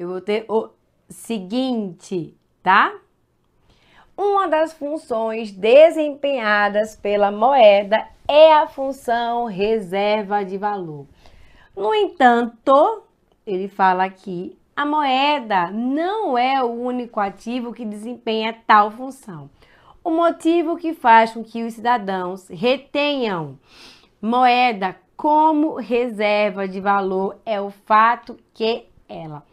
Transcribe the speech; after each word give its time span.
eu 0.00 0.08
vou 0.08 0.20
ter 0.22 0.46
o 0.48 0.70
seguinte, 1.10 2.34
tá? 2.62 2.90
Uma 4.16 4.48
das 4.48 4.72
funções 4.72 5.52
desempenhadas 5.52 6.96
pela 6.96 7.30
moeda 7.30 8.08
é 8.26 8.54
a 8.54 8.66
função 8.66 9.44
reserva 9.44 10.42
de 10.42 10.56
valor. 10.56 11.06
No 11.76 11.94
entanto, 11.94 13.02
ele 13.46 13.68
fala 13.68 14.04
aqui, 14.04 14.58
a 14.74 14.86
moeda 14.86 15.70
não 15.70 16.38
é 16.38 16.62
o 16.62 16.70
único 16.70 17.20
ativo 17.20 17.74
que 17.74 17.84
desempenha 17.84 18.56
tal 18.66 18.90
função. 18.90 19.50
O 20.02 20.10
motivo 20.10 20.78
que 20.78 20.94
faz 20.94 21.32
com 21.32 21.44
que 21.44 21.62
os 21.62 21.74
cidadãos 21.74 22.48
retenham 22.48 23.58
moeda 24.18 24.96
como 25.14 25.74
reserva 25.74 26.66
de 26.66 26.80
valor 26.80 27.36
é 27.44 27.60
o 27.60 27.70
fato 27.70 28.38
que 28.54 28.86
ela. 29.06 29.49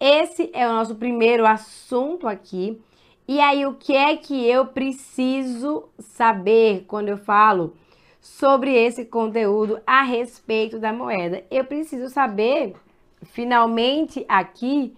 Esse 0.00 0.50
é 0.52 0.66
o 0.66 0.72
nosso 0.72 0.94
primeiro 0.94 1.46
assunto 1.46 2.28
aqui 2.28 2.80
e 3.28 3.40
aí, 3.40 3.66
o 3.66 3.74
que 3.74 3.94
é 3.94 4.16
que 4.16 4.48
eu 4.48 4.64
preciso 4.64 5.84
saber 5.98 6.86
quando 6.88 7.10
eu 7.10 7.18
falo 7.18 7.76
sobre 8.22 8.72
esse 8.74 9.04
conteúdo 9.04 9.78
a 9.86 10.02
respeito 10.02 10.78
da 10.78 10.94
moeda? 10.94 11.44
Eu 11.50 11.66
preciso 11.66 12.08
saber, 12.08 12.74
finalmente, 13.24 14.24
aqui, 14.26 14.96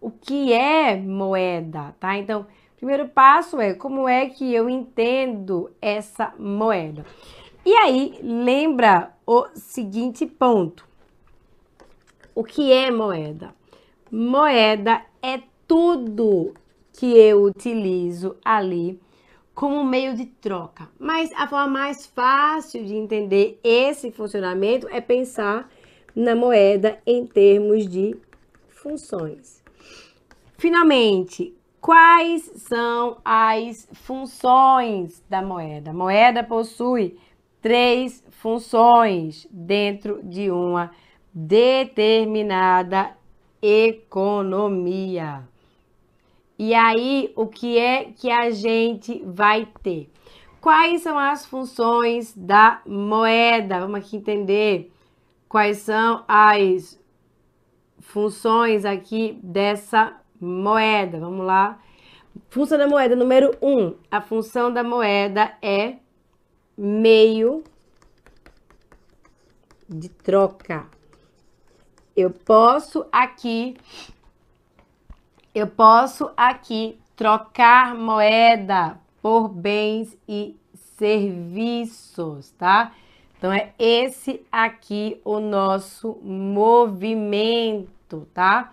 o 0.00 0.12
que 0.12 0.52
é 0.52 0.94
moeda, 0.94 1.92
tá? 1.98 2.16
Então, 2.16 2.46
primeiro 2.76 3.08
passo 3.08 3.60
é 3.60 3.74
como 3.74 4.08
é 4.08 4.26
que 4.26 4.54
eu 4.54 4.70
entendo 4.70 5.68
essa 5.82 6.32
moeda. 6.38 7.04
E 7.66 7.74
aí, 7.74 8.16
lembra 8.22 9.12
o 9.26 9.48
seguinte 9.56 10.24
ponto: 10.24 10.86
o 12.32 12.44
que 12.44 12.72
é 12.72 12.92
moeda? 12.92 13.52
Moeda 14.14 15.00
é 15.22 15.40
tudo 15.66 16.52
que 16.92 17.16
eu 17.16 17.44
utilizo 17.44 18.36
ali 18.44 19.00
como 19.54 19.82
meio 19.82 20.14
de 20.14 20.26
troca. 20.26 20.86
Mas 20.98 21.32
a 21.32 21.48
forma 21.48 21.68
mais 21.68 22.04
fácil 22.04 22.84
de 22.84 22.94
entender 22.94 23.58
esse 23.64 24.12
funcionamento 24.12 24.86
é 24.90 25.00
pensar 25.00 25.66
na 26.14 26.36
moeda 26.36 27.00
em 27.06 27.26
termos 27.26 27.88
de 27.88 28.14
funções. 28.68 29.64
Finalmente, 30.58 31.56
quais 31.80 32.52
são 32.56 33.16
as 33.24 33.88
funções 33.94 35.24
da 35.26 35.40
moeda? 35.40 35.90
Moeda 35.90 36.44
possui 36.44 37.16
três 37.62 38.22
funções 38.28 39.48
dentro 39.50 40.20
de 40.22 40.50
uma 40.50 40.90
determinada 41.32 43.16
economia. 43.62 45.48
E 46.58 46.74
aí, 46.74 47.32
o 47.36 47.46
que 47.46 47.78
é 47.78 48.12
que 48.12 48.30
a 48.30 48.50
gente 48.50 49.22
vai 49.24 49.66
ter? 49.82 50.10
Quais 50.60 51.02
são 51.02 51.18
as 51.18 51.46
funções 51.46 52.34
da 52.36 52.82
moeda? 52.86 53.80
Vamos 53.80 54.00
aqui 54.00 54.16
entender 54.16 54.92
quais 55.48 55.78
são 55.78 56.24
as 56.28 57.00
funções 57.98 58.84
aqui 58.84 59.38
dessa 59.42 60.16
moeda. 60.40 61.18
Vamos 61.18 61.44
lá. 61.46 61.80
Função 62.48 62.78
da 62.78 62.86
moeda 62.86 63.16
número 63.16 63.56
1. 63.60 63.78
Um, 63.78 63.94
a 64.10 64.20
função 64.20 64.72
da 64.72 64.84
moeda 64.84 65.52
é 65.60 65.96
meio 66.76 67.64
de 69.88 70.08
troca. 70.08 70.86
Eu 72.16 72.30
posso 72.30 73.06
aqui 73.10 73.76
eu 75.54 75.66
posso 75.66 76.30
aqui 76.34 76.98
trocar 77.14 77.94
moeda 77.94 78.98
por 79.20 79.48
bens 79.48 80.16
e 80.26 80.56
serviços, 80.96 82.50
tá? 82.52 82.92
Então 83.36 83.52
é 83.52 83.72
esse 83.78 84.44
aqui 84.50 85.20
o 85.24 85.38
nosso 85.40 86.18
movimento, 86.22 87.86
tá? 88.32 88.72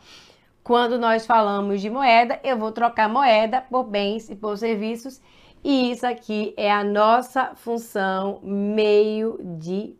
Quando 0.63 0.97
nós 0.97 1.25
falamos 1.25 1.81
de 1.81 1.89
moeda, 1.89 2.39
eu 2.43 2.57
vou 2.57 2.71
trocar 2.71 3.09
moeda 3.09 3.59
por 3.61 3.83
bens 3.83 4.29
e 4.29 4.35
por 4.35 4.57
serviços, 4.57 5.19
e 5.63 5.91
isso 5.91 6.05
aqui 6.07 6.53
é 6.55 6.71
a 6.71 6.83
nossa 6.83 7.55
função 7.55 8.39
meio 8.41 9.37
de 9.41 9.95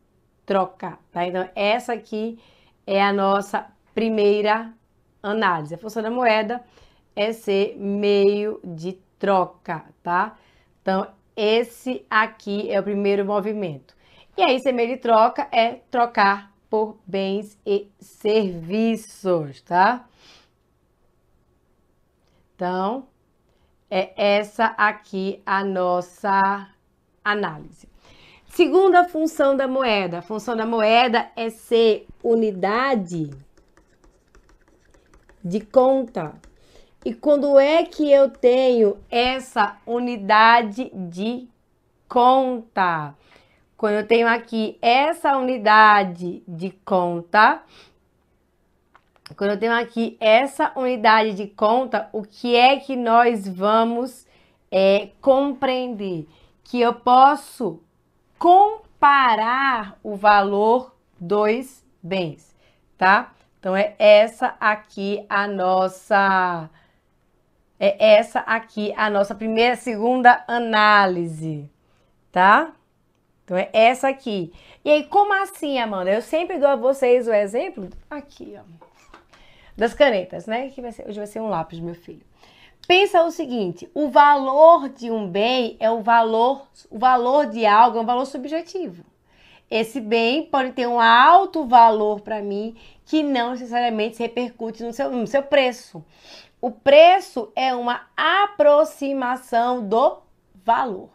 troca, 0.46 0.98
tá? 1.12 1.26
Então 1.26 1.50
essa 1.56 1.94
aqui 1.94 2.38
é 2.38 2.59
a 2.98 3.12
nossa 3.12 3.68
primeira 3.94 4.74
análise. 5.22 5.76
A 5.76 5.78
função 5.78 6.02
da 6.02 6.10
moeda 6.10 6.64
é 7.16 7.34
ser 7.34 7.76
meio 7.78 8.60
de 8.64 8.94
troca, 9.20 9.84
tá? 10.02 10.38
Então, 10.82 11.08
esse 11.36 12.06
aqui 12.10 12.72
é 12.72 12.80
o 12.80 12.84
primeiro 12.84 13.26
movimento. 13.26 13.94
E 14.38 14.42
aí, 14.42 14.60
ser 14.60 14.72
meio 14.72 14.96
de 14.96 14.98
troca 14.98 15.48
é 15.52 15.82
trocar 15.92 16.54
por 16.70 16.98
bens 17.06 17.58
e 17.66 17.92
serviços, 18.00 19.62
tá? 19.62 20.08
Então, 22.56 23.08
é 23.90 24.14
essa 24.16 24.66
aqui 24.78 25.42
a 25.46 25.64
nossa 25.64 26.70
análise. 27.24 27.88
Segunda 28.50 29.08
função 29.08 29.56
da 29.56 29.68
moeda. 29.68 30.20
A 30.20 30.22
função 30.22 30.56
da 30.56 30.66
moeda 30.66 31.30
é 31.36 31.50
ser 31.50 32.08
unidade 32.22 33.30
de 35.44 35.62
conta. 35.62 36.34
E 37.06 37.14
quando 37.14 37.58
é 37.58 37.86
que 37.86 38.12
eu 38.12 38.30
tenho 38.30 38.98
essa 39.10 39.78
unidade 39.86 40.92
de 40.94 41.48
conta? 42.10 43.16
Quando 43.78 43.94
eu 43.94 44.08
tenho 44.08 44.28
aqui 44.28 44.78
essa 44.81 45.38
unidade 45.38 46.44
de 46.46 46.72
conta, 46.84 47.62
quando 49.38 49.52
eu 49.52 49.60
tenho 49.60 49.74
aqui 49.74 50.18
essa 50.20 50.74
unidade 50.76 51.34
de 51.34 51.48
conta, 51.48 52.10
o 52.12 52.24
que 52.24 52.56
é 52.56 52.78
que 52.78 52.96
nós 52.98 53.48
vamos 53.48 54.28
é, 54.70 55.12
compreender? 55.22 56.28
Que 56.64 56.81
eu 56.81 56.94
posso 56.94 57.81
comparar 58.40 60.00
o 60.02 60.16
valor 60.16 60.96
dos 61.20 61.86
bens, 62.02 62.56
tá? 62.98 63.34
Então, 63.60 63.76
é 63.76 63.94
essa 64.00 64.56
aqui 64.60 65.26
a 65.30 65.46
nossa. 65.46 66.70
É 67.78 68.16
essa 68.16 68.40
aqui 68.40 68.94
a 68.96 69.10
nossa 69.10 69.36
primeira, 69.36 69.76
segunda 69.76 70.44
análise, 70.48 71.70
tá? 72.32 72.74
Então, 73.44 73.58
é 73.58 73.70
essa 73.74 74.08
aqui. 74.08 74.54
E 74.84 74.90
aí, 74.90 75.04
como 75.04 75.34
assim, 75.34 75.78
Amanda? 75.78 76.10
Eu 76.10 76.22
sempre 76.22 76.58
dou 76.58 76.70
a 76.70 76.76
vocês 76.76 77.28
o 77.28 77.34
exemplo 77.34 77.90
aqui, 78.10 78.58
ó. 78.58 78.64
Das 79.76 79.94
canetas, 79.94 80.46
né? 80.46 80.70
Que 80.70 80.82
vai 80.82 80.92
ser, 80.92 81.08
hoje 81.08 81.18
vai 81.18 81.28
ser 81.28 81.42
um 81.42 81.50
lápis, 81.50 81.80
meu 81.80 81.96
filho. 81.96 82.29
Pensa 82.90 83.24
o 83.24 83.30
seguinte: 83.30 83.88
o 83.94 84.10
valor 84.10 84.90
de 84.90 85.12
um 85.12 85.30
bem 85.30 85.78
é 85.80 85.92
o 85.92 86.02
valor, 86.02 86.68
o 86.90 86.98
valor 86.98 87.46
de 87.46 87.64
algo 87.64 88.00
é 88.00 88.02
um 88.02 88.06
valor 88.06 88.26
subjetivo. 88.26 89.06
Esse 89.70 90.02
bem 90.02 90.48
pode 90.48 90.72
ter 90.72 90.88
um 90.88 91.00
alto 91.00 91.68
valor 91.68 92.22
para 92.22 92.42
mim 92.42 92.76
que 93.06 93.22
não 93.22 93.52
necessariamente 93.52 94.16
se 94.16 94.24
repercute 94.24 94.82
no 94.82 94.92
seu, 94.92 95.12
no 95.12 95.28
seu 95.28 95.44
preço. 95.44 96.04
O 96.60 96.72
preço 96.72 97.52
é 97.56 97.76
uma 97.76 98.08
aproximação 98.18 99.88
do 99.88 100.18
valor. 100.66 101.12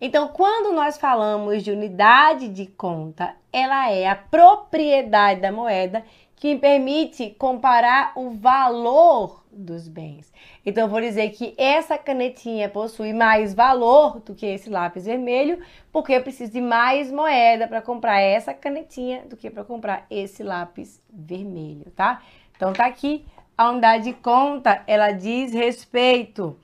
Então, 0.00 0.26
quando 0.26 0.74
nós 0.74 0.98
falamos 0.98 1.62
de 1.62 1.70
unidade 1.70 2.48
de 2.48 2.66
conta, 2.66 3.36
ela 3.52 3.88
é 3.92 4.08
a 4.08 4.16
propriedade 4.16 5.40
da 5.40 5.52
moeda 5.52 6.04
que 6.34 6.52
me 6.52 6.58
permite 6.60 7.30
comparar 7.38 8.10
o 8.16 8.30
valor 8.30 9.41
dos 9.52 9.86
bens. 9.88 10.32
Então, 10.64 10.88
vou 10.88 11.00
dizer 11.00 11.30
que 11.30 11.54
essa 11.56 11.98
canetinha 11.98 12.68
possui 12.68 13.12
mais 13.12 13.54
valor 13.54 14.20
do 14.20 14.34
que 14.34 14.46
esse 14.46 14.70
lápis 14.70 15.04
vermelho, 15.04 15.62
porque 15.92 16.12
eu 16.12 16.22
preciso 16.22 16.52
de 16.52 16.60
mais 16.60 17.10
moeda 17.10 17.68
para 17.68 17.82
comprar 17.82 18.20
essa 18.20 18.54
canetinha 18.54 19.22
do 19.26 19.36
que 19.36 19.50
para 19.50 19.64
comprar 19.64 20.06
esse 20.10 20.42
lápis 20.42 21.00
vermelho, 21.12 21.90
tá? 21.92 22.22
Então, 22.56 22.72
tá 22.72 22.86
aqui 22.86 23.24
a 23.56 23.70
unidade 23.70 24.04
de 24.04 24.12
conta, 24.14 24.82
ela 24.86 25.12
diz 25.12 25.52
respeito. 25.52 26.58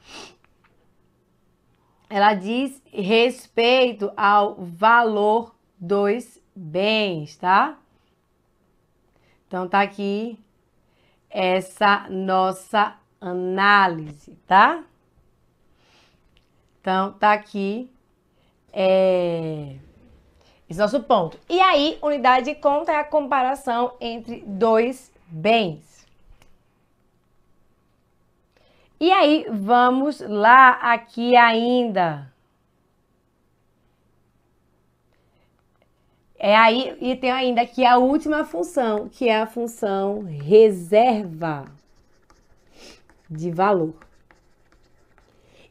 Ela 2.11 2.32
diz 2.34 2.82
respeito 2.91 4.11
ao 4.17 4.55
valor 4.56 5.55
dos 5.79 6.41
bens, 6.56 7.37
tá? 7.37 7.79
Então, 9.46 9.69
tá 9.69 9.81
aqui 9.81 10.38
essa 11.31 12.07
nossa 12.09 12.97
análise, 13.21 14.37
tá? 14.47 14.85
Então, 16.81 17.13
tá 17.13 17.33
aqui 17.33 17.91
é, 18.73 19.77
esse 20.69 20.79
nosso 20.79 21.03
ponto. 21.03 21.39
E 21.49 21.61
aí, 21.61 21.99
unidade 22.03 22.47
de 22.47 22.55
conta 22.55 22.93
é 22.93 22.97
a 22.97 23.05
comparação 23.05 23.93
entre 24.01 24.43
dois 24.47 25.13
bens. 25.27 26.07
E 29.01 29.13
aí, 29.13 29.47
vamos 29.51 30.21
lá 30.21 30.71
aqui 30.71 31.37
ainda. 31.37 32.33
É 36.38 36.55
aí, 36.55 36.96
e 37.00 37.17
tem 37.17 37.32
ainda 37.32 37.62
aqui 37.62 37.85
a 37.85 37.99
última 37.99 38.44
função, 38.44 39.08
que 39.08 39.29
é 39.29 39.40
a 39.40 39.46
função 39.46 40.23
reserva 40.23 41.64
de 43.29 43.50
valor. 43.50 43.94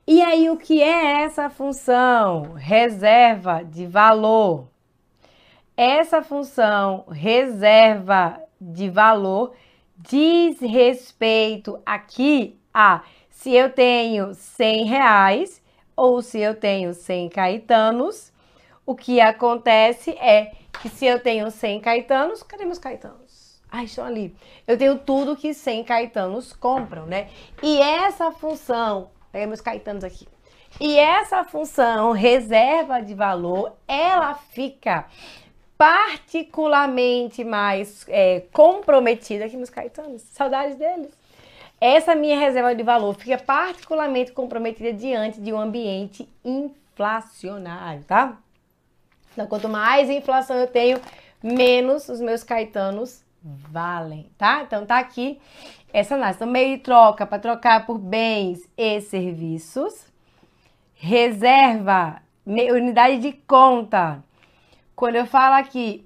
E 0.05 0.21
aí, 0.21 0.49
o 0.49 0.57
que 0.57 0.81
é 0.81 1.23
essa 1.23 1.49
função 1.49 2.53
reserva 2.53 3.63
de 3.63 3.85
valor? 3.85 4.67
Essa 5.75 6.21
função 6.21 7.05
reserva 7.09 8.41
de 8.59 8.89
valor 8.89 9.53
diz 9.97 10.59
respeito 10.59 11.79
aqui 11.85 12.59
a 12.73 13.03
se 13.29 13.53
eu 13.53 13.71
tenho 13.71 14.33
100 14.33 14.85
reais 14.85 15.61
ou 15.95 16.21
se 16.21 16.39
eu 16.39 16.55
tenho 16.55 16.93
100 16.93 17.29
caetanos 17.29 18.33
o 18.87 18.95
que 18.95 19.19
acontece 19.19 20.11
é 20.11 20.53
que 20.81 20.87
se 20.87 21.05
eu 21.05 21.19
tenho 21.19 21.51
100 21.51 21.81
caetanos, 21.81 22.41
cadê 22.41 22.63
meus 22.63 22.79
caetanos? 22.79 23.61
Ai, 23.69 23.83
estão 23.83 24.05
ali. 24.05 24.33
Eu 24.65 24.77
tenho 24.77 24.97
tudo 24.97 25.35
que 25.35 25.53
100 25.53 25.83
caetanos 25.83 26.53
compram, 26.53 27.05
né? 27.05 27.27
E 27.61 27.81
essa 27.81 28.31
função, 28.31 29.11
pega 29.29 29.45
meus 29.45 29.59
caetanos 29.59 30.05
aqui. 30.05 30.25
E 30.79 30.97
essa 30.97 31.43
função 31.43 32.13
reserva 32.13 33.01
de 33.01 33.13
valor, 33.13 33.73
ela 33.85 34.33
fica 34.35 35.05
particularmente 35.77 37.43
mais 37.43 38.05
é, 38.07 38.45
comprometida 38.53 39.49
que 39.49 39.57
meus 39.57 39.69
caetanos. 39.69 40.21
Saudades 40.21 40.77
deles. 40.77 41.11
Essa 41.81 42.15
minha 42.15 42.39
reserva 42.39 42.73
de 42.73 42.83
valor 42.83 43.13
fica 43.15 43.37
particularmente 43.37 44.31
comprometida 44.31 44.93
diante 44.93 45.41
de 45.41 45.51
um 45.51 45.59
ambiente 45.59 46.27
inflacionário, 46.45 48.05
tá? 48.05 48.37
Então, 49.37 49.45
quanto 49.45 49.69
mais 49.69 50.09
inflação 50.09 50.57
eu 50.57 50.65
tenho, 50.65 50.99
menos 51.43 52.09
os 52.09 52.19
meus 52.19 52.43
caetanos 52.43 53.23
valem, 53.43 54.31
tá? 54.35 54.63
Então, 54.63 54.83
tá 54.83 54.97
aqui 54.97 55.39
essa 55.93 56.15
análise. 56.15 56.37
Então, 56.39 56.47
meio 56.47 56.75
de 56.75 56.81
troca 56.81 57.23
para 57.23 57.37
trocar 57.37 57.85
por 57.85 57.99
bens 57.99 58.67
e 58.75 58.99
serviços. 58.99 60.11
Reserva, 60.95 62.19
unidade 62.47 63.19
de 63.19 63.31
conta. 63.31 64.23
Quando 64.95 65.17
eu 65.17 65.27
falo 65.27 65.53
aqui 65.53 66.03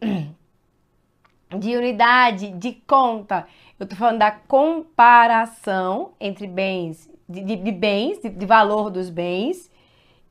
de 1.57 1.77
unidade 1.77 2.51
de 2.51 2.73
conta, 2.85 3.47
eu 3.79 3.87
tô 3.87 3.95
falando 3.95 4.19
da 4.19 4.31
comparação 4.31 6.11
entre 6.19 6.47
bens, 6.47 7.09
de, 7.29 7.41
de, 7.41 7.55
de 7.55 7.71
bens, 7.71 8.21
de, 8.21 8.27
de 8.27 8.45
valor 8.45 8.89
dos 8.89 9.09
bens. 9.09 9.70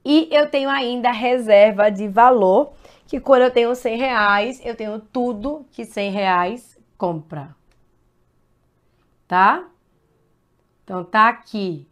E 0.04 0.28
eu 0.30 0.48
tenho 0.48 0.70
ainda 0.70 1.10
reserva 1.10 1.90
de 1.90 2.08
valor 2.08 2.72
que 3.06 3.20
quando 3.20 3.42
eu 3.42 3.50
tenho 3.50 3.74
100 3.74 3.98
reais, 3.98 4.60
eu 4.64 4.74
tenho 4.74 4.98
tudo 4.98 5.66
que 5.72 5.84
100 5.84 6.10
reais 6.10 6.78
compra. 6.96 7.54
Tá? 9.26 9.64
Então, 10.84 11.04
tá 11.04 11.28
aqui 11.28 11.86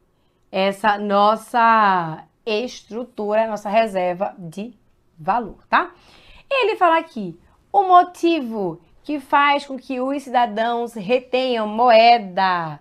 essa 0.50 0.98
nossa 0.98 2.24
estrutura, 2.44 3.46
nossa 3.46 3.68
reserva 3.68 4.34
de 4.38 4.74
valor, 5.18 5.58
tá? 5.68 5.92
Ele 6.50 6.76
fala 6.76 6.98
aqui, 6.98 7.38
o 7.72 7.82
motivo 7.82 8.80
que 9.02 9.20
faz 9.20 9.66
com 9.66 9.76
que 9.76 10.00
os 10.00 10.22
cidadãos 10.22 10.94
retenham 10.94 11.66
moeda 11.66 12.80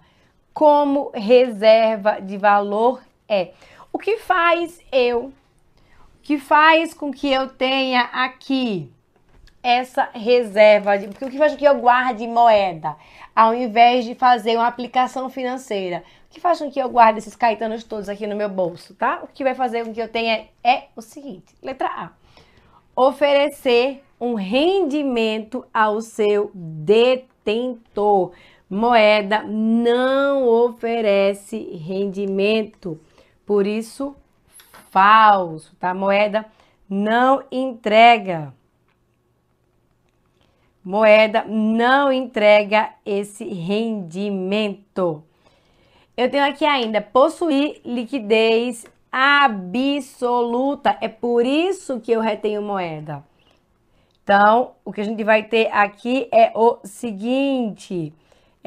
como 0.54 1.12
reserva 1.14 2.20
de 2.20 2.38
valor 2.38 3.02
é 3.28 3.52
o 3.98 4.00
que 4.00 4.18
faz 4.18 4.80
eu 4.92 5.34
que 6.22 6.38
faz 6.38 6.94
com 6.94 7.12
que 7.12 7.34
eu 7.34 7.50
tenha 7.50 8.02
aqui 8.14 8.92
essa 9.64 10.08
reserva, 10.14 11.00
porque 11.00 11.26
o 11.26 11.32
que 11.32 11.38
faz 11.40 11.54
com 11.54 11.58
que 11.58 11.68
eu 11.68 11.80
guarde 11.80 12.28
moeda, 12.28 12.96
ao 13.36 13.56
invés 13.56 14.06
de 14.06 14.14
fazer 14.14 14.56
uma 14.56 14.68
aplicação 14.68 15.32
financeira? 15.32 16.04
O 16.30 16.30
que 16.30 16.40
faz 16.40 16.60
com 16.60 16.70
que 16.70 16.80
eu 16.80 16.88
guarde 16.90 17.18
esses 17.18 17.36
caetanos 17.36 17.84
todos 17.84 18.08
aqui 18.08 18.28
no 18.28 18.36
meu 18.36 18.50
bolso, 18.50 18.94
tá? 18.94 19.22
O 19.24 19.28
que 19.28 19.44
vai 19.44 19.56
fazer 19.56 19.84
com 19.84 19.92
que 19.92 20.00
eu 20.00 20.08
tenha 20.08 20.46
é 20.64 20.84
o 20.96 21.02
seguinte: 21.02 21.56
letra 21.64 21.88
A. 21.88 22.12
Oferecer 22.96 24.04
um 24.22 24.36
rendimento 24.36 25.66
ao 25.74 26.02
seu 26.02 26.52
detentor. 26.54 28.32
Moeda 28.70 29.42
não 29.42 30.48
oferece 30.48 31.58
rendimento. 31.78 33.00
Por 33.48 33.66
isso, 33.66 34.14
falso, 34.92 35.74
tá? 35.78 35.94
Moeda 35.94 36.46
não 36.90 37.46
entrega. 37.50 38.54
Moeda 40.84 41.46
não 41.46 42.12
entrega 42.12 42.90
esse 43.06 43.46
rendimento. 43.46 45.24
Eu 46.18 46.30
tenho 46.30 46.44
aqui 46.44 46.66
ainda 46.66 47.02
possuir 47.02 47.80
liquidez 47.86 48.86
absoluta. 49.10 50.98
É 51.00 51.08
por 51.08 51.46
isso 51.46 52.02
que 52.02 52.12
eu 52.12 52.20
retenho 52.20 52.62
moeda. 52.62 53.24
Então, 54.24 54.74
o 54.84 54.92
que 54.92 55.00
a 55.00 55.06
gente 55.06 55.24
vai 55.24 55.44
ter 55.44 55.72
aqui 55.72 56.28
é 56.34 56.52
o 56.54 56.80
seguinte: 56.84 58.14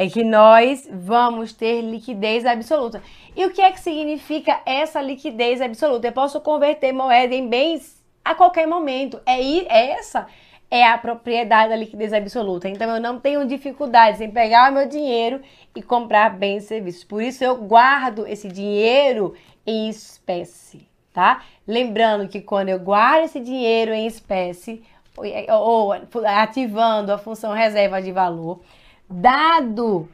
é 0.00 0.08
que 0.08 0.24
nós 0.24 0.88
vamos 0.90 1.52
ter 1.52 1.82
liquidez 1.82 2.46
absoluta. 2.46 3.02
E 3.36 3.44
o 3.44 3.50
que 3.50 3.60
é 3.60 3.70
que 3.70 3.78
significa 3.78 4.58
essa 4.64 4.98
liquidez 5.02 5.60
absoluta? 5.60 6.08
Eu 6.08 6.12
posso 6.12 6.40
converter 6.40 6.90
moeda 6.90 7.34
em 7.34 7.46
bens 7.46 8.02
a 8.24 8.34
qualquer 8.34 8.66
momento. 8.66 9.20
É, 9.26 9.38
é 9.38 9.90
essa 9.90 10.26
é 10.70 10.88
a 10.88 10.96
propriedade 10.96 11.68
da 11.68 11.76
liquidez 11.76 12.14
absoluta. 12.14 12.66
Então 12.66 12.88
eu 12.88 12.98
não 12.98 13.20
tenho 13.20 13.46
dificuldades 13.46 14.22
em 14.22 14.30
pegar 14.30 14.70
o 14.70 14.74
meu 14.74 14.88
dinheiro 14.88 15.42
e 15.76 15.82
comprar 15.82 16.30
bens 16.30 16.64
e 16.64 16.68
serviços. 16.68 17.04
Por 17.04 17.22
isso 17.22 17.44
eu 17.44 17.58
guardo 17.58 18.26
esse 18.26 18.48
dinheiro 18.48 19.34
em 19.66 19.90
espécie, 19.90 20.88
tá? 21.12 21.42
Lembrando 21.68 22.26
que 22.26 22.40
quando 22.40 22.70
eu 22.70 22.78
guardo 22.78 23.24
esse 23.24 23.38
dinheiro 23.38 23.92
em 23.92 24.06
espécie 24.06 24.82
ou, 25.14 25.92
ou 25.92 25.92
ativando 26.24 27.12
a 27.12 27.18
função 27.18 27.52
reserva 27.52 28.00
de 28.00 28.10
valor, 28.12 28.62
Dado 29.10 30.08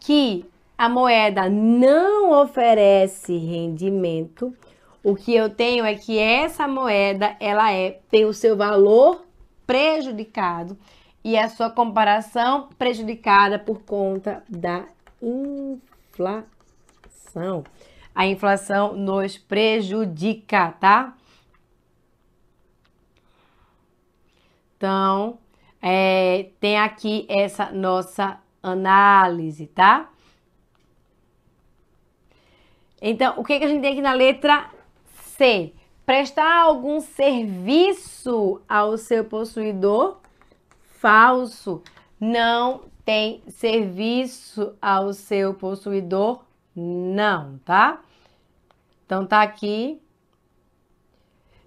que 0.00 0.44
a 0.76 0.88
moeda 0.88 1.48
não 1.48 2.42
oferece 2.42 3.36
rendimento, 3.36 4.52
o 5.04 5.14
que 5.14 5.32
eu 5.32 5.48
tenho 5.48 5.84
é 5.84 5.94
que 5.94 6.18
essa 6.18 6.66
moeda 6.66 7.36
ela 7.38 7.72
é 7.72 8.00
tem 8.10 8.24
o 8.24 8.34
seu 8.34 8.56
valor 8.56 9.24
prejudicado 9.64 10.76
e 11.22 11.38
a 11.38 11.48
sua 11.48 11.70
comparação 11.70 12.68
prejudicada 12.76 13.60
por 13.60 13.82
conta 13.82 14.42
da 14.48 14.86
inflação. 15.22 16.42
A 18.12 18.26
inflação 18.26 18.94
nos 18.96 19.38
prejudica, 19.38 20.72
tá? 20.72 21.16
Então, 24.76 25.38
é, 25.82 26.50
tem 26.60 26.78
aqui 26.78 27.26
essa 27.28 27.72
nossa 27.72 28.38
análise, 28.62 29.66
tá? 29.66 30.08
Então, 33.00 33.34
o 33.36 33.42
que, 33.42 33.58
que 33.58 33.64
a 33.64 33.68
gente 33.68 33.80
tem 33.80 33.92
aqui 33.92 34.00
na 34.00 34.12
letra 34.12 34.70
C? 35.24 35.72
Prestar 36.06 36.62
algum 36.62 37.00
serviço 37.00 38.60
ao 38.68 38.96
seu 38.96 39.24
possuidor? 39.24 40.18
Falso. 41.00 41.82
Não 42.20 42.82
tem 43.04 43.42
serviço 43.48 44.76
ao 44.80 45.12
seu 45.12 45.52
possuidor? 45.52 46.44
Não, 46.76 47.58
tá? 47.64 48.00
Então, 49.04 49.26
tá 49.26 49.42
aqui 49.42 50.00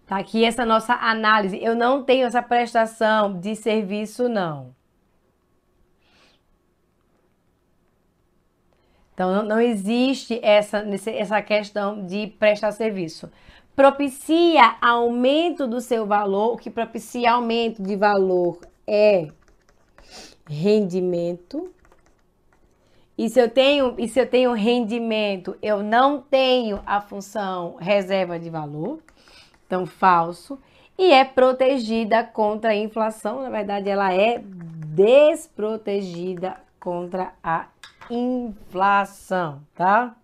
Tá 0.05 0.17
aqui 0.17 0.45
essa 0.45 0.65
nossa 0.65 0.93
análise. 0.93 1.57
Eu 1.61 1.75
não 1.75 2.03
tenho 2.03 2.27
essa 2.27 2.41
prestação 2.41 3.39
de 3.39 3.55
serviço, 3.55 4.29
não. 4.29 4.75
Então, 9.13 9.33
não, 9.33 9.43
não 9.43 9.61
existe 9.61 10.39
essa, 10.43 10.85
essa 11.09 11.41
questão 11.41 12.05
de 12.05 12.27
prestar 12.27 12.71
serviço. 12.71 13.31
Propicia 13.75 14.75
aumento 14.81 15.65
do 15.65 15.81
seu 15.81 16.05
valor. 16.05 16.53
O 16.53 16.57
que 16.57 16.69
propicia 16.69 17.31
aumento 17.31 17.81
de 17.81 17.95
valor 17.95 18.59
é 18.85 19.29
rendimento. 20.47 21.73
E 23.17 23.29
se 23.29 23.39
eu 23.39 23.49
tenho, 23.49 23.95
e 23.97 24.07
se 24.07 24.19
eu 24.19 24.27
tenho 24.27 24.51
rendimento, 24.51 25.57
eu 25.61 25.81
não 25.81 26.21
tenho 26.21 26.81
a 26.85 27.01
função 27.01 27.77
reserva 27.79 28.37
de 28.37 28.49
valor 28.49 28.99
então 29.65 29.85
falso, 29.85 30.59
e 30.97 31.11
é 31.11 31.25
protegida 31.25 32.23
contra 32.23 32.71
a 32.71 32.75
inflação. 32.75 33.41
Na 33.41 33.49
verdade, 33.49 33.89
ela 33.89 34.13
é 34.13 34.41
desprotegida 34.43 36.57
contra 36.79 37.33
a 37.43 37.67
inflação, 38.09 39.61
tá? 39.75 40.15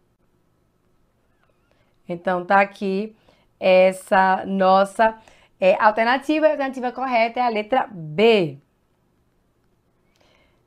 Então 2.08 2.46
tá 2.46 2.62
aqui 2.62 3.16
essa 3.60 4.46
nossa 4.46 5.18
é, 5.60 5.76
alternativa. 5.82 6.48
A 6.48 6.52
alternativa 6.52 6.92
correta 6.92 7.40
é 7.40 7.44
a 7.44 7.50
letra 7.50 7.88
B. 7.92 8.58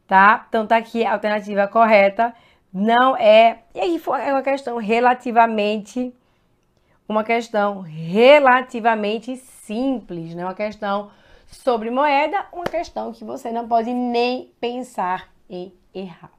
Tá? 0.07 0.45
Então 0.49 0.67
tá 0.67 0.77
aqui 0.77 1.05
a 1.05 1.13
alternativa 1.13 1.67
correta. 1.67 2.35
Não 2.73 3.17
é. 3.17 3.63
E 3.75 3.81
aí 3.81 4.01
é 4.23 4.33
uma 4.33 4.43
questão 4.43 4.77
relativamente. 4.79 6.15
Uma 7.09 7.23
questão 7.23 7.81
relativamente 7.81 9.37
simples, 9.37 10.35
né? 10.35 10.45
Uma 10.45 10.55
questão 10.55 11.11
sobre 11.47 11.91
moeda, 11.91 12.47
uma 12.53 12.65
questão 12.65 13.13
que 13.13 13.25
você 13.25 13.51
não 13.51 13.69
pode 13.69 13.93
nem 13.93 14.51
pensar 14.61 15.29
em 15.49 15.73
errar. 15.95 16.31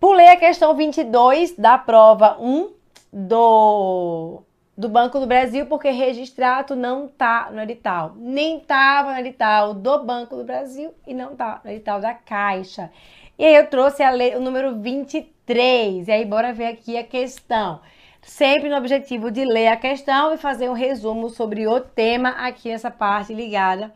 Pulei 0.00 0.28
a 0.28 0.36
questão 0.36 0.74
22 0.74 1.56
da 1.56 1.76
prova 1.76 2.36
1 2.40 2.70
do, 3.12 4.42
do 4.76 4.88
Banco 4.88 5.18
do 5.18 5.26
Brasil, 5.26 5.66
porque 5.66 5.90
registrado 5.90 6.76
não 6.76 7.08
tá 7.08 7.50
no 7.52 7.60
edital. 7.60 8.12
Nem 8.16 8.58
estava 8.58 9.12
no 9.12 9.18
edital 9.18 9.74
do 9.74 10.04
Banco 10.04 10.36
do 10.36 10.44
Brasil 10.44 10.94
e 11.06 11.12
não 11.12 11.34
tá 11.34 11.60
no 11.64 11.70
edital 11.70 12.00
da 12.00 12.14
Caixa. 12.14 12.90
E 13.38 13.44
aí 13.44 13.54
eu 13.54 13.68
trouxe 13.68 14.02
a 14.02 14.10
lei, 14.10 14.34
o 14.34 14.40
número 14.40 14.80
23. 14.80 16.08
E 16.08 16.12
aí 16.12 16.24
bora 16.24 16.52
ver 16.52 16.66
aqui 16.66 16.96
a 16.96 17.04
questão. 17.04 17.80
Sempre 18.22 18.68
no 18.68 18.76
objetivo 18.76 19.30
de 19.30 19.44
ler 19.44 19.68
a 19.68 19.76
questão 19.76 20.34
e 20.34 20.38
fazer 20.38 20.68
um 20.68 20.74
resumo 20.74 21.30
sobre 21.30 21.66
o 21.66 21.80
tema 21.80 22.30
aqui 22.30 22.68
nessa 22.68 22.90
parte 22.90 23.32
ligada 23.32 23.94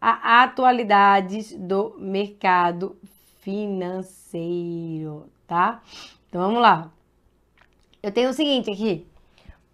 a 0.00 0.42
atualidades 0.44 1.52
do 1.52 1.94
mercado 1.98 2.96
financeiro, 3.40 5.28
tá? 5.46 5.82
Então 6.28 6.40
vamos 6.40 6.62
lá. 6.62 6.90
Eu 8.02 8.10
tenho 8.10 8.30
o 8.30 8.34
seguinte 8.34 8.70
aqui: 8.70 9.06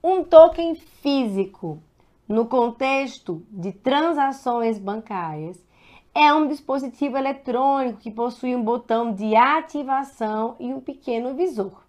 um 0.02 0.24
token 0.24 0.74
físico 0.74 1.80
no 2.28 2.46
contexto 2.46 3.46
de 3.48 3.70
transações 3.72 4.78
bancárias 4.78 5.64
é 6.12 6.32
um 6.32 6.48
dispositivo 6.48 7.16
eletrônico 7.16 8.00
que 8.00 8.10
possui 8.10 8.56
um 8.56 8.64
botão 8.64 9.12
de 9.12 9.36
ativação 9.36 10.56
e 10.58 10.72
um 10.72 10.80
pequeno 10.80 11.34
visor. 11.34 11.84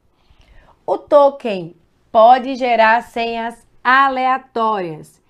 O 0.86 0.98
token 0.98 1.76
pode 2.18 2.56
gerar 2.56 3.04
senhas 3.04 3.68
aleatórias, 3.84 5.22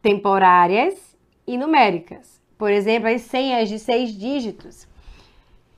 temporárias 0.00 1.14
e 1.46 1.58
numéricas. 1.58 2.40
Por 2.56 2.70
exemplo, 2.70 3.10
as 3.10 3.20
senhas 3.20 3.68
de 3.68 3.78
seis 3.78 4.18
dígitos 4.18 4.88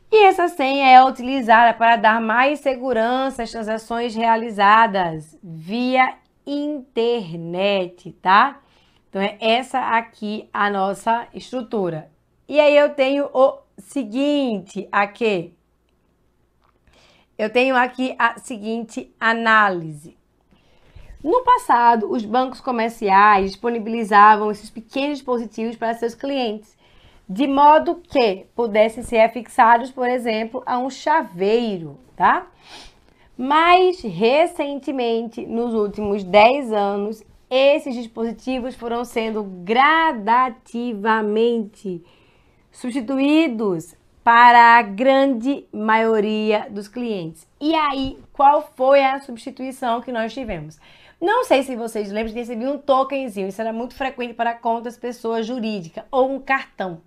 e 0.09 0.25
essa 0.25 0.47
senha 0.47 0.89
é 0.89 1.03
utilizada 1.03 1.75
para 1.75 1.97
dar 1.97 2.21
mais 2.21 2.61
segurança 2.61 3.43
às 3.43 3.51
transações 3.51 4.15
realizadas 4.15 5.37
via 5.43 6.15
internet, 6.47 8.13
tá? 8.23 8.61
Então 9.11 9.21
é 9.21 9.37
essa 9.41 9.81
aqui 9.81 10.49
a 10.53 10.71
nossa 10.71 11.27
estrutura. 11.35 12.09
E 12.49 12.61
aí 12.61 12.77
eu 12.77 12.91
tenho 12.91 13.29
o 13.35 13.59
seguinte 13.79 14.89
aqui. 14.93 15.53
Eu 17.37 17.51
tenho 17.51 17.75
aqui 17.75 18.15
a 18.17 18.39
seguinte 18.39 19.13
análise. 19.19 20.22
No 21.23 21.43
passado, 21.43 22.11
os 22.11 22.25
bancos 22.25 22.61
comerciais 22.61 23.53
disponibilizavam 23.53 24.51
esses 24.51 24.71
pequenos 24.71 25.19
dispositivos 25.19 25.77
para 25.77 25.95
seus 25.95 26.15
clientes 26.15 26.77
de 27.29 27.47
modo 27.47 27.97
que 27.97 28.47
pudessem 28.55 29.03
ser 29.03 29.21
afixados, 29.21 29.91
por 29.91 30.09
exemplo, 30.09 30.63
a 30.67 30.79
um 30.79 30.89
chaveiro, 30.91 31.99
tá? 32.15 32.47
Mais 33.39 34.03
recentemente, 34.03 35.47
nos 35.47 35.73
últimos 35.73 36.23
10 36.25 36.73
anos, 36.73 37.25
esses 37.49 37.95
dispositivos 37.95 38.75
foram 38.75 39.03
sendo 39.05 39.45
gradativamente 39.45 42.05
substituídos 42.71 43.95
para 44.25 44.79
a 44.79 44.83
grande 44.83 45.67
maioria 45.73 46.67
dos 46.71 46.89
clientes. 46.89 47.47
E 47.61 47.75
aí, 47.75 48.19
qual 48.33 48.71
foi 48.77 49.05
a 49.05 49.21
substituição 49.21 50.01
que 50.01 50.13
nós 50.13 50.33
tivemos? 50.33 50.79
Não 51.21 51.45
sei 51.45 51.63
se 51.63 51.77
vocês 51.77 52.11
lembram 52.11 52.33
de 52.33 52.41
receber 52.41 52.67
um 52.67 52.79
tokenzinho, 52.79 53.49
isso 53.49 53.61
era 53.61 53.73
muito 53.73 53.95
frequente 53.95 54.35
para 54.35 54.55
contas 54.55 54.97
pessoa 54.97 55.43
jurídica, 55.43 56.05
ou 56.11 56.33
um 56.33 56.41
cartão. 56.41 57.01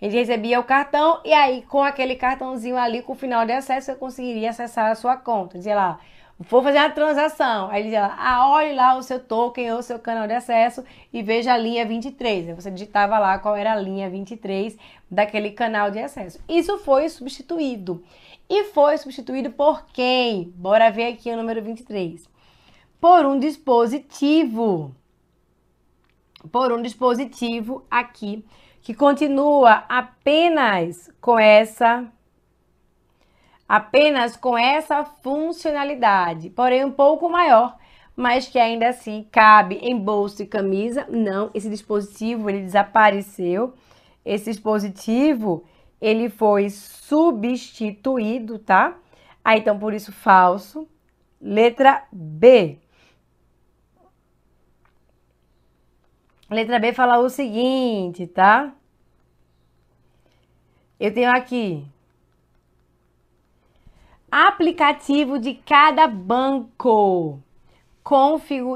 A 0.00 0.04
gente 0.04 0.14
recebia 0.14 0.60
o 0.60 0.64
cartão 0.64 1.20
e 1.24 1.32
aí 1.32 1.62
com 1.62 1.82
aquele 1.82 2.14
cartãozinho 2.14 2.76
ali, 2.76 3.02
com 3.02 3.14
o 3.14 3.16
final 3.16 3.44
de 3.44 3.52
acesso, 3.52 3.86
você 3.86 3.94
conseguiria 3.94 4.50
acessar 4.50 4.90
a 4.90 4.94
sua 4.94 5.16
conta. 5.16 5.58
Dizia 5.58 5.74
lá, 5.74 5.98
vou 6.38 6.62
fazer 6.62 6.78
uma 6.78 6.90
transação. 6.90 7.68
Aí 7.70 7.86
ele 7.86 7.98
lá, 7.98 8.16
ah, 8.18 8.50
olhe 8.50 8.74
lá 8.74 8.96
o 8.96 9.02
seu 9.02 9.18
token 9.18 9.72
ou 9.72 9.78
o 9.80 9.82
seu 9.82 9.98
canal 9.98 10.26
de 10.26 10.34
acesso 10.34 10.84
e 11.12 11.22
veja 11.22 11.52
a 11.52 11.58
linha 11.58 11.84
23. 11.84 12.48
Aí 12.48 12.54
você 12.54 12.70
digitava 12.70 13.18
lá 13.18 13.38
qual 13.38 13.56
era 13.56 13.72
a 13.72 13.76
linha 13.76 14.08
23 14.08 14.76
daquele 15.10 15.50
canal 15.50 15.90
de 15.90 15.98
acesso. 15.98 16.40
Isso 16.48 16.78
foi 16.78 17.08
substituído. 17.08 18.02
E 18.48 18.64
foi 18.64 18.96
substituído 18.96 19.50
por 19.50 19.86
quem? 19.86 20.52
Bora 20.56 20.90
ver 20.90 21.12
aqui 21.12 21.30
o 21.30 21.36
número 21.36 21.62
23. 21.62 22.28
Por 23.00 23.26
um 23.26 23.38
dispositivo. 23.38 24.94
Por 26.52 26.72
um 26.72 26.80
dispositivo 26.80 27.84
aqui 27.90 28.44
que 28.80 28.94
continua 28.94 29.84
apenas 29.88 31.10
com 31.20 31.38
essa 31.38 32.10
apenas 33.68 34.36
com 34.36 34.56
essa 34.56 35.04
funcionalidade, 35.04 36.48
porém 36.50 36.84
um 36.84 36.90
pouco 36.90 37.28
maior, 37.28 37.76
mas 38.16 38.48
que 38.48 38.58
ainda 38.58 38.88
assim 38.88 39.26
cabe 39.30 39.76
em 39.76 39.96
bolso 39.96 40.42
e 40.42 40.46
camisa. 40.46 41.06
Não, 41.10 41.50
esse 41.54 41.68
dispositivo 41.68 42.48
ele 42.48 42.62
desapareceu. 42.62 43.74
Esse 44.24 44.50
dispositivo 44.50 45.64
ele 46.00 46.28
foi 46.28 46.70
substituído, 46.70 48.58
tá? 48.58 48.96
Aí 49.44 49.60
então 49.60 49.78
por 49.78 49.92
isso 49.92 50.10
falso. 50.12 50.88
Letra 51.40 52.04
B. 52.10 52.78
Letra 56.50 56.78
B 56.78 56.92
fala 56.92 57.18
o 57.18 57.28
seguinte, 57.28 58.26
tá? 58.26 58.72
Eu 60.98 61.14
tenho 61.14 61.30
aqui 61.30 61.86
aplicativo 64.30 65.38
de 65.38 65.54
cada 65.54 66.06
banco 66.06 67.40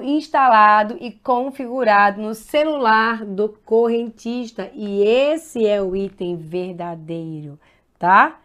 instalado 0.02 0.98
e 1.00 1.10
configurado 1.10 2.20
no 2.20 2.34
celular 2.34 3.24
do 3.24 3.48
correntista 3.64 4.70
e 4.74 5.02
esse 5.02 5.66
é 5.66 5.80
o 5.80 5.96
item 5.96 6.36
verdadeiro, 6.36 7.58
tá? 7.98 8.38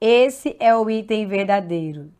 Esse 0.00 0.56
é 0.60 0.74
o 0.76 0.88
item 0.88 1.26
verdadeiro. 1.26 2.12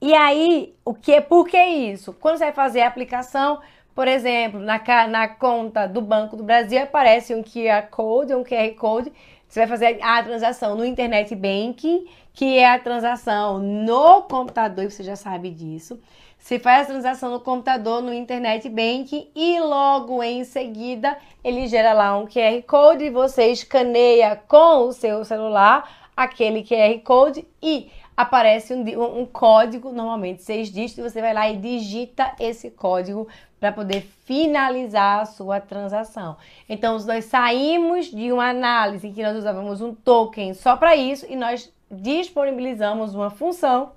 E 0.00 0.14
aí, 0.14 0.74
o 0.84 0.94
que 0.94 1.20
por 1.20 1.48
que 1.48 1.60
isso? 1.60 2.12
Quando 2.12 2.38
você 2.38 2.44
vai 2.44 2.52
fazer 2.52 2.82
a 2.82 2.88
aplicação, 2.88 3.60
por 3.94 4.06
exemplo, 4.06 4.60
na, 4.60 4.78
na 5.08 5.26
conta 5.26 5.88
do 5.88 6.02
Banco 6.02 6.36
do 6.36 6.44
Brasil 6.44 6.82
aparece 6.82 7.34
um 7.34 7.42
QR 7.42 7.88
Code, 7.90 8.34
um 8.34 8.44
QR 8.44 8.74
Code. 8.76 9.10
Você 9.56 9.60
vai 9.60 9.68
fazer 9.68 9.98
a 10.02 10.22
transação 10.22 10.76
no 10.76 10.84
Internet 10.84 11.34
Banking, 11.34 12.04
que 12.34 12.58
é 12.58 12.74
a 12.74 12.78
transação 12.78 13.58
no 13.58 14.20
computador, 14.24 14.84
e 14.84 14.90
você 14.90 15.02
já 15.02 15.16
sabe 15.16 15.48
disso. 15.48 15.98
Você 16.38 16.58
faz 16.58 16.82
a 16.82 16.90
transação 16.90 17.30
no 17.30 17.40
computador, 17.40 18.02
no 18.02 18.12
Internet 18.12 18.68
Banking, 18.68 19.30
e 19.34 19.58
logo 19.58 20.22
em 20.22 20.44
seguida 20.44 21.16
ele 21.42 21.68
gera 21.68 21.94
lá 21.94 22.18
um 22.18 22.26
QR 22.26 22.62
Code 22.66 23.04
e 23.04 23.10
você 23.10 23.46
escaneia 23.46 24.36
com 24.46 24.88
o 24.88 24.92
seu 24.92 25.24
celular 25.24 26.10
aquele 26.14 26.62
QR 26.62 27.00
Code 27.02 27.48
e 27.62 27.90
aparece 28.16 28.72
um, 28.72 29.20
um, 29.20 29.26
código, 29.26 29.92
normalmente 29.92 30.42
seis 30.42 30.68
dígitos, 30.70 30.98
e 30.98 31.10
você 31.10 31.20
vai 31.20 31.34
lá 31.34 31.50
e 31.50 31.56
digita 31.58 32.32
esse 32.40 32.70
código 32.70 33.28
para 33.60 33.70
poder 33.72 34.02
finalizar 34.24 35.20
a 35.20 35.26
sua 35.26 35.60
transação. 35.60 36.36
Então, 36.68 36.98
nós 37.00 37.26
saímos 37.26 38.06
de 38.06 38.32
uma 38.32 38.48
análise 38.48 39.06
em 39.06 39.12
que 39.12 39.22
nós 39.22 39.36
usávamos 39.36 39.80
um 39.80 39.94
token 39.94 40.54
só 40.54 40.76
para 40.76 40.96
isso 40.96 41.26
e 41.28 41.36
nós 41.36 41.72
disponibilizamos 41.90 43.14
uma 43.14 43.30
função 43.30 43.92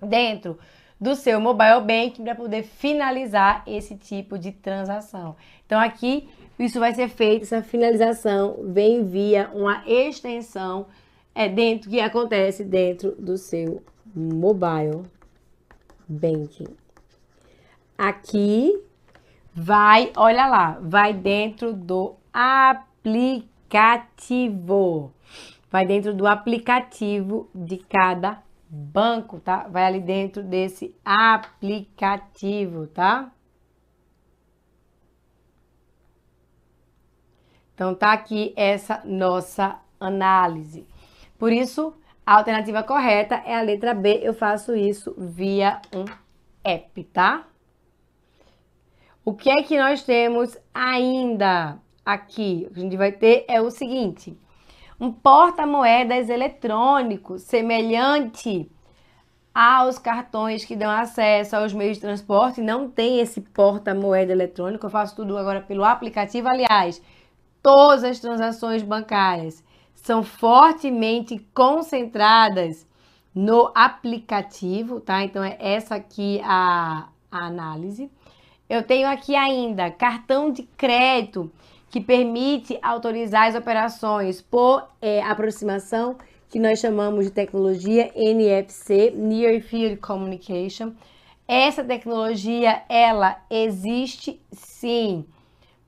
dentro 0.00 0.58
do 1.00 1.14
seu 1.14 1.40
mobile 1.40 1.80
banking 1.80 2.24
para 2.24 2.34
poder 2.34 2.62
finalizar 2.62 3.62
esse 3.66 3.96
tipo 3.96 4.38
de 4.38 4.52
transação. 4.52 5.36
Então, 5.66 5.80
aqui 5.80 6.28
isso 6.58 6.80
vai 6.80 6.92
ser 6.92 7.08
feito, 7.08 7.42
essa 7.42 7.62
finalização 7.62 8.56
vem 8.64 9.04
via 9.04 9.50
uma 9.54 9.84
extensão 9.86 10.86
é 11.38 11.48
dentro 11.48 11.88
que 11.88 12.00
acontece 12.00 12.64
dentro 12.64 13.14
do 13.14 13.38
seu 13.38 13.80
mobile 14.12 15.04
banking. 16.08 16.76
Aqui 17.96 18.82
vai, 19.54 20.12
olha 20.16 20.48
lá, 20.48 20.80
vai 20.82 21.14
dentro 21.14 21.72
do 21.72 22.16
aplicativo. 22.32 23.44
Vai 25.70 25.86
dentro 25.86 26.12
do 26.12 26.26
aplicativo 26.26 27.48
de 27.54 27.76
cada 27.76 28.42
banco, 28.68 29.38
tá? 29.38 29.68
Vai 29.68 29.84
ali 29.84 30.00
dentro 30.00 30.42
desse 30.42 30.92
aplicativo, 31.04 32.88
tá? 32.88 33.30
Então 37.74 37.94
tá 37.94 38.10
aqui 38.12 38.52
essa 38.56 39.02
nossa 39.04 39.78
análise. 40.00 40.84
Por 41.38 41.52
isso, 41.52 41.94
a 42.26 42.36
alternativa 42.36 42.82
correta 42.82 43.36
é 43.46 43.56
a 43.56 43.62
letra 43.62 43.94
B. 43.94 44.20
Eu 44.22 44.34
faço 44.34 44.74
isso 44.74 45.14
via 45.16 45.80
um 45.94 46.04
app, 46.64 47.04
tá? 47.04 47.46
O 49.24 49.34
que 49.34 49.48
é 49.48 49.62
que 49.62 49.78
nós 49.78 50.02
temos 50.02 50.58
ainda 50.74 51.78
aqui? 52.04 52.66
O 52.68 52.74
que 52.74 52.80
a 52.80 52.82
gente 52.82 52.96
vai 52.96 53.12
ter 53.12 53.44
é 53.46 53.60
o 53.60 53.70
seguinte: 53.70 54.36
um 55.00 55.12
porta-moedas 55.12 56.28
eletrônico 56.28 57.38
semelhante 57.38 58.70
aos 59.54 59.98
cartões 59.98 60.64
que 60.64 60.76
dão 60.76 60.90
acesso 60.90 61.56
aos 61.56 61.72
meios 61.72 61.96
de 61.96 62.02
transporte. 62.02 62.60
Não 62.60 62.90
tem 62.90 63.20
esse 63.20 63.40
porta-moeda 63.40 64.32
eletrônico. 64.32 64.86
Eu 64.86 64.90
faço 64.90 65.14
tudo 65.14 65.38
agora 65.38 65.60
pelo 65.60 65.84
aplicativo. 65.84 66.48
Aliás, 66.48 67.02
todas 67.62 68.04
as 68.04 68.18
transações 68.18 68.82
bancárias 68.82 69.62
são 70.02 70.22
fortemente 70.22 71.38
concentradas 71.52 72.86
no 73.34 73.70
aplicativo, 73.74 75.00
tá? 75.00 75.22
Então 75.22 75.44
é 75.44 75.56
essa 75.60 75.96
aqui 75.96 76.40
a, 76.44 77.08
a 77.30 77.46
análise. 77.46 78.10
Eu 78.68 78.82
tenho 78.82 79.08
aqui 79.08 79.34
ainda 79.34 79.90
cartão 79.90 80.50
de 80.50 80.62
crédito 80.62 81.50
que 81.90 82.00
permite 82.00 82.78
autorizar 82.82 83.48
as 83.48 83.54
operações 83.54 84.42
por 84.42 84.86
é, 85.00 85.22
aproximação, 85.22 86.16
que 86.48 86.58
nós 86.58 86.78
chamamos 86.78 87.24
de 87.24 87.30
tecnologia 87.30 88.10
NFC, 88.14 89.10
Near 89.10 89.60
Field 89.62 89.96
Communication. 89.96 90.92
Essa 91.46 91.82
tecnologia, 91.82 92.82
ela 92.88 93.38
existe 93.50 94.40
sim, 94.52 95.24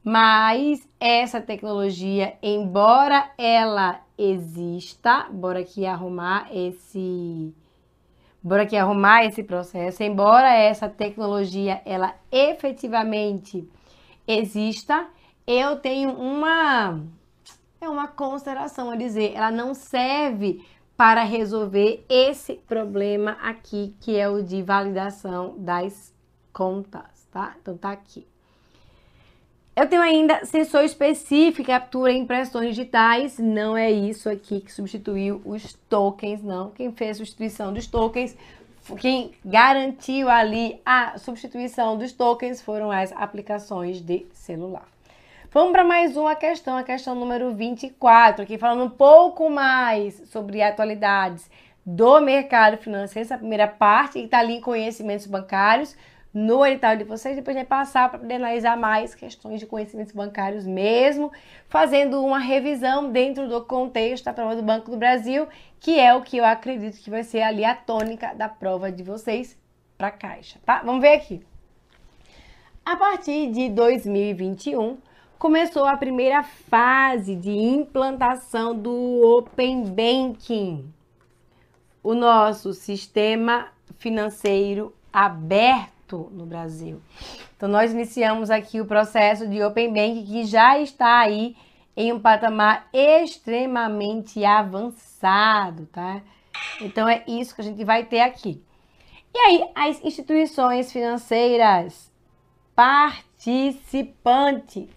mas 0.03 0.87
essa 1.01 1.41
tecnologia, 1.41 2.37
embora 2.43 3.33
ela 3.39 4.03
exista, 4.19 5.27
bora 5.31 5.61
aqui 5.61 5.87
arrumar 5.87 6.49
esse 6.55 7.55
bora 8.43 8.63
aqui 8.63 8.77
arrumar 8.77 9.25
esse 9.25 9.43
processo, 9.43 10.03
embora 10.03 10.53
essa 10.53 10.89
tecnologia 10.89 11.81
ela 11.87 12.15
efetivamente 12.31 13.67
exista, 14.27 15.09
eu 15.47 15.77
tenho 15.77 16.11
uma 16.11 17.01
é 17.81 17.89
uma 17.89 18.07
consideração 18.07 18.91
a 18.91 18.97
dizer, 18.97 19.33
ela 19.35 19.51
não 19.51 19.73
serve 19.73 20.63
para 20.97 21.23
resolver 21.23 22.05
esse 22.11 22.57
problema 22.57 23.39
aqui, 23.41 23.97
que 24.01 24.19
é 24.19 24.29
o 24.29 24.43
de 24.43 24.63
validação 24.63 25.55
das 25.57 26.15
contas, 26.53 27.27
tá? 27.33 27.57
Então 27.59 27.75
tá 27.75 27.91
aqui. 27.91 28.30
Eu 29.77 29.87
tenho 29.89 30.03
ainda 30.03 30.45
sensor 30.45 30.85
específico, 30.85 31.67
captura 31.67 32.13
impressões 32.13 32.71
digitais. 32.71 33.39
Não 33.39 33.77
é 33.77 33.91
isso 33.91 34.29
aqui 34.29 34.61
que 34.61 34.73
substituiu 34.73 35.41
os 35.45 35.75
tokens, 35.89 36.43
não. 36.43 36.71
Quem 36.71 36.93
fez 36.93 37.13
a 37.13 37.15
substituição 37.19 37.73
dos 37.73 37.87
tokens, 37.87 38.37
quem 38.99 39.33
garantiu 39.45 40.29
ali 40.29 40.81
a 40.85 41.17
substituição 41.19 41.97
dos 41.97 42.13
tokens 42.13 42.61
foram 42.61 42.91
as 42.91 43.13
aplicações 43.13 44.01
de 44.01 44.27
celular. 44.33 44.87
Vamos 45.53 45.73
para 45.73 45.85
mais 45.85 46.17
uma 46.17 46.35
questão, 46.35 46.77
a 46.77 46.83
questão 46.83 47.15
número 47.15 47.53
24, 47.55 48.43
aqui 48.43 48.59
falando 48.59 48.85
um 48.85 48.91
pouco 48.91 49.49
mais 49.49 50.15
sobre 50.31 50.63
atualidades 50.63 51.49
do 51.87 52.21
mercado 52.21 52.77
financeiro. 52.77 53.27
Essa 53.27 53.39
primeira 53.39 53.67
parte 53.67 54.19
que 54.19 54.25
está 54.25 54.41
ali 54.41 54.55
em 54.55 54.61
conhecimentos 54.61 55.27
bancários 55.27 55.97
no 56.33 56.65
edital 56.65 56.97
de 56.97 57.03
vocês, 57.03 57.35
depois 57.35 57.57
a 57.57 57.61
gente 57.61 57.69
passar 57.69 58.09
para 58.09 58.21
poder 58.21 58.35
analisar 58.35 58.77
mais 58.77 59.15
questões 59.15 59.59
de 59.59 59.67
conhecimentos 59.67 60.13
bancários 60.13 60.65
mesmo, 60.65 61.33
fazendo 61.69 62.25
uma 62.25 62.39
revisão 62.39 63.11
dentro 63.11 63.49
do 63.49 63.65
contexto 63.65 64.25
da 64.25 64.33
prova 64.33 64.55
do 64.55 64.63
Banco 64.63 64.91
do 64.91 64.97
Brasil, 64.97 65.49
que 65.81 65.99
é 65.99 66.15
o 66.15 66.23
que 66.23 66.37
eu 66.37 66.45
acredito 66.45 67.03
que 67.03 67.11
vai 67.11 67.25
ser 67.25 67.43
ali 67.43 67.65
a 67.65 67.75
tônica 67.75 68.33
da 68.35 68.49
prova 68.49 68.93
de 68.93 69.03
vocês 69.03 69.59
para 69.99 70.09
a 70.09 70.13
Caixa, 70.13 70.61
tá? 70.65 70.83
Vamos 70.85 71.01
ver 71.01 71.15
aqui. 71.15 71.45
A 72.85 72.97
partir 72.97 73.51
de 73.51 73.69
2021, 73.69 74.99
começou 75.37 75.85
a 75.85 75.97
primeira 75.97 76.45
fase 76.45 77.35
de 77.35 77.51
implantação 77.51 78.75
do 78.75 79.37
Open 79.37 79.85
Banking, 79.85 80.93
o 82.03 82.15
nosso 82.15 82.73
sistema 82.73 83.69
financeiro 83.99 84.95
aberto 85.13 86.00
no 86.17 86.47
Brasil. 86.47 87.01
Então, 87.57 87.69
nós 87.69 87.93
iniciamos 87.93 88.51
aqui 88.51 88.81
o 88.81 88.87
processo 88.87 89.49
de 89.49 89.63
Open 89.63 89.93
Bank 89.93 90.25
que 90.25 90.45
já 90.45 90.79
está 90.79 91.21
aí 91.21 91.57
em 91.97 92.13
um 92.13 92.21
patamar 92.21 92.89
extremamente 92.93 94.45
avançado, 94.45 95.87
tá? 95.87 96.23
Então, 96.81 97.09
é 97.09 97.25
isso 97.27 97.55
que 97.55 97.61
a 97.61 97.65
gente 97.65 97.85
vai 97.85 98.05
ter 98.05 98.21
aqui. 98.21 98.63
E 99.35 99.39
aí, 99.39 99.69
as 99.75 100.03
instituições 100.05 100.93
financeiras 100.93 102.11
participantes 102.75 104.89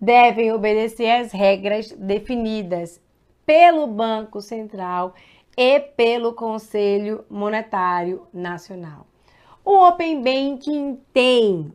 devem 0.00 0.52
obedecer 0.52 1.10
às 1.10 1.32
regras 1.32 1.90
definidas 1.92 3.00
pelo 3.44 3.86
Banco 3.86 4.40
Central 4.40 5.14
e 5.56 5.80
pelo 5.80 6.34
Conselho 6.34 7.24
Monetário 7.28 8.26
Nacional. 8.32 9.07
O 9.70 9.86
Open 9.86 10.22
Banking 10.22 10.98
tem, 11.12 11.70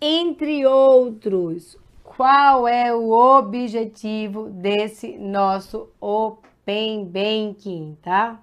entre 0.00 0.66
outros, 0.66 1.78
qual 2.02 2.66
é 2.66 2.92
o 2.92 3.12
objetivo 3.12 4.50
desse 4.50 5.16
nosso 5.16 5.88
Open 6.00 7.04
Banking, 7.04 7.96
tá? 8.02 8.40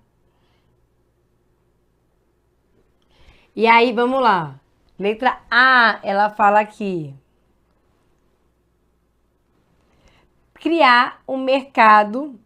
E 3.53 3.67
aí, 3.67 3.91
vamos 3.91 4.21
lá. 4.21 4.61
Letra 4.97 5.41
A, 5.51 5.99
ela 6.01 6.29
fala 6.29 6.61
aqui. 6.61 7.13
Criar 10.53 11.21
um 11.27 11.35
mercado 11.35 12.39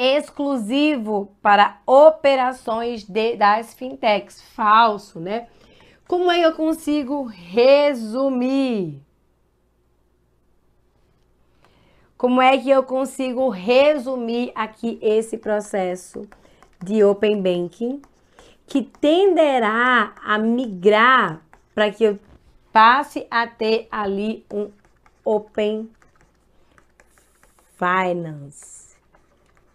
exclusivo 0.00 1.36
para 1.42 1.78
operações 1.86 3.04
de, 3.04 3.36
das 3.36 3.74
fintechs. 3.74 4.40
Falso, 4.54 5.20
né? 5.20 5.46
Como 6.08 6.30
é 6.30 6.38
que 6.38 6.46
eu 6.46 6.54
consigo 6.54 7.24
resumir? 7.24 9.02
Como 12.16 12.40
é 12.40 12.56
que 12.56 12.70
eu 12.70 12.82
consigo 12.82 13.50
resumir 13.50 14.52
aqui 14.54 14.98
esse 15.02 15.36
processo 15.36 16.26
de 16.82 17.04
Open 17.04 17.40
Banking 17.42 18.00
que 18.66 18.82
tenderá 18.82 20.14
a 20.24 20.38
migrar 20.38 21.42
para 21.74 21.90
que 21.90 22.04
eu 22.04 22.18
passe 22.72 23.26
a 23.30 23.46
ter 23.46 23.86
ali 23.90 24.44
um 24.52 24.70
Open 25.24 25.90
Finance? 27.78 28.79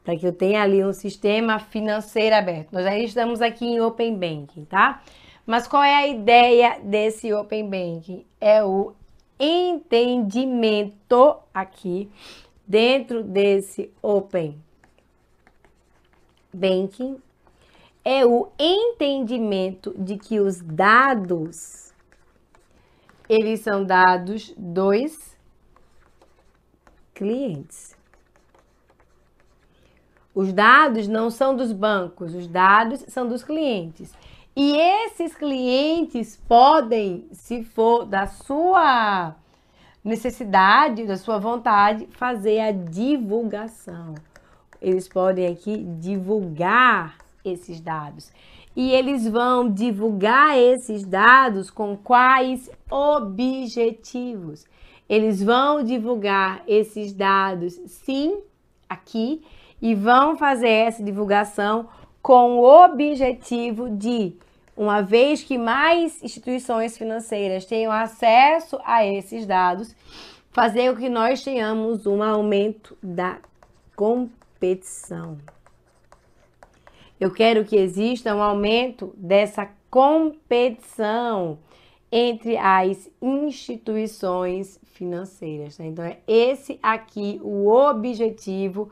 Para 0.06 0.16
que 0.16 0.26
eu 0.26 0.32
tenha 0.32 0.62
ali 0.62 0.86
um 0.86 0.94
sistema 0.94 1.60
financeiro 1.60 2.36
aberto. 2.36 2.72
Nós 2.72 2.86
ainda 2.86 3.04
estamos 3.04 3.42
aqui 3.42 3.66
em 3.66 3.82
Open 3.82 4.16
Banking, 4.16 4.64
tá? 4.66 5.02
Mas 5.46 5.68
qual 5.68 5.84
é 5.84 5.96
a 5.96 6.08
ideia 6.08 6.80
desse 6.82 7.34
Open 7.34 7.70
Banking? 7.70 8.24
É 8.40 8.64
o 8.64 8.94
entendimento 9.40 11.36
aqui 11.54 12.10
dentro 12.68 13.24
desse 13.24 13.92
Open 14.02 14.58
Banking 16.54 17.18
é 18.04 18.26
o 18.26 18.50
entendimento 18.60 19.94
de 19.98 20.18
que 20.18 20.40
os 20.40 20.62
dados 20.62 21.92
eles 23.28 23.62
são 23.62 23.84
dados 23.84 24.54
dos 24.56 25.36
clientes. 27.16 27.95
Os 30.36 30.52
dados 30.52 31.08
não 31.08 31.32
são 31.32 31.56
dos 31.56 31.72
bancos, 31.72 32.36
os 32.36 32.46
dados 32.46 33.06
são 33.08 33.26
dos 33.26 33.42
clientes. 33.42 34.14
E 34.54 34.76
esses 34.76 35.34
clientes 35.34 36.36
podem, 36.46 37.26
se 37.32 37.64
for 37.64 38.06
da 38.06 38.28
sua 38.28 39.34
necessidade, 40.04 41.06
da 41.06 41.16
sua 41.16 41.40
vontade, 41.40 42.06
fazer 42.12 42.60
a 42.60 42.72
divulgação. 42.72 44.14
Eles 44.82 45.08
podem 45.08 45.48
aqui 45.48 45.78
divulgar 46.00 47.18
esses 47.44 47.80
dados. 47.80 48.30
E 48.76 48.92
eles 48.92 49.26
vão 49.26 49.70
divulgar 49.70 50.58
esses 50.58 51.06
dados 51.06 51.72
com 51.72 51.96
quais 51.96 52.70
objetivos? 52.92 54.66
Eles 55.08 55.42
vão 55.42 55.82
divulgar 55.82 56.62
esses 56.68 57.14
dados, 57.14 57.80
sim, 57.86 58.38
aqui 58.90 59.42
e 59.86 59.94
vão 59.94 60.36
fazer 60.36 60.68
essa 60.68 61.04
divulgação 61.04 61.88
com 62.20 62.58
o 62.58 62.86
objetivo 62.86 63.88
de, 63.88 64.34
uma 64.76 65.02
vez 65.02 65.44
que 65.44 65.60
mais 65.60 66.24
instituições 66.24 66.98
financeiras 66.98 67.66
tenham 67.66 67.92
acesso 67.92 68.80
a 68.84 69.06
esses 69.06 69.46
dados, 69.46 69.96
fazer 70.50 70.90
com 70.90 70.96
que 70.96 71.08
nós 71.08 71.44
tenhamos 71.44 72.08
um 72.08 72.24
aumento 72.24 72.98
da 73.04 73.38
competição. 73.96 75.38
Eu 77.20 77.30
quero 77.30 77.64
que 77.64 77.76
exista 77.76 78.34
um 78.34 78.42
aumento 78.42 79.14
dessa 79.16 79.70
competição 79.92 81.60
entre 82.12 82.58
as 82.58 83.08
instituições 83.22 84.80
financeiras. 84.86 85.78
Né? 85.78 85.86
Então, 85.86 86.04
é 86.04 86.18
esse 86.28 86.80
aqui 86.82 87.40
o 87.44 87.70
objetivo 87.70 88.92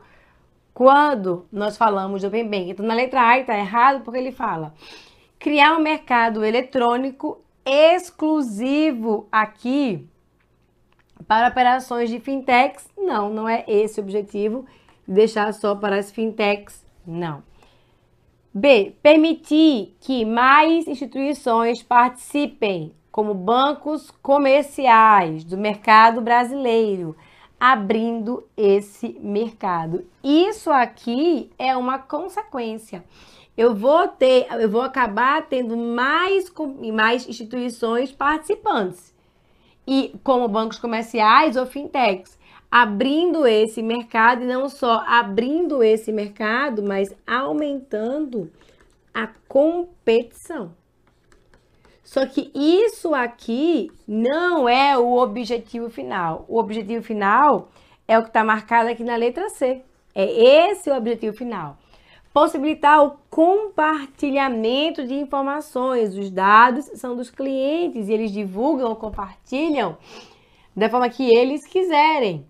quando 0.74 1.46
nós 1.50 1.76
falamos 1.76 2.20
do 2.20 2.28
Open 2.28 2.44
Banking. 2.44 2.70
Então, 2.70 2.84
na 2.84 2.94
letra 2.94 3.22
A 3.22 3.38
está 3.38 3.56
errado 3.56 4.02
porque 4.02 4.18
ele 4.18 4.32
fala 4.32 4.74
criar 5.38 5.76
um 5.76 5.80
mercado 5.80 6.44
eletrônico 6.44 7.38
exclusivo 7.66 9.28
aqui 9.30 10.08
para 11.28 11.48
operações 11.48 12.10
de 12.10 12.18
fintechs. 12.18 12.88
Não, 12.96 13.30
não 13.30 13.48
é 13.48 13.62
esse 13.68 14.00
o 14.00 14.02
objetivo. 14.02 14.66
Deixar 15.06 15.52
só 15.52 15.74
para 15.74 15.96
as 15.98 16.10
fintechs, 16.10 16.84
não. 17.06 17.42
B. 18.54 18.94
Permitir 19.02 19.94
que 20.00 20.24
mais 20.24 20.88
instituições 20.88 21.82
participem, 21.82 22.94
como 23.12 23.34
bancos 23.34 24.10
comerciais 24.10 25.44
do 25.44 25.58
mercado 25.58 26.22
brasileiro, 26.22 27.14
abrindo 27.64 28.46
esse 28.54 29.16
mercado. 29.22 30.04
Isso 30.22 30.70
aqui 30.70 31.50
é 31.58 31.74
uma 31.74 31.98
consequência. 31.98 33.02
Eu 33.56 33.74
vou 33.74 34.06
ter, 34.06 34.46
eu 34.50 34.68
vou 34.68 34.82
acabar 34.82 35.46
tendo 35.48 35.74
mais 35.74 36.52
mais 36.92 37.26
instituições 37.26 38.12
participantes. 38.12 39.14
E 39.86 40.14
como 40.22 40.46
bancos 40.46 40.78
comerciais 40.78 41.56
ou 41.56 41.64
fintechs 41.64 42.38
abrindo 42.70 43.46
esse 43.46 43.82
mercado 43.82 44.42
e 44.42 44.46
não 44.46 44.68
só 44.68 45.02
abrindo 45.06 45.82
esse 45.82 46.12
mercado, 46.12 46.82
mas 46.82 47.14
aumentando 47.26 48.52
a 49.14 49.26
competição. 49.48 50.74
Só 52.04 52.26
que 52.26 52.50
isso 52.54 53.14
aqui 53.14 53.90
não 54.06 54.68
é 54.68 54.96
o 54.96 55.16
objetivo 55.16 55.88
final. 55.88 56.44
O 56.48 56.58
objetivo 56.58 57.02
final 57.02 57.70
é 58.06 58.18
o 58.18 58.22
que 58.22 58.28
está 58.28 58.44
marcado 58.44 58.90
aqui 58.90 59.02
na 59.02 59.16
letra 59.16 59.48
C. 59.48 59.82
É 60.14 60.70
esse 60.70 60.90
o 60.90 60.96
objetivo 60.96 61.36
final. 61.36 61.78
Possibilitar 62.32 63.02
o 63.02 63.16
compartilhamento 63.30 65.06
de 65.06 65.14
informações. 65.14 66.14
Os 66.14 66.30
dados 66.30 66.84
são 66.94 67.16
dos 67.16 67.30
clientes 67.30 68.08
e 68.08 68.12
eles 68.12 68.30
divulgam 68.30 68.90
ou 68.90 68.96
compartilham 68.96 69.96
da 70.76 70.88
forma 70.90 71.08
que 71.08 71.34
eles 71.34 71.66
quiserem 71.66 72.46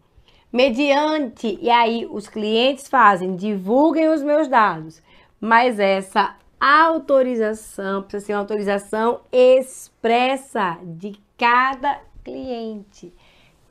mediante, 0.54 1.58
e 1.60 1.68
aí 1.68 2.06
os 2.08 2.28
clientes 2.28 2.86
fazem, 2.86 3.34
divulguem 3.34 4.08
os 4.08 4.22
meus 4.22 4.46
dados, 4.46 5.02
mas 5.40 5.80
essa 5.80 6.36
autorização 6.60 8.02
precisa 8.02 8.26
ser 8.26 8.32
uma 8.32 8.40
autorização 8.40 9.20
expressa 9.32 10.78
de 10.82 11.18
cada 11.36 12.00
cliente. 12.24 13.12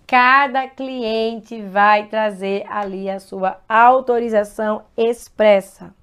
Cada 0.05 0.67
cliente 0.67 1.61
vai 1.61 2.07
trazer 2.07 2.65
ali 2.69 3.09
a 3.09 3.19
sua 3.19 3.59
autorização 3.67 4.83
expressa. 4.97 5.93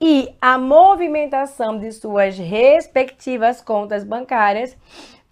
E 0.00 0.34
a 0.40 0.58
movimentação 0.58 1.78
de 1.78 1.92
suas 1.92 2.36
respectivas 2.36 3.60
contas 3.60 4.02
bancárias 4.02 4.76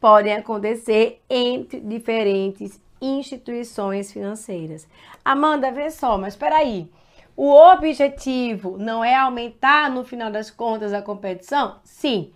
podem 0.00 0.33
acontecer 0.33 1.20
entre 1.28 1.80
diferentes 1.80 2.80
instituições 3.02 4.12
financeiras. 4.12 4.87
Amanda, 5.24 5.72
vê 5.72 5.90
só, 5.90 6.16
mas 6.16 6.35
espera 6.35 6.56
aí. 6.56 6.88
O 7.42 7.55
objetivo 7.55 8.76
não 8.76 9.03
é 9.03 9.14
aumentar 9.14 9.90
no 9.90 10.05
final 10.05 10.31
das 10.31 10.50
contas 10.50 10.92
a 10.92 11.00
competição? 11.00 11.76
Sim. 11.83 12.35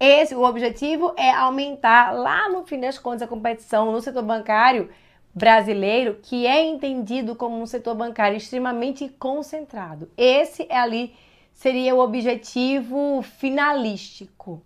Esse 0.00 0.34
o 0.34 0.42
objetivo 0.42 1.12
é 1.14 1.30
aumentar 1.30 2.14
lá 2.14 2.48
no 2.48 2.64
fim 2.64 2.80
das 2.80 2.98
contas 2.98 3.20
a 3.20 3.26
competição 3.26 3.92
no 3.92 4.00
setor 4.00 4.22
bancário 4.22 4.88
brasileiro, 5.34 6.20
que 6.22 6.46
é 6.46 6.64
entendido 6.64 7.36
como 7.36 7.60
um 7.60 7.66
setor 7.66 7.94
bancário 7.94 8.38
extremamente 8.38 9.10
concentrado. 9.18 10.10
Esse 10.16 10.66
é 10.70 10.78
ali 10.78 11.14
seria 11.52 11.94
o 11.94 11.98
objetivo 11.98 13.20
finalístico. 13.20 14.62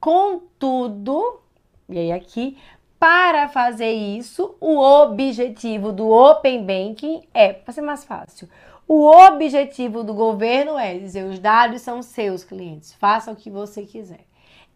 Contudo, 0.00 1.40
e 1.88 1.96
aí 1.96 2.10
aqui 2.10 2.58
para 2.98 3.48
fazer 3.48 3.90
isso, 3.90 4.56
o 4.60 4.78
objetivo 4.78 5.92
do 5.92 6.08
Open 6.08 6.64
Banking 6.64 7.22
é, 7.34 7.52
para 7.52 7.72
ser 7.72 7.82
mais 7.82 8.04
fácil, 8.04 8.48
o 8.94 9.06
objetivo 9.26 10.04
do 10.04 10.12
governo 10.12 10.78
é 10.78 10.98
dizer 10.98 11.24
os 11.24 11.38
dados 11.38 11.80
são 11.80 12.02
seus 12.02 12.44
clientes, 12.44 12.92
faça 12.92 13.32
o 13.32 13.36
que 13.36 13.48
você 13.48 13.86
quiser. 13.86 14.26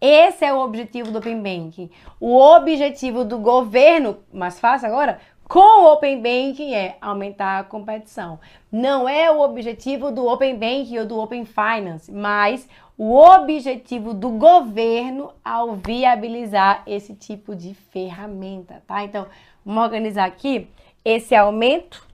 Esse 0.00 0.42
é 0.42 0.54
o 0.54 0.60
objetivo 0.60 1.10
do 1.10 1.18
Open 1.18 1.42
Banking. 1.42 1.90
O 2.18 2.34
objetivo 2.38 3.26
do 3.26 3.36
governo, 3.36 4.16
mais 4.32 4.58
fácil 4.58 4.88
agora, 4.88 5.20
com 5.46 5.82
o 5.82 5.92
Open 5.92 6.16
Banking 6.16 6.72
é 6.72 6.96
aumentar 6.98 7.58
a 7.58 7.64
competição. 7.64 8.40
Não 8.72 9.06
é 9.06 9.30
o 9.30 9.40
objetivo 9.40 10.10
do 10.10 10.26
Open 10.26 10.54
Banking 10.54 10.98
ou 11.00 11.06
do 11.06 11.18
Open 11.18 11.44
Finance, 11.44 12.10
mas 12.10 12.66
o 12.96 13.14
objetivo 13.18 14.14
do 14.14 14.30
governo 14.30 15.30
ao 15.44 15.74
viabilizar 15.74 16.82
esse 16.86 17.14
tipo 17.14 17.54
de 17.54 17.74
ferramenta, 17.74 18.82
tá? 18.86 19.04
Então, 19.04 19.26
vamos 19.62 19.82
organizar 19.82 20.24
aqui 20.24 20.68
esse 21.04 21.34
aumento, 21.34 22.05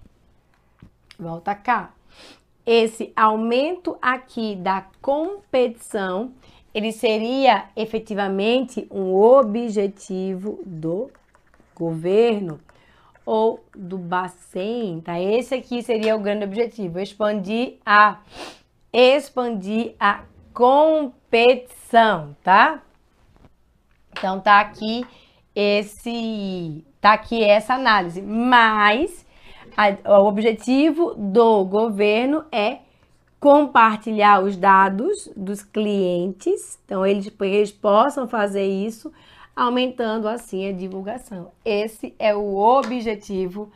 volta 1.19 1.55
cá, 1.55 1.93
esse 2.65 3.13
aumento 3.17 3.97
aqui 4.01 4.55
da 4.57 4.87
competição, 5.01 6.33
ele 6.73 6.93
seria 6.93 7.67
efetivamente 7.77 8.87
um 8.91 9.15
objetivo 9.15 10.61
do 10.65 11.11
governo 11.75 12.61
ou 13.25 13.65
do 13.75 13.99
Bacen, 13.99 15.01
tá? 15.01 15.21
Esse 15.21 15.55
aqui 15.55 15.83
seria 15.83 16.17
o 16.17 16.21
grande 16.21 16.45
objetivo, 16.45 16.99
expandir 16.99 17.79
a 17.85 18.21
expandir 18.93 19.95
a 19.99 20.23
competição, 20.53 22.37
tá? 22.43 22.83
Então 24.13 24.41
tá 24.41 24.61
aqui 24.61 25.05
esse 25.55 26.85
tá 27.01 27.13
aqui 27.13 27.43
essa 27.43 27.75
análise, 27.75 28.23
mas 28.23 29.27
a, 29.77 30.19
o 30.19 30.27
objetivo 30.27 31.15
do 31.15 31.65
governo 31.65 32.45
é 32.51 32.79
compartilhar 33.41 34.43
os 34.43 34.57
dados 34.57 35.29
dos 35.37 35.63
clientes, 35.63 36.79
então 36.85 37.05
eles, 37.05 37.33
eles 37.41 37.73
possam 37.73 38.29
fazer 38.29 38.65
isso, 38.65 39.13
aumentando 39.55 40.29
assim 40.29 40.69
a 40.69 40.73
divulgação. 40.73 41.51
Esse 41.65 42.15
é 42.19 42.35
o 42.35 42.57
objetivo 42.57 43.71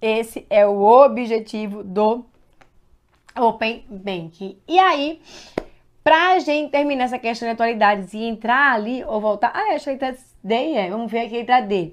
esse 0.00 0.46
é 0.48 0.66
o 0.66 0.80
objetivo 0.80 1.84
do 1.84 2.24
Open 3.38 3.84
Banking. 3.86 4.56
E 4.66 4.78
aí, 4.78 5.20
pra 6.02 6.38
gente 6.38 6.70
terminar 6.70 7.04
essa 7.04 7.18
questão 7.18 7.46
de 7.46 7.52
atualidades 7.52 8.14
e 8.14 8.22
entrar 8.22 8.72
ali 8.72 9.04
ou 9.04 9.20
voltar. 9.20 9.52
Ah, 9.54 9.74
acho 9.74 9.84
que 9.84 9.90
letra 9.90 10.16
D 10.42 10.54
é. 10.54 10.88
Vamos 10.88 11.12
ver 11.12 11.26
aqui 11.26 11.36
letra 11.36 11.60
D. 11.60 11.92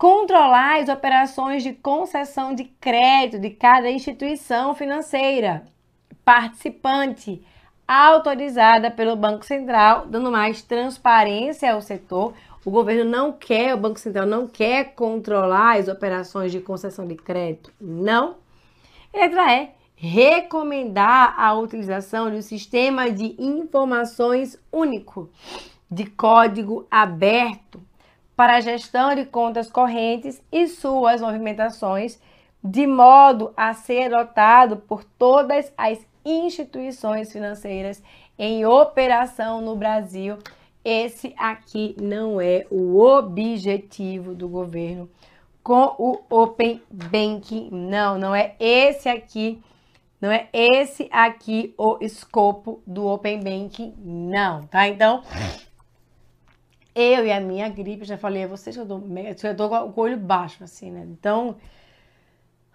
Controlar 0.00 0.78
as 0.78 0.88
operações 0.88 1.62
de 1.62 1.74
concessão 1.74 2.54
de 2.54 2.64
crédito 2.64 3.38
de 3.38 3.50
cada 3.50 3.90
instituição 3.90 4.74
financeira 4.74 5.66
participante 6.24 7.44
autorizada 7.86 8.90
pelo 8.90 9.14
Banco 9.14 9.44
Central, 9.44 10.06
dando 10.06 10.32
mais 10.32 10.62
transparência 10.62 11.74
ao 11.74 11.82
setor. 11.82 12.32
O 12.64 12.70
governo 12.70 13.04
não 13.04 13.30
quer, 13.30 13.74
o 13.74 13.76
Banco 13.76 14.00
Central 14.00 14.24
não 14.24 14.46
quer 14.46 14.94
controlar 14.94 15.76
as 15.76 15.86
operações 15.86 16.50
de 16.50 16.60
concessão 16.60 17.06
de 17.06 17.16
crédito. 17.16 17.70
Não. 17.78 18.36
Letra 19.12 19.52
E 19.52 19.68
recomendar 19.96 21.38
a 21.38 21.52
utilização 21.52 22.30
de 22.30 22.38
um 22.38 22.42
sistema 22.42 23.10
de 23.10 23.36
informações 23.38 24.58
único, 24.72 25.28
de 25.90 26.06
código 26.06 26.86
aberto, 26.90 27.89
para 28.40 28.56
a 28.56 28.60
gestão 28.62 29.14
de 29.14 29.26
contas 29.26 29.70
correntes 29.70 30.42
e 30.50 30.66
suas 30.66 31.20
movimentações, 31.20 32.18
de 32.64 32.86
modo 32.86 33.52
a 33.54 33.74
ser 33.74 34.14
adotado 34.14 34.78
por 34.78 35.04
todas 35.04 35.70
as 35.76 35.98
instituições 36.24 37.30
financeiras 37.30 38.02
em 38.38 38.64
operação 38.64 39.60
no 39.60 39.76
Brasil. 39.76 40.38
Esse 40.82 41.34
aqui 41.36 41.94
não 42.00 42.40
é 42.40 42.66
o 42.70 42.98
objetivo 42.98 44.34
do 44.34 44.48
governo 44.48 45.06
com 45.62 45.94
o 45.98 46.20
Open 46.30 46.80
Banking. 46.90 47.68
Não, 47.70 48.16
não 48.16 48.34
é 48.34 48.54
esse 48.58 49.06
aqui 49.06 49.60
Não 50.18 50.30
é 50.30 50.48
esse 50.50 51.10
aqui 51.12 51.74
o 51.76 51.98
escopo 52.00 52.82
do 52.86 53.06
Open 53.06 53.40
Banking, 53.40 53.92
não, 53.98 54.62
tá? 54.62 54.88
Então, 54.88 55.22
eu 57.00 57.26
e 57.26 57.32
a 57.32 57.40
minha 57.40 57.68
gripe, 57.68 58.04
já 58.04 58.18
falei 58.18 58.44
a 58.44 58.46
vocês 58.46 58.76
que 58.76 58.82
eu 58.82 58.86
dou, 58.86 59.02
eu 59.42 59.56
o 59.86 60.00
olho 60.00 60.16
baixo, 60.16 60.62
assim, 60.62 60.90
né? 60.90 61.06
Então, 61.10 61.56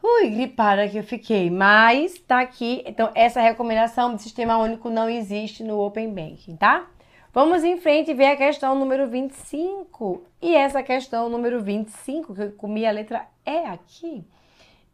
ui, 0.01 0.29
gripada 0.29 0.87
que 0.87 0.97
eu 0.97 1.03
fiquei. 1.03 1.49
Mas 1.49 2.17
tá 2.19 2.39
aqui, 2.41 2.83
então, 2.85 3.11
essa 3.13 3.41
recomendação 3.41 4.15
de 4.15 4.21
sistema 4.21 4.57
único 4.57 4.89
não 4.89 5.09
existe 5.09 5.63
no 5.63 5.79
Open 5.79 6.13
Banking, 6.13 6.55
tá? 6.55 6.87
Vamos 7.35 7.65
em 7.65 7.75
frente 7.75 8.11
e 8.11 8.13
ver 8.13 8.27
a 8.27 8.37
questão 8.37 8.79
número 8.79 9.09
25. 9.09 10.23
E 10.41 10.55
essa 10.55 10.81
questão 10.81 11.27
número 11.27 11.61
25, 11.61 12.33
que 12.33 12.41
eu 12.41 12.51
comi 12.53 12.85
a 12.85 12.91
letra 12.91 13.27
E 13.45 13.65
aqui, 13.65 14.23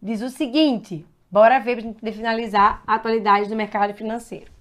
diz 0.02 0.24
o 0.24 0.30
seguinte: 0.30 1.06
bora 1.30 1.60
ver 1.60 1.76
para 1.76 1.84
gente 1.84 2.18
finalizar 2.18 2.82
a 2.88 2.96
atualidade 2.96 3.48
do 3.48 3.56
mercado 3.56 3.94
financeiro. 3.94 4.52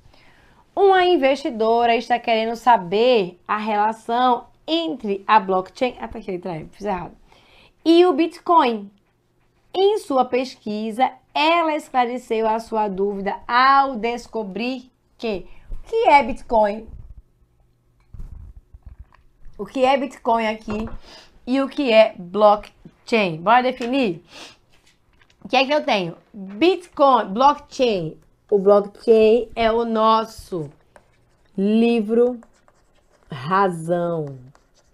Uma 0.77 1.07
investidora 1.07 1.97
está 1.97 2.19
querendo 2.19 2.55
saber 2.55 3.41
a 3.49 3.57
relação 3.57 4.50
entre 4.71 5.25
a 5.27 5.41
blockchain. 5.41 5.97
Ah, 6.01 6.09
tá 6.09 6.19
letra 6.19 6.59
E, 6.59 6.67
fiz 6.71 6.87
errado. 6.87 7.17
E 7.85 8.07
o 8.07 8.13
Bitcoin. 8.13 8.91
Em 9.73 9.99
sua 9.99 10.25
pesquisa, 10.25 11.13
ela 11.35 11.77
esclareceu 11.77 12.49
a 12.49 12.59
sua 12.59 12.89
dúvida 12.89 13.39
ao 13.47 13.97
descobrir 13.97 14.91
que 15.17 15.47
o 15.71 15.77
que 15.89 16.09
é 16.09 16.23
Bitcoin? 16.23 16.89
o 19.61 19.67
que 19.67 19.85
é 19.85 19.95
Bitcoin 19.95 20.47
aqui 20.47 20.89
e 21.47 21.61
o 21.61 21.69
que 21.69 21.93
é 21.93 22.15
blockchain. 22.19 23.43
Bora 23.43 23.63
definir? 23.63 24.25
O 25.45 25.49
que 25.49 25.55
é 25.55 25.67
que 25.67 25.75
eu 25.75 25.85
tenho? 25.85 26.17
Bitcoin, 26.33 27.27
blockchain. 27.27 28.17
O 28.51 28.59
blockchain 28.59 29.51
é 29.55 29.71
o 29.71 29.85
nosso 29.85 30.71
livro 31.59 32.41
razão, 33.31 34.39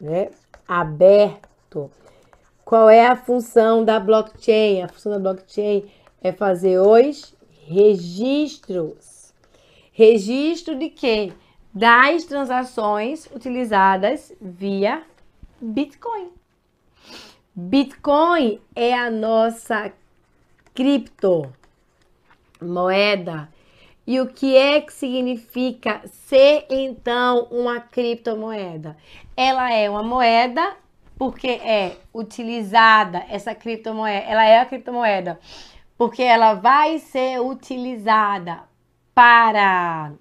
né? 0.00 0.30
Aberto. 0.66 1.90
Qual 2.64 2.90
é 2.90 3.06
a 3.06 3.16
função 3.16 3.84
da 3.84 4.00
blockchain? 4.00 4.82
A 4.82 4.88
função 4.88 5.12
da 5.12 5.18
blockchain 5.18 5.84
é 6.20 6.32
fazer 6.32 6.80
os 6.80 7.34
registros. 7.66 9.32
Registro 9.92 10.76
de 10.76 10.90
quê? 10.90 11.32
das 11.76 12.24
transações 12.24 13.26
utilizadas 13.26 14.32
via 14.40 15.02
Bitcoin. 15.60 16.30
Bitcoin 17.54 18.58
é 18.74 18.94
a 18.94 19.10
nossa 19.10 19.92
criptomoeda. 20.74 21.52
E 24.06 24.20
o 24.20 24.26
que 24.28 24.56
é 24.56 24.80
que 24.80 24.92
significa 24.92 26.00
ser 26.06 26.66
então 26.70 27.48
uma 27.50 27.80
criptomoeda? 27.80 28.96
Ela 29.36 29.72
é 29.72 29.90
uma 29.90 30.02
moeda 30.02 30.76
porque 31.18 31.48
é 31.48 31.96
utilizada 32.14 33.24
essa 33.28 33.54
criptomoeda, 33.54 34.26
ela 34.26 34.44
é 34.44 34.60
a 34.60 34.66
criptomoeda 34.66 35.40
porque 35.96 36.22
ela 36.22 36.54
vai 36.54 36.98
ser 36.98 37.40
utilizada 37.40 38.64
para 39.14 40.12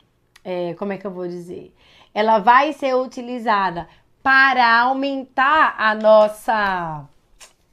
é, 0.45 0.76
como 0.76 0.93
é 0.93 0.98
que 0.98 1.08
eu 1.08 1.12
vou 1.12 1.28
dizer? 1.28 1.74
Ela 2.13 2.38
vai 2.38 2.71
ser 2.71 2.95
utilizada 2.95 3.89
para 4.21 4.82
aumentar 4.82 5.76
a 5.78 5.95
nossa. 5.95 7.04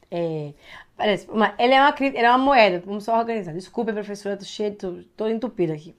É, 0.09 0.53
parece, 0.95 1.29
uma, 1.29 1.53
ela, 1.57 1.73
é 1.73 1.81
uma, 1.81 1.95
ela 1.99 2.27
é 2.27 2.29
uma 2.29 2.37
moeda, 2.37 2.83
vamos 2.85 3.03
só 3.03 3.17
organizar. 3.17 3.53
Desculpa, 3.53 3.93
professora, 3.93 4.37
tô 4.37 4.45
cheio, 4.45 4.75
tô, 4.75 4.99
tô 5.15 5.27
entupida 5.27 5.73
aqui. 5.73 5.95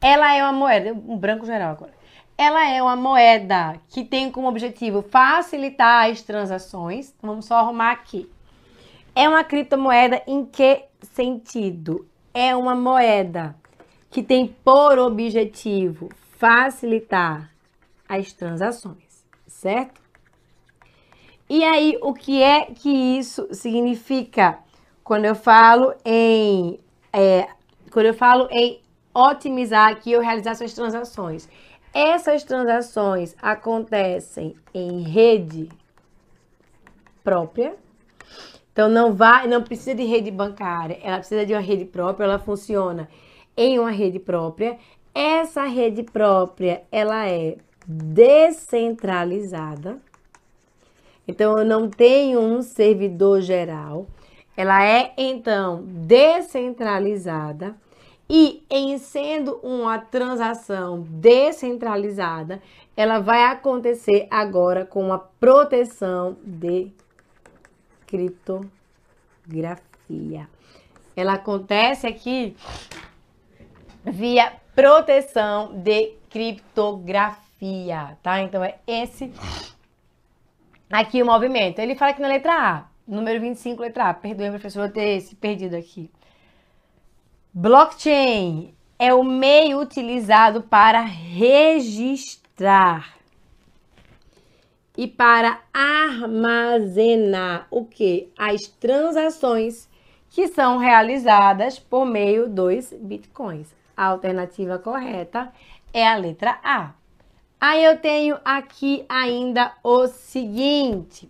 Ela 0.00 0.34
é 0.34 0.42
uma 0.42 0.52
moeda, 0.52 0.92
um 0.92 1.16
branco 1.16 1.44
geral 1.44 1.72
agora. 1.72 1.92
Ela 2.36 2.68
é 2.70 2.80
uma 2.80 2.94
moeda 2.94 3.80
que 3.88 4.04
tem 4.04 4.30
como 4.30 4.48
objetivo 4.48 5.02
facilitar 5.02 6.08
as 6.08 6.22
transações. 6.22 7.12
Vamos 7.20 7.46
só 7.46 7.56
arrumar 7.56 7.90
aqui. 7.90 8.30
É 9.12 9.28
uma 9.28 9.42
criptomoeda 9.42 10.22
em 10.24 10.44
que 10.44 10.84
sentido? 11.02 12.06
É 12.32 12.54
uma 12.54 12.76
moeda 12.76 13.56
que 14.10 14.22
tem 14.22 14.46
por 14.46 14.98
objetivo 14.98 16.08
facilitar 16.36 17.50
as 18.08 18.32
transações, 18.32 19.24
certo? 19.46 20.00
E 21.48 21.64
aí, 21.64 21.98
o 22.02 22.12
que 22.12 22.42
é 22.42 22.66
que 22.66 22.90
isso 22.90 23.48
significa 23.52 24.58
quando 25.02 25.24
eu 25.24 25.34
falo 25.34 25.94
em 26.04 26.78
é, 27.12 27.48
quando 27.90 28.06
eu 28.06 28.14
falo 28.14 28.48
em 28.50 28.80
otimizar 29.14 29.88
aqui 29.88 30.14
ou 30.14 30.20
realizar 30.20 30.54
suas 30.54 30.74
transações? 30.74 31.48
Essas 31.92 32.44
transações 32.44 33.34
acontecem 33.40 34.54
em 34.74 35.02
rede 35.02 35.68
própria. 37.24 37.74
Então 38.72 38.88
não 38.88 39.14
vai, 39.14 39.46
não 39.48 39.62
precisa 39.62 39.94
de 39.94 40.04
rede 40.04 40.30
bancária, 40.30 40.98
ela 41.02 41.18
precisa 41.18 41.44
de 41.44 41.52
uma 41.52 41.60
rede 41.60 41.84
própria, 41.84 42.24
ela 42.24 42.38
funciona 42.38 43.08
em 43.56 43.76
uma 43.78 43.90
rede 43.90 44.18
própria. 44.20 44.78
Essa 45.14 45.64
rede 45.64 46.02
própria, 46.04 46.82
ela 46.92 47.28
é 47.28 47.56
descentralizada. 47.86 50.00
Então, 51.28 51.58
eu 51.58 51.64
não 51.64 51.90
tenho 51.90 52.40
um 52.40 52.62
servidor 52.62 53.42
geral. 53.42 54.06
Ela 54.56 54.82
é, 54.82 55.12
então, 55.16 55.84
descentralizada. 55.84 57.76
E 58.30 58.62
em 58.68 58.98
sendo 58.98 59.58
uma 59.62 59.98
transação 59.98 61.02
descentralizada, 61.08 62.60
ela 62.96 63.20
vai 63.20 63.44
acontecer 63.44 64.26
agora 64.30 64.84
com 64.84 65.12
a 65.12 65.18
proteção 65.18 66.36
de 66.44 66.90
criptografia. 68.06 68.70
Ela 71.16 71.34
acontece 71.34 72.06
aqui 72.06 72.56
via 74.04 74.52
proteção 74.74 75.72
de 75.74 76.14
criptografia, 76.28 78.18
tá? 78.22 78.40
Então 78.42 78.62
é 78.62 78.78
esse 78.86 79.32
aqui 80.90 81.22
o 81.22 81.26
movimento. 81.26 81.78
Ele 81.78 81.94
fala 81.94 82.10
aqui 82.12 82.20
na 82.20 82.28
letra 82.28 82.52
A, 82.52 82.84
número 83.06 83.40
25, 83.40 83.82
letra 83.82 84.10
A. 84.10 84.14
Perdoe, 84.14 84.50
professor, 84.50 84.90
ter 84.90 85.20
se 85.20 85.34
perdido 85.34 85.76
aqui. 85.76 86.10
Blockchain 87.52 88.74
é 88.98 89.14
o 89.14 89.22
meio 89.22 89.80
utilizado 89.80 90.62
para 90.62 91.00
registrar 91.00 92.38
e 94.96 95.06
para 95.06 95.60
armazenar 95.72 97.68
o 97.70 97.84
que? 97.84 98.32
As 98.36 98.62
transações 98.62 99.88
que 100.28 100.48
são 100.48 100.76
realizadas 100.76 101.78
por 101.78 102.04
meio 102.04 102.48
dos 102.48 102.92
bitcoins. 102.92 103.72
A 103.96 104.06
alternativa 104.06 104.78
correta 104.78 105.52
é 105.92 106.06
a 106.06 106.16
letra 106.16 106.58
A. 106.62 106.97
Aí 107.60 107.84
eu 107.84 107.98
tenho 107.98 108.38
aqui 108.44 109.04
ainda 109.08 109.74
o 109.82 110.06
seguinte: 110.06 111.28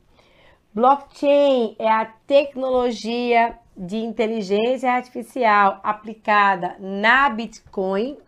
blockchain 0.75 1.75
é 1.79 1.91
a 1.91 2.05
tecnologia 2.05 3.59
de 3.77 3.97
inteligência 3.97 4.93
artificial 4.93 5.81
aplicada 5.83 6.77
na 6.79 7.31
Bitcoin. 7.31 8.19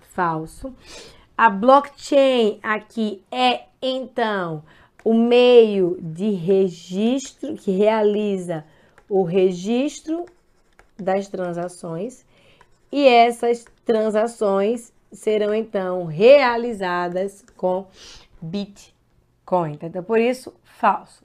Falso. 0.00 0.74
A 1.36 1.48
blockchain 1.48 2.58
aqui 2.62 3.22
é 3.30 3.66
então 3.80 4.62
o 5.04 5.14
meio 5.14 5.98
de 6.00 6.30
registro 6.30 7.54
que 7.54 7.70
realiza 7.70 8.64
o 9.08 9.22
registro 9.22 10.26
das 10.98 11.28
transações 11.28 12.24
e 12.90 13.06
essas 13.06 13.64
transações 13.84 14.92
serão 15.12 15.54
então 15.54 16.04
realizadas 16.06 17.44
com 17.56 17.86
Bitcoin. 18.40 19.78
Então, 19.80 20.02
por 20.02 20.18
isso, 20.18 20.54
falso. 20.64 21.24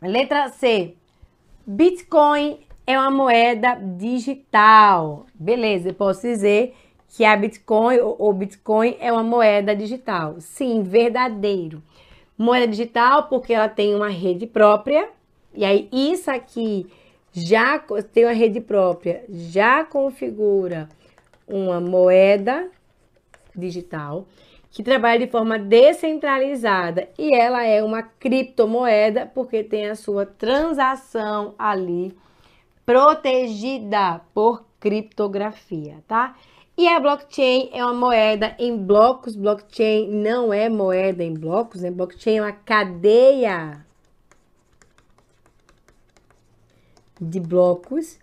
Letra 0.00 0.48
C. 0.48 0.94
Bitcoin 1.66 2.60
é 2.86 2.98
uma 2.98 3.10
moeda 3.10 3.74
digital. 3.74 5.26
Beleza, 5.34 5.88
eu 5.88 5.94
posso 5.94 6.22
dizer 6.22 6.74
que 7.08 7.24
a 7.24 7.36
Bitcoin 7.36 7.98
ou 8.00 8.32
Bitcoin 8.32 8.96
é 9.00 9.12
uma 9.12 9.22
moeda 9.22 9.74
digital. 9.74 10.36
Sim, 10.38 10.82
verdadeiro. 10.82 11.82
Moeda 12.36 12.68
digital 12.68 13.24
porque 13.24 13.52
ela 13.52 13.68
tem 13.68 13.94
uma 13.94 14.08
rede 14.08 14.46
própria. 14.46 15.08
E 15.54 15.64
aí, 15.64 15.88
isso 15.90 16.30
aqui 16.30 16.86
já 17.32 17.78
tem 18.12 18.24
uma 18.24 18.32
rede 18.32 18.60
própria, 18.60 19.24
já 19.28 19.84
configura 19.84 20.88
uma 21.46 21.80
moeda 21.80 22.68
digital 23.54 24.26
que 24.70 24.82
trabalha 24.82 25.24
de 25.24 25.30
forma 25.30 25.58
descentralizada 25.58 27.08
e 27.18 27.34
ela 27.34 27.64
é 27.64 27.82
uma 27.82 28.02
criptomoeda 28.02 29.24
porque 29.26 29.64
tem 29.64 29.88
a 29.88 29.94
sua 29.94 30.26
transação 30.26 31.54
ali 31.58 32.14
protegida 32.84 34.20
por 34.34 34.64
criptografia, 34.78 36.04
tá? 36.06 36.36
E 36.78 36.86
a 36.86 37.00
blockchain 37.00 37.70
é 37.72 37.82
uma 37.82 37.94
moeda 37.94 38.54
em 38.58 38.76
blocos. 38.76 39.34
Blockchain 39.34 40.10
não 40.10 40.52
é 40.52 40.68
moeda 40.68 41.24
em 41.24 41.32
blocos, 41.32 41.80
né? 41.80 41.90
Blockchain 41.90 42.36
é 42.36 42.42
uma 42.42 42.52
cadeia 42.52 43.82
de 47.18 47.40
blocos. 47.40 48.18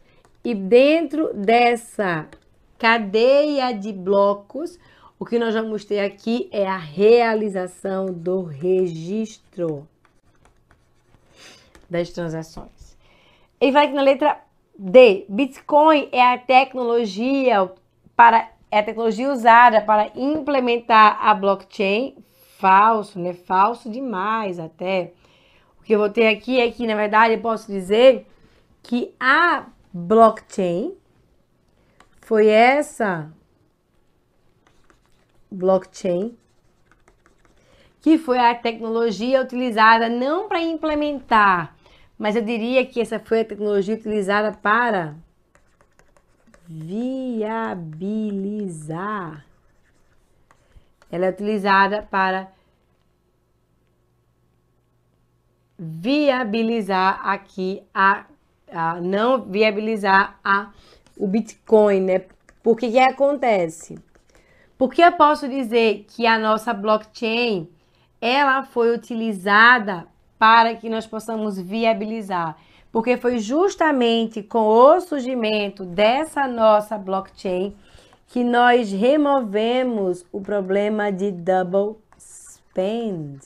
E 0.46 0.54
dentro 0.54 1.34
dessa 1.34 2.30
cadeia 2.78 3.74
de 3.74 3.92
blocos, 3.92 4.78
o 5.20 5.26
que 5.26 5.40
nós 5.40 5.54
vamos 5.54 5.86
ter 5.86 6.00
aqui 6.00 6.50
é 6.52 6.68
a 6.68 6.78
realização 6.78 8.08
do 8.08 8.44
registro 8.44 9.88
das 11.90 12.10
transações. 12.10 12.98
Ele 13.62 13.72
vai 13.72 13.86
aqui 13.86 13.94
na 13.94 14.02
letra 14.02 14.42
D. 14.78 15.26
Bitcoin 15.30 16.10
é 16.12 16.34
a 16.34 16.38
tecnologia 16.38 17.72
para 18.16 18.50
é 18.70 18.80
a 18.80 18.84
tecnologia 18.84 19.32
usada 19.32 19.82
para 19.82 20.12
implementar 20.16 21.20
a 21.24 21.34
blockchain. 21.36 22.16
Falso, 22.58 23.20
né? 23.20 23.34
Falso 23.34 23.90
demais 23.90 24.58
até. 24.58 25.14
O 25.80 25.84
que 25.84 25.94
eu 25.94 26.00
vou 26.00 26.10
ter 26.10 26.28
aqui 26.28 26.60
é 26.60 26.72
que, 26.72 26.88
na 26.88 26.96
verdade, 26.96 27.36
eu 27.36 27.40
posso 27.40 27.72
dizer 27.72 28.26
que 28.82 29.14
a 29.20 29.68
blockchain 29.94 30.94
foi 32.26 32.48
essa 32.48 33.32
blockchain 35.52 36.36
que 38.02 38.18
foi 38.18 38.38
a 38.38 38.56
tecnologia 38.56 39.42
utilizada 39.42 40.10
não 40.10 40.48
para 40.48 40.62
implementar, 40.62 41.76
mas 42.18 42.36
eu 42.36 42.42
diria 42.42 42.86
que 42.86 43.00
essa 43.00 43.20
foi 43.20 43.42
a 43.42 43.46
tecnologia 43.46 43.96
utilizada 43.96 44.52
para 44.52 45.16
viabilizar. 46.68 47.86
Ela 51.10 51.28
é 51.28 51.30
utilizada 51.30 52.02
para 52.04 52.52
viabilizar 55.78 57.26
aqui 57.28 57.84
a, 57.94 58.26
a 58.72 59.00
não 59.00 59.42
viabilizar 59.42 60.40
a 60.44 60.72
o 61.18 61.28
Bitcoin, 61.28 62.02
né? 62.02 62.22
Porque 62.62 62.90
que 62.90 63.00
acontece? 63.00 63.98
Porque 64.78 65.04
eu 65.04 65.12
posso 65.12 65.48
dizer 65.48 66.06
que 66.08 66.26
a 66.26 66.38
nossa 66.38 66.74
blockchain 66.74 67.70
ela 68.22 68.64
foi 68.64 68.94
utilizada 68.96 70.08
para 70.40 70.76
que 70.76 70.90
nós 70.90 71.06
possamos 71.06 71.60
viabilizar 71.60 72.58
porque 72.94 73.18
foi 73.18 73.40
justamente 73.40 74.44
com 74.44 74.68
o 74.68 75.02
surgimento 75.02 75.84
dessa 75.84 76.48
nossa 76.48 76.96
blockchain 76.96 77.76
que 78.28 78.44
nós 78.44 78.92
removemos 78.92 80.24
o 80.32 80.40
problema 80.40 81.12
de 81.12 81.32
double 81.32 81.96
spend, 82.20 83.40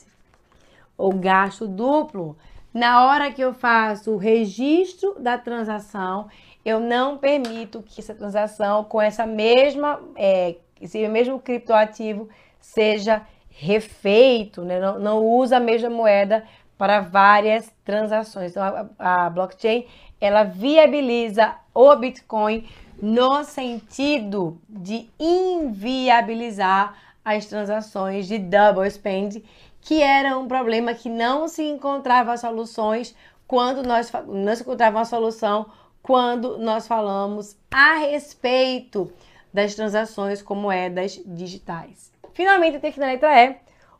ou 0.98 1.14
gasto 1.14 1.66
duplo. 1.66 2.36
Na 2.74 3.06
hora 3.06 3.32
que 3.32 3.40
eu 3.40 3.54
faço 3.54 4.12
o 4.12 4.18
registro 4.18 5.16
da 5.18 5.38
transação, 5.38 6.28
eu 6.64 6.80
não 6.80 7.16
permito 7.16 7.82
que 7.82 8.00
essa 8.00 8.14
transação 8.14 8.84
com 8.84 9.00
essa 9.00 9.26
mesma, 9.26 10.00
é, 10.16 10.56
esse 10.80 11.06
mesmo 11.08 11.38
criptoativo 11.38 12.28
seja 12.60 13.22
refeito, 13.50 14.62
né? 14.62 14.78
não, 14.78 14.98
não 14.98 15.24
usa 15.24 15.56
a 15.56 15.60
mesma 15.60 15.90
moeda 15.90 16.44
para 16.76 17.00
várias 17.00 17.72
transações. 17.84 18.52
Então, 18.52 18.62
a, 18.98 19.24
a 19.26 19.30
blockchain 19.30 19.86
ela 20.20 20.44
viabiliza 20.44 21.54
o 21.74 21.94
Bitcoin 21.96 22.68
no 23.00 23.44
sentido 23.44 24.60
de 24.68 25.08
inviabilizar 25.18 26.94
as 27.24 27.46
transações 27.46 28.26
de 28.26 28.38
double 28.38 28.90
spend, 28.90 29.44
que 29.80 30.02
era 30.02 30.36
um 30.36 30.48
problema 30.48 30.94
que 30.94 31.08
não 31.08 31.46
se 31.46 31.62
encontrava 31.62 32.36
soluções 32.36 33.14
quando 33.46 33.82
nós 33.82 34.10
não 34.26 34.54
se 34.54 34.62
encontrava 34.62 34.98
uma 34.98 35.04
solução 35.04 35.66
quando 36.02 36.58
nós 36.58 36.86
falamos 36.86 37.56
a 37.70 37.94
respeito 37.98 39.12
das 39.52 39.74
transações 39.74 40.42
com 40.42 40.54
moedas 40.54 41.20
digitais. 41.26 42.12
Finalmente, 42.32 42.78
tenho 42.78 42.92
aqui 42.92 43.00
na 43.00 43.06
letra 43.06 43.44
E 43.44 43.56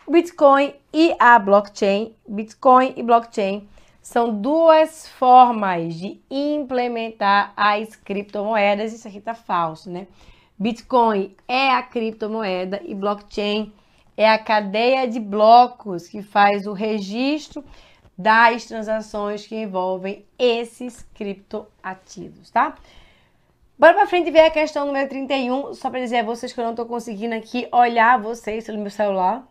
o 0.07 0.11
Bitcoin 0.11 0.75
e 0.91 1.15
a 1.19 1.39
blockchain, 1.39 2.15
Bitcoin 2.27 2.95
e 2.97 3.03
blockchain 3.03 3.69
são 4.01 4.41
duas 4.41 5.07
formas 5.07 5.93
de 5.95 6.19
implementar 6.31 7.53
as 7.55 7.95
criptomoedas. 7.95 8.95
Isso 8.95 9.07
aqui 9.07 9.21
tá 9.21 9.35
falso, 9.35 9.91
né? 9.91 10.07
Bitcoin 10.59 11.37
é 11.47 11.73
a 11.73 11.83
criptomoeda 11.83 12.81
e 12.87 12.95
blockchain 12.95 13.71
é 14.17 14.29
a 14.31 14.39
cadeia 14.39 15.07
de 15.07 15.21
blocos 15.21 16.09
que 16.09 16.23
faz 16.23 16.67
o 16.67 16.73
registro 16.73 17.63
das 18.19 18.65
transações 18.65 19.47
que 19.47 19.55
envolvem 19.55 20.27
esses 20.37 21.07
criptoativos, 21.15 22.51
tá? 22.51 22.75
Bora 23.79 23.95
pra 23.95 24.09
frente 24.09 24.29
ver 24.33 24.41
a 24.41 24.51
questão 24.51 24.87
número 24.87 25.09
31, 25.09 25.73
só 25.73 25.89
para 25.89 26.01
dizer 26.01 26.19
a 26.19 26.23
vocês 26.25 26.53
que 26.53 26.59
eu 26.59 26.65
não 26.65 26.75
tô 26.75 26.85
conseguindo 26.85 27.37
aqui 27.37 27.69
olhar 27.71 28.21
vocês 28.21 28.67
pelo 28.67 28.79
meu 28.79 28.91
celular. 28.91 29.47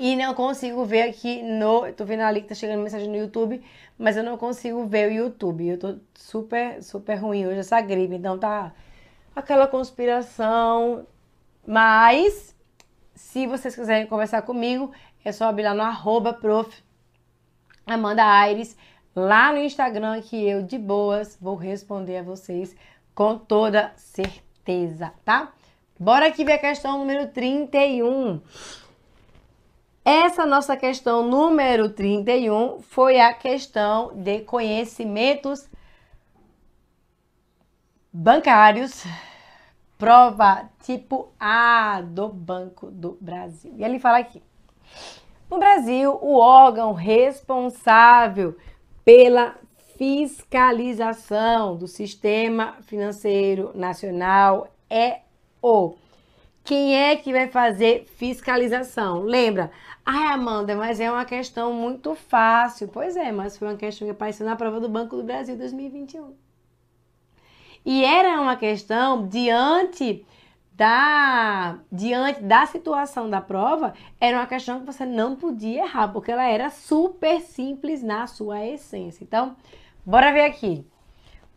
E 0.00 0.16
não 0.16 0.32
consigo 0.32 0.86
ver 0.86 1.02
aqui 1.02 1.42
no. 1.42 1.92
Tô 1.92 2.06
vendo 2.06 2.22
ali 2.22 2.40
que 2.40 2.48
tá 2.48 2.54
chegando 2.54 2.82
mensagem 2.82 3.06
no 3.06 3.16
YouTube, 3.16 3.62
mas 3.98 4.16
eu 4.16 4.22
não 4.22 4.38
consigo 4.38 4.86
ver 4.86 5.10
o 5.10 5.12
YouTube. 5.12 5.68
Eu 5.68 5.78
tô 5.78 5.96
super, 6.14 6.82
super 6.82 7.16
ruim 7.16 7.46
hoje, 7.46 7.58
essa 7.58 7.78
gripe. 7.82 8.14
Então 8.14 8.38
tá 8.38 8.72
aquela 9.36 9.66
conspiração. 9.66 11.06
Mas, 11.66 12.56
se 13.14 13.46
vocês 13.46 13.74
quiserem 13.74 14.06
conversar 14.06 14.40
comigo, 14.40 14.90
é 15.22 15.30
só 15.30 15.44
abrir 15.44 15.64
lá 15.64 15.74
no 15.74 15.82
arroba 15.82 16.32
prof. 16.32 16.82
Amanda 17.86 18.24
Aires, 18.24 18.76
lá 19.14 19.52
no 19.52 19.58
Instagram, 19.58 20.20
que 20.22 20.36
eu, 20.36 20.62
de 20.62 20.78
boas, 20.78 21.36
vou 21.40 21.54
responder 21.54 22.18
a 22.18 22.22
vocês 22.22 22.74
com 23.14 23.38
toda 23.38 23.92
certeza, 23.96 25.12
tá? 25.24 25.52
Bora 25.98 26.26
aqui 26.26 26.44
ver 26.44 26.54
a 26.54 26.58
questão 26.58 26.98
número 26.98 27.28
31. 27.28 28.40
Essa 30.04 30.44
nossa 30.44 30.76
questão 30.76 31.26
número 31.26 31.88
31 31.88 32.80
foi 32.82 33.20
a 33.20 33.32
questão 33.32 34.12
de 34.14 34.40
conhecimentos 34.40 35.68
bancários, 38.12 39.04
prova 39.96 40.68
tipo 40.82 41.32
A 41.40 42.02
do 42.02 42.28
Banco 42.28 42.90
do 42.90 43.16
Brasil. 43.20 43.72
E 43.76 43.84
ele 43.84 43.98
fala 43.98 44.18
aqui: 44.18 44.42
no 45.50 45.58
Brasil, 45.58 46.18
o 46.20 46.36
órgão 46.38 46.92
responsável 46.92 48.56
pela 49.04 49.56
fiscalização 49.96 51.76
do 51.76 51.86
sistema 51.86 52.76
financeiro 52.82 53.70
nacional 53.74 54.68
é 54.90 55.20
o. 55.62 55.94
Quem 56.64 56.96
é 56.96 57.14
que 57.16 57.30
vai 57.30 57.46
fazer 57.48 58.06
fiscalização? 58.16 59.20
Lembra, 59.20 59.70
Ai, 60.06 60.34
Amanda, 60.34 60.76
mas 60.76 61.00
é 61.00 61.10
uma 61.10 61.24
questão 61.24 61.72
muito 61.72 62.14
fácil. 62.14 62.88
Pois 62.88 63.16
é, 63.16 63.32
mas 63.32 63.56
foi 63.56 63.68
uma 63.68 63.76
questão 63.76 64.06
que 64.06 64.12
apareceu 64.12 64.44
na 64.44 64.54
prova 64.54 64.78
do 64.78 64.88
Banco 64.88 65.16
do 65.16 65.22
Brasil 65.22 65.56
2021. 65.56 66.34
E 67.86 68.04
era 68.04 68.38
uma 68.40 68.56
questão 68.56 69.26
diante 69.26 70.24
da 70.74 71.78
diante 71.90 72.42
da 72.42 72.66
situação 72.66 73.30
da 73.30 73.40
prova, 73.40 73.94
era 74.20 74.38
uma 74.38 74.46
questão 74.46 74.80
que 74.80 74.86
você 74.86 75.06
não 75.06 75.36
podia 75.36 75.84
errar, 75.84 76.08
porque 76.08 76.32
ela 76.32 76.44
era 76.44 76.70
super 76.70 77.40
simples 77.40 78.02
na 78.02 78.26
sua 78.26 78.64
essência. 78.64 79.22
Então, 79.22 79.56
bora 80.04 80.32
ver 80.32 80.44
aqui. 80.44 80.86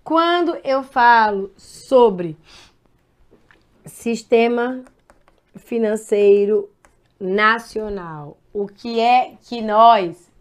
Quando 0.04 0.56
eu 0.64 0.84
falo 0.84 1.52
sobre 1.58 2.38
sistema 3.88 4.84
financeiro 5.58 6.70
nacional. 7.20 8.38
O 8.54 8.68
que 8.68 9.00
é 9.00 9.36
que 9.42 9.62
nós 9.62 10.32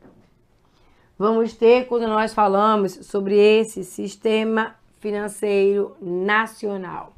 vamos 1.19 1.55
ter 1.55 1.87
quando 1.87 2.07
nós 2.07 2.35
falamos 2.35 2.93
sobre 3.07 3.39
esse 3.39 3.85
sistema 3.85 4.77
financeiro 5.01 5.97
nacional? 6.01 7.16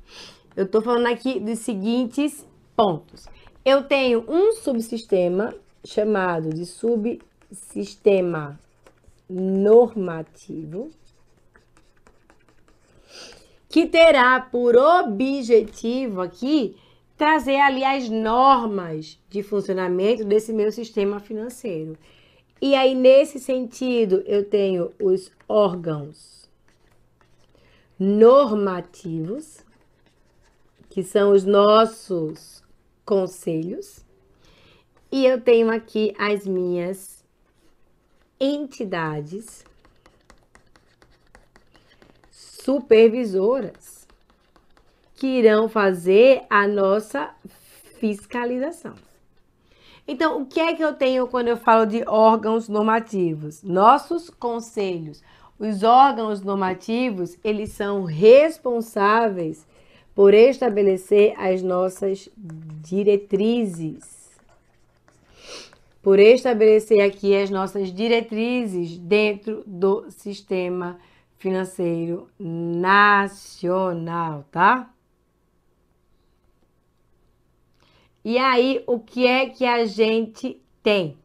Eu 0.59 0.65
estou 0.65 0.83
falando 0.83 1.07
aqui 1.07 1.39
dos 1.39 1.61
seguintes 1.61 2.45
pontos. 2.75 3.29
Eu 3.65 3.85
tenho 3.85 4.25
um 4.27 4.51
subsistema 4.55 5.55
chamado 5.85 6.51
de 6.51 6.67
subsistema 6.67 8.59
normativo 9.31 10.91
que 13.69 13.87
terá 13.87 14.41
por 14.41 14.75
objetivo 14.77 16.23
aqui 16.23 16.75
trazer 17.17 17.61
ali 17.61 17.85
as 17.85 18.09
normas 18.09 19.17
de 19.31 19.45
funcionamento 19.45 20.25
desse 20.25 20.53
meu 20.53 20.73
sistema 20.73 21.21
financeiro. 21.21 21.97
E 22.61 22.75
aí, 22.75 22.97
nesse 22.97 23.39
sentido, 23.39 24.25
eu 24.27 24.45
tenho 24.45 24.91
os 25.01 25.31
órgãos 25.49 26.51
normativos, 27.97 29.68
que 30.89 31.03
são 31.03 31.33
os 31.33 31.45
nossos 31.45 32.63
conselhos, 33.05 34.05
e 35.11 35.25
eu 35.25 35.41
tenho 35.41 35.71
aqui 35.71 36.15
as 36.19 36.47
minhas 36.47 37.25
entidades 38.39 39.65
supervisoras 42.31 44.07
que 45.15 45.27
irão 45.27 45.69
fazer 45.69 46.43
a 46.49 46.69
nossa 46.69 47.35
fiscalização. 47.99 48.95
Então, 50.07 50.41
o 50.41 50.47
que 50.47 50.61
é 50.61 50.75
que 50.75 50.83
eu 50.83 50.95
tenho 50.95 51.27
quando 51.27 51.49
eu 51.49 51.57
falo 51.57 51.85
de 51.85 52.03
órgãos 52.07 52.69
normativos? 52.69 53.63
Nossos 53.63 54.31
conselhos. 54.31 55.23
Os 55.59 55.83
órgãos 55.83 56.41
normativos, 56.41 57.37
eles 57.43 57.73
são 57.73 58.05
responsáveis 58.05 59.67
por 60.19 60.35
estabelecer 60.35 61.33
as 61.39 61.63
nossas 61.63 62.29
diretrizes. 62.83 64.37
Por 66.03 66.19
estabelecer 66.19 67.01
aqui 67.01 67.37
as 67.37 67.51
nossas 67.51 67.95
diretrizes 67.95 68.99
dentro 68.99 69.63
do 69.65 70.11
sistema 70.11 70.99
financeiro 71.37 72.29
nacional, 72.37 73.25
tá? 74.51 74.93
E 78.25 78.39
aí, 78.39 78.83
o 78.89 78.99
que 78.99 79.25
é 79.25 79.49
que 79.49 79.65
a 79.65 79.85
gente 79.85 80.61
tem? 80.83 81.17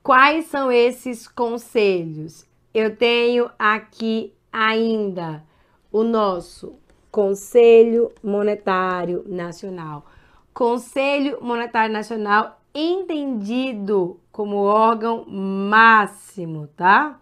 Quais 0.00 0.44
são 0.44 0.70
esses 0.70 1.26
conselhos? 1.26 2.46
Eu 2.72 2.94
tenho 2.94 3.50
aqui 3.58 4.32
ainda 4.52 5.42
o 5.90 6.04
nosso 6.04 6.78
Conselho 7.12 8.10
Monetário 8.22 9.22
Nacional. 9.28 10.06
Conselho 10.54 11.38
Monetário 11.42 11.92
Nacional 11.92 12.58
entendido 12.74 14.18
como 14.32 14.56
órgão 14.56 15.26
máximo, 15.28 16.68
tá? 16.68 17.20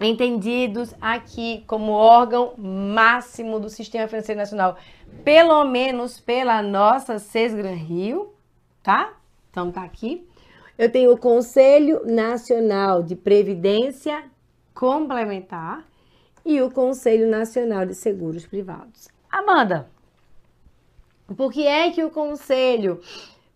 Entendidos 0.00 0.94
aqui 0.98 1.62
como 1.66 1.92
órgão 1.92 2.54
máximo 2.56 3.60
do 3.60 3.68
Sistema 3.68 4.08
Financeiro 4.08 4.40
Nacional 4.40 4.78
pelo 5.22 5.62
menos 5.66 6.18
pela 6.18 6.62
nossa 6.62 7.18
Sesgran 7.18 7.74
Rio, 7.74 8.32
tá? 8.82 9.12
Então 9.50 9.70
tá 9.70 9.82
aqui. 9.82 10.26
Eu 10.78 10.90
tenho 10.90 11.12
o 11.12 11.18
Conselho 11.18 12.00
Nacional 12.06 13.02
de 13.02 13.14
Previdência 13.14 14.24
Complementar 14.74 15.84
e 16.46 16.62
o 16.62 16.70
Conselho 16.70 17.28
Nacional 17.28 17.84
de 17.84 17.94
Seguros 17.94 18.46
Privados. 18.46 19.08
Amanda, 19.28 19.90
por 21.36 21.52
que 21.52 21.66
é 21.66 21.90
que 21.90 22.04
o 22.04 22.10
Conselho 22.10 23.00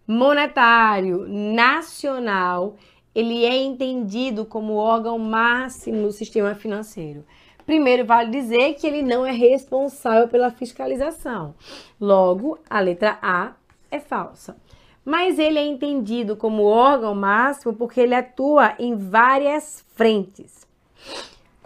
Monetário 0.06 1.24
Nacional 1.28 2.74
ele 3.14 3.44
é 3.44 3.56
entendido 3.56 4.44
como 4.44 4.74
órgão 4.74 5.16
máximo 5.20 6.02
do 6.02 6.12
sistema 6.12 6.56
financeiro? 6.56 7.24
Primeiro, 7.64 8.04
vale 8.04 8.30
dizer 8.30 8.74
que 8.74 8.88
ele 8.88 9.02
não 9.02 9.24
é 9.24 9.30
responsável 9.30 10.26
pela 10.26 10.50
fiscalização. 10.50 11.54
Logo, 12.00 12.58
a 12.68 12.80
letra 12.80 13.16
A 13.22 13.52
é 13.88 14.00
falsa. 14.00 14.56
Mas 15.04 15.38
ele 15.38 15.60
é 15.60 15.64
entendido 15.64 16.36
como 16.36 16.64
órgão 16.64 17.14
máximo 17.14 17.72
porque 17.72 18.00
ele 18.00 18.14
atua 18.14 18.74
em 18.80 18.96
várias 18.96 19.84
frentes. 19.94 20.66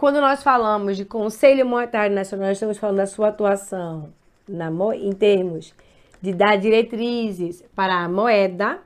Quando 0.05 0.21
nós 0.21 0.43
falamos 0.43 0.97
de 0.97 1.03
Conselho 1.03 1.65
Monetário 1.65 2.13
Nacional, 2.13 2.51
estamos 2.51 2.77
falando 2.77 2.97
da 2.97 3.07
sua 3.07 3.29
atuação 3.29 4.13
na, 4.47 4.69
em 4.95 5.11
termos 5.13 5.73
de 6.21 6.31
dar 6.31 6.59
diretrizes 6.59 7.63
para 7.75 8.03
a 8.03 8.07
moeda, 8.07 8.81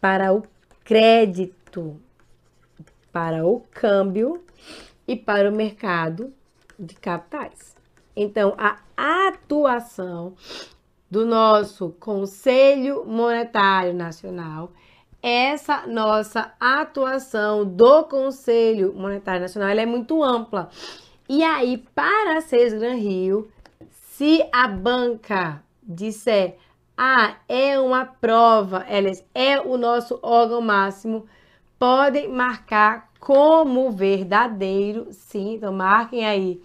para 0.00 0.34
o 0.34 0.42
crédito, 0.82 1.96
para 3.12 3.46
o 3.46 3.60
câmbio 3.70 4.44
e 5.06 5.14
para 5.14 5.48
o 5.48 5.54
mercado 5.54 6.34
de 6.76 6.96
capitais. 6.96 7.76
Então, 8.16 8.56
a 8.58 8.80
atuação 9.28 10.34
do 11.08 11.24
nosso 11.24 11.90
Conselho 12.00 13.04
Monetário 13.06 13.94
Nacional, 13.94 14.72
essa 15.26 15.86
nossa 15.86 16.52
atuação 16.60 17.64
do 17.64 18.04
Conselho 18.04 18.92
Monetário 18.92 19.40
Nacional 19.40 19.70
é 19.70 19.86
muito 19.86 20.22
ampla. 20.22 20.68
E 21.26 21.42
aí, 21.42 21.78
para 21.94 22.36
a 22.36 22.78
Gran 22.78 22.96
Rio, 22.96 23.48
se 23.88 24.46
a 24.52 24.68
banca 24.68 25.62
disser, 25.82 26.58
ah, 26.94 27.36
é 27.48 27.80
uma 27.80 28.04
prova, 28.04 28.84
elas 28.86 29.24
é 29.34 29.58
o 29.58 29.78
nosso 29.78 30.20
órgão 30.22 30.60
máximo, 30.60 31.24
podem 31.78 32.28
marcar 32.28 33.08
como 33.18 33.90
verdadeiro, 33.90 35.06
sim, 35.10 35.54
então 35.54 35.72
marquem 35.72 36.26
aí 36.26 36.60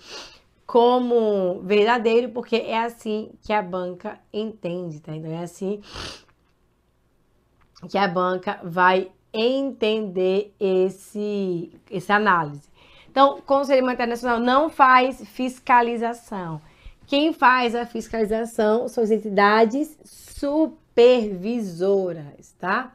como 0.68 1.62
verdadeiro, 1.62 2.30
porque 2.34 2.58
é 2.58 2.84
assim 2.84 3.32
que 3.42 3.54
a 3.54 3.62
banca 3.62 4.20
entende, 4.34 5.00
tá? 5.00 5.16
Então 5.16 5.32
é 5.32 5.44
assim 5.44 5.82
que 7.88 7.98
a 7.98 8.08
banca 8.08 8.60
vai 8.64 9.12
entender 9.34 10.54
esse, 10.60 11.72
essa 11.92 12.14
análise. 12.16 12.70
Então, 13.10 13.38
o 13.38 13.42
Conselho 13.42 13.84
Monetário 13.84 14.12
Nacional 14.12 14.40
não 14.40 14.70
faz 14.70 15.22
fiscalização. 15.30 16.62
Quem 17.08 17.34
faz 17.34 17.76
a 17.76 17.86
fiscalização 17.86 18.88
são 18.88 19.04
as 19.04 19.12
entidades 19.12 19.98
supervisoras, 20.04 22.56
tá? 22.60 22.94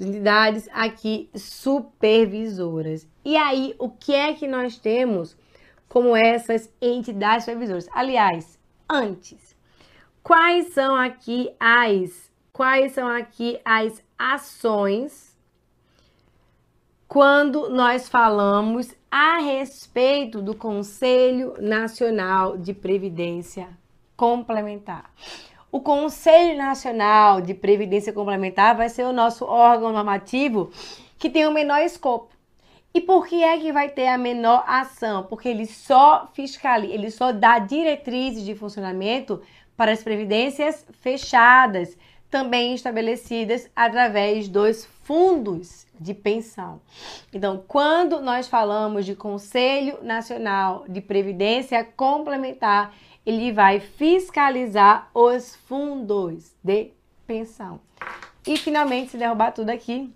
entidades 0.00 0.68
aqui 0.72 1.28
supervisoras. 1.34 3.06
E 3.24 3.36
aí, 3.36 3.74
o 3.78 3.90
que 3.90 4.14
é 4.14 4.34
que 4.34 4.46
nós 4.46 4.78
temos 4.78 5.36
como 5.88 6.16
essas 6.16 6.72
entidades 6.80 7.44
supervisoras? 7.44 7.88
Aliás, 7.92 8.58
antes, 8.88 9.56
quais 10.22 10.72
são 10.72 10.96
aqui 10.96 11.50
as 11.58 12.27
quais 12.58 12.90
são 12.90 13.06
aqui 13.06 13.60
as 13.64 14.02
ações 14.18 15.32
quando 17.06 17.70
nós 17.70 18.08
falamos 18.08 18.92
a 19.08 19.38
respeito 19.38 20.42
do 20.42 20.56
Conselho 20.56 21.54
Nacional 21.60 22.58
de 22.58 22.74
Previdência 22.74 23.68
Complementar? 24.16 25.08
O 25.70 25.80
Conselho 25.80 26.58
Nacional 26.58 27.40
de 27.40 27.54
Previdência 27.54 28.12
Complementar 28.12 28.76
vai 28.76 28.88
ser 28.88 29.04
o 29.04 29.12
nosso 29.12 29.44
órgão 29.44 29.92
normativo 29.92 30.72
que 31.16 31.30
tem 31.30 31.46
o 31.46 31.52
menor 31.52 31.80
escopo. 31.82 32.34
E 32.92 33.00
por 33.00 33.28
que 33.28 33.40
é 33.40 33.56
que 33.56 33.72
vai 33.72 33.88
ter 33.88 34.08
a 34.08 34.18
menor 34.18 34.64
ação? 34.66 35.22
Porque 35.22 35.48
ele 35.48 35.64
só 35.64 36.28
fiscaliza, 36.34 36.92
ele 36.92 37.12
só 37.12 37.30
dá 37.30 37.60
diretrizes 37.60 38.44
de 38.44 38.56
funcionamento 38.56 39.40
para 39.76 39.92
as 39.92 40.02
previdências 40.02 40.84
fechadas, 41.00 41.96
também 42.30 42.74
estabelecidas 42.74 43.70
através 43.74 44.48
dos 44.48 44.84
fundos 45.04 45.86
de 45.98 46.12
pensão. 46.12 46.80
Então, 47.32 47.64
quando 47.66 48.20
nós 48.20 48.46
falamos 48.46 49.06
de 49.06 49.14
Conselho 49.14 49.98
Nacional 50.02 50.84
de 50.88 51.00
Previdência 51.00 51.82
Complementar, 51.82 52.94
ele 53.24 53.52
vai 53.52 53.80
fiscalizar 53.80 55.10
os 55.14 55.56
fundos 55.56 56.54
de 56.62 56.92
pensão. 57.26 57.80
E 58.46 58.56
finalmente, 58.56 59.12
se 59.12 59.18
derrubar 59.18 59.52
tudo 59.52 59.70
aqui, 59.70 60.12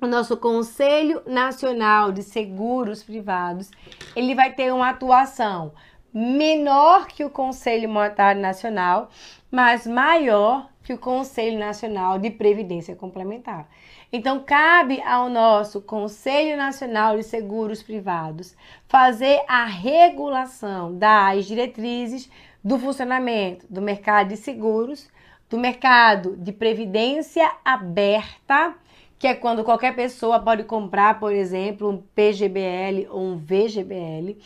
o 0.00 0.06
nosso 0.06 0.36
Conselho 0.36 1.22
Nacional 1.26 2.10
de 2.10 2.22
Seguros 2.22 3.02
Privados, 3.02 3.70
ele 4.16 4.34
vai 4.34 4.52
ter 4.52 4.72
uma 4.72 4.88
atuação 4.90 5.72
menor 6.12 7.06
que 7.06 7.24
o 7.24 7.30
Conselho 7.30 7.88
Monetário 7.88 8.40
Nacional, 8.40 9.10
mas 9.50 9.86
maior 9.86 10.71
que 10.82 10.92
o 10.92 10.98
Conselho 10.98 11.58
Nacional 11.58 12.18
de 12.18 12.30
Previdência 12.30 12.96
Complementar. 12.96 13.68
Então, 14.12 14.40
cabe 14.40 15.00
ao 15.02 15.28
nosso 15.30 15.80
Conselho 15.80 16.56
Nacional 16.56 17.16
de 17.16 17.22
Seguros 17.22 17.82
Privados 17.82 18.54
fazer 18.86 19.42
a 19.48 19.64
regulação 19.64 20.96
das 20.98 21.46
diretrizes 21.46 22.30
do 22.62 22.78
funcionamento 22.78 23.66
do 23.68 23.80
mercado 23.80 24.28
de 24.28 24.36
seguros, 24.36 25.08
do 25.48 25.58
mercado 25.58 26.36
de 26.36 26.52
previdência 26.52 27.50
aberta, 27.64 28.74
que 29.18 29.26
é 29.26 29.34
quando 29.34 29.64
qualquer 29.64 29.94
pessoa 29.94 30.40
pode 30.40 30.64
comprar, 30.64 31.18
por 31.18 31.32
exemplo, 31.32 31.88
um 31.88 31.98
PGBL 31.98 33.08
ou 33.10 33.22
um 33.22 33.36
VGBL, 33.36 34.36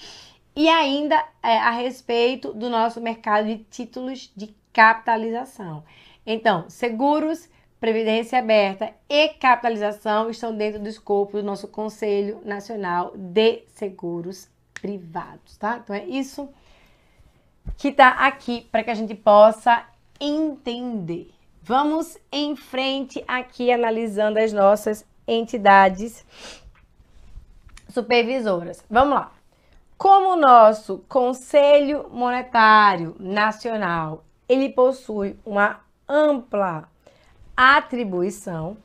e 0.54 0.68
ainda 0.68 1.22
é, 1.42 1.58
a 1.58 1.70
respeito 1.70 2.52
do 2.52 2.70
nosso 2.70 3.00
mercado 3.00 3.46
de 3.46 3.58
títulos 3.64 4.32
de 4.34 4.54
capitalização. 4.72 5.84
Então, 6.26 6.68
seguros 6.68 7.48
Previdência 7.78 8.38
aberta 8.38 8.94
e 9.06 9.28
capitalização 9.28 10.30
estão 10.30 10.56
dentro 10.56 10.80
do 10.80 10.88
escopo 10.88 11.36
do 11.36 11.42
nosso 11.42 11.68
Conselho 11.68 12.40
Nacional 12.42 13.12
de 13.14 13.64
Seguros 13.68 14.48
privados, 14.80 15.58
tá? 15.58 15.76
Então 15.76 15.94
é 15.94 16.04
isso 16.06 16.48
que 17.76 17.92
tá 17.92 18.08
aqui 18.08 18.66
para 18.72 18.82
que 18.82 18.90
a 18.90 18.94
gente 18.94 19.14
possa 19.14 19.84
entender. 20.18 21.30
Vamos 21.62 22.16
em 22.32 22.56
frente 22.56 23.22
aqui 23.28 23.70
analisando 23.70 24.38
as 24.38 24.54
nossas 24.54 25.04
entidades 25.28 26.24
supervisoras. 27.90 28.82
Vamos 28.88 29.16
lá. 29.16 29.32
Como 29.98 30.30
o 30.30 30.36
nosso 30.36 31.04
Conselho 31.08 32.08
Monetário 32.10 33.14
Nacional, 33.20 34.24
ele 34.48 34.70
possui 34.70 35.38
uma 35.44 35.85
ampla 36.08 36.88
atribuição, 37.56 38.76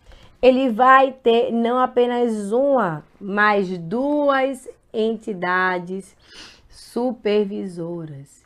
ele 0.41 0.69
vai 0.69 1.11
ter 1.11 1.51
não 1.51 1.77
apenas 1.77 2.51
uma, 2.51 3.03
mas 3.19 3.77
duas 3.77 4.67
entidades 4.93 6.15
supervisoras. 6.69 8.41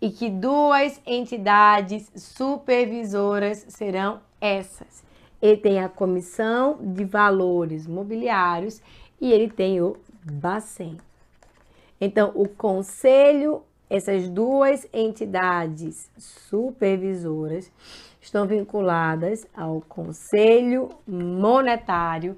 E 0.00 0.10
que 0.10 0.30
duas 0.30 1.00
entidades 1.06 2.10
supervisoras 2.14 3.66
serão 3.68 4.20
essas. 4.40 5.04
Ele 5.40 5.56
tem 5.56 5.80
a 5.80 5.88
Comissão 5.88 6.78
de 6.80 7.04
Valores 7.04 7.86
Mobiliários 7.86 8.80
e 9.20 9.32
ele 9.32 9.48
tem 9.48 9.80
o 9.80 9.96
Bacen. 10.24 10.96
Então, 12.00 12.32
o 12.34 12.48
Conselho, 12.48 13.62
essas 13.88 14.28
duas 14.28 14.86
entidades 14.92 16.10
supervisoras 16.16 17.70
estão 18.20 18.46
vinculadas 18.46 19.46
ao 19.54 19.80
Conselho 19.80 20.90
Monetário 21.06 22.36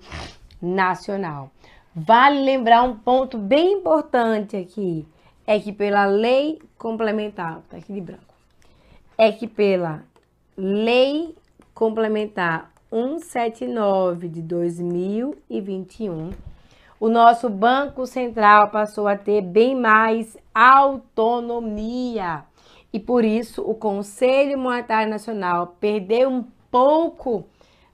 Nacional. 0.61 1.51
Vale 1.95 2.45
lembrar 2.45 2.83
um 2.83 2.97
ponto 2.97 3.37
bem 3.37 3.73
importante 3.73 4.57
aqui, 4.57 5.07
é 5.47 5.59
que 5.59 5.73
pela 5.73 6.07
lei 6.07 6.61
complementar, 6.79 7.63
tá 7.69 7.79
aqui 7.79 7.93
de 7.93 8.01
branco, 8.01 8.35
é 9.19 9.33
que 9.33 9.49
pela 9.49 10.05
lei 10.57 11.35
complementar 11.75 12.71
179 12.91 14.29
de 14.29 14.43
2021, 14.43 16.31
o 17.01 17.09
nosso 17.09 17.49
Banco 17.49 18.07
Central 18.07 18.69
passou 18.69 19.09
a 19.09 19.17
ter 19.17 19.41
bem 19.41 19.75
mais 19.75 20.37
autonomia. 20.55 22.45
E 22.93 23.01
por 23.01 23.25
isso 23.25 23.63
o 23.63 23.75
Conselho 23.75 24.59
Monetário 24.59 25.09
Nacional 25.09 25.79
perdeu 25.81 26.29
um 26.29 26.45
pouco 26.71 27.47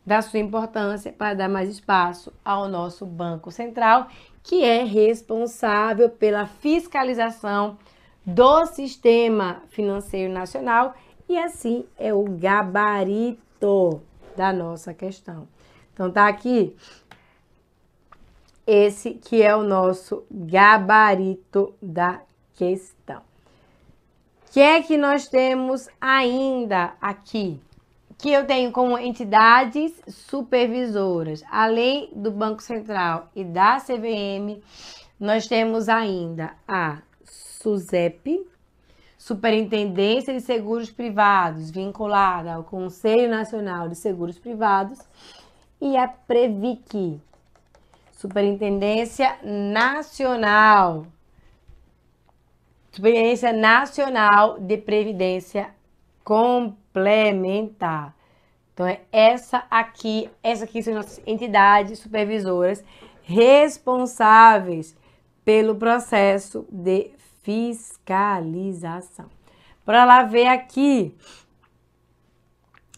da 0.05 0.21
sua 0.21 0.41
importância 0.41 1.13
para 1.13 1.35
dar 1.35 1.49
mais 1.49 1.69
espaço 1.69 2.33
ao 2.45 2.69
nosso 2.69 3.07
Banco 3.07 3.53
Central, 3.53 4.09
que 4.43 4.65
é 4.65 4.83
responsável 4.83 6.11
pela 6.11 6.47
fiscalização 6.47 7.79
do 8.25 8.67
sistema 8.67 9.63
financeiro 9.69 10.33
nacional 10.33 10.95
e 11.29 11.39
assim 11.39 11.85
é 11.97 12.13
o 12.13 12.25
gabarito 12.25 14.01
da 14.37 14.53
nossa 14.53 14.93
questão. 14.93 15.47
Então 15.93 16.11
tá 16.11 16.27
aqui 16.27 16.77
esse 18.67 19.15
que 19.15 19.43
é 19.43 19.55
o 19.55 19.63
nosso 19.63 20.25
gabarito 20.31 21.75
da 21.81 22.21
questão. 22.55 23.19
O 23.19 24.53
que 24.53 24.61
é 24.61 24.83
que 24.83 24.97
nós 24.97 25.29
temos 25.29 25.89
ainda 26.01 26.95
aqui? 27.01 27.61
Que 28.19 28.33
eu 28.33 28.47
tenho 28.47 28.73
como 28.73 28.99
entidades 28.99 29.93
supervisoras, 30.09 31.43
além 31.51 32.11
do 32.15 32.31
Banco 32.31 32.63
Central 32.63 33.31
e 33.37 33.45
da 33.45 33.79
CVM, 33.79 34.63
nós 35.21 35.47
temos 35.47 35.89
ainda 35.89 36.55
a 36.67 36.99
SUSEP, 37.25 38.47
Superintendência 39.19 40.33
de 40.33 40.41
Seguros 40.41 40.91
Privados, 40.91 41.71
vinculada 41.71 42.55
ao 42.55 42.65
Conselho 42.65 43.29
Nacional 43.29 43.89
de 43.89 43.97
Seguros 43.97 44.39
Privados, 44.39 45.01
e 45.81 45.97
a 45.97 46.07
Previc, 46.09 47.21
Superintendência 48.17 49.39
Nacional. 49.43 51.07
Superintendência 52.91 53.53
Nacional 53.53 54.59
de 54.59 54.79
Previdência 54.79 55.69
Complementar. 56.25 58.17
Então, 58.73 58.87
é 58.87 59.03
essa 59.13 59.65
aqui, 59.71 60.31
essa 60.43 60.65
aqui 60.65 60.83
são 60.83 60.95
nossas 60.95 61.21
entidades 61.27 61.99
supervisoras 61.99 62.83
responsáveis 63.23 64.97
pelo 65.45 65.75
processo 65.77 66.67
de 66.71 67.11
fiscalização. 67.43 69.27
Bora 69.85 70.07
lá 70.07 70.23
ver 70.23 70.47
aqui. 70.47 71.15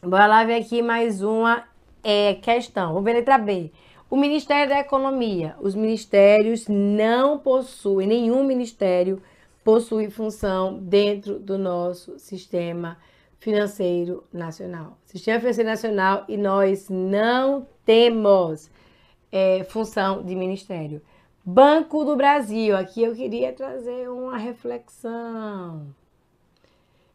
Bora 0.01 0.27
lá 0.27 0.45
ver 0.45 0.63
aqui 0.63 0.81
mais 0.81 1.23
uma 1.23 1.65
é, 2.05 2.35
questão. 2.35 2.93
Vamos 2.93 3.05
ver 3.05 3.11
a 3.11 3.15
letra 3.15 3.37
B. 3.37 3.73
O 4.11 4.17
Ministério 4.17 4.71
da 4.71 4.81
Economia. 4.81 5.55
Os 5.61 5.75
ministérios 5.75 6.67
não 6.67 7.39
possuem, 7.39 8.09
nenhum 8.09 8.43
ministério 8.43 9.21
possui 9.63 10.09
função 10.09 10.79
dentro 10.79 11.39
do 11.39 11.59
nosso 11.59 12.19
sistema 12.19 12.97
financeiro 13.39 14.25
nacional. 14.33 14.97
Sistema 15.05 15.39
financeiro 15.39 15.69
nacional 15.69 16.25
e 16.27 16.39
nós 16.39 16.89
não 16.89 17.67
temos 17.85 18.71
é, 19.31 19.63
função 19.65 20.23
de 20.23 20.35
ministério. 20.35 21.03
Banco 21.45 22.03
do 22.03 22.17
Brasil. 22.17 22.75
Aqui 22.77 23.03
eu 23.03 23.15
queria 23.15 23.53
trazer 23.53 24.09
uma 24.09 24.39
reflexão. 24.39 25.95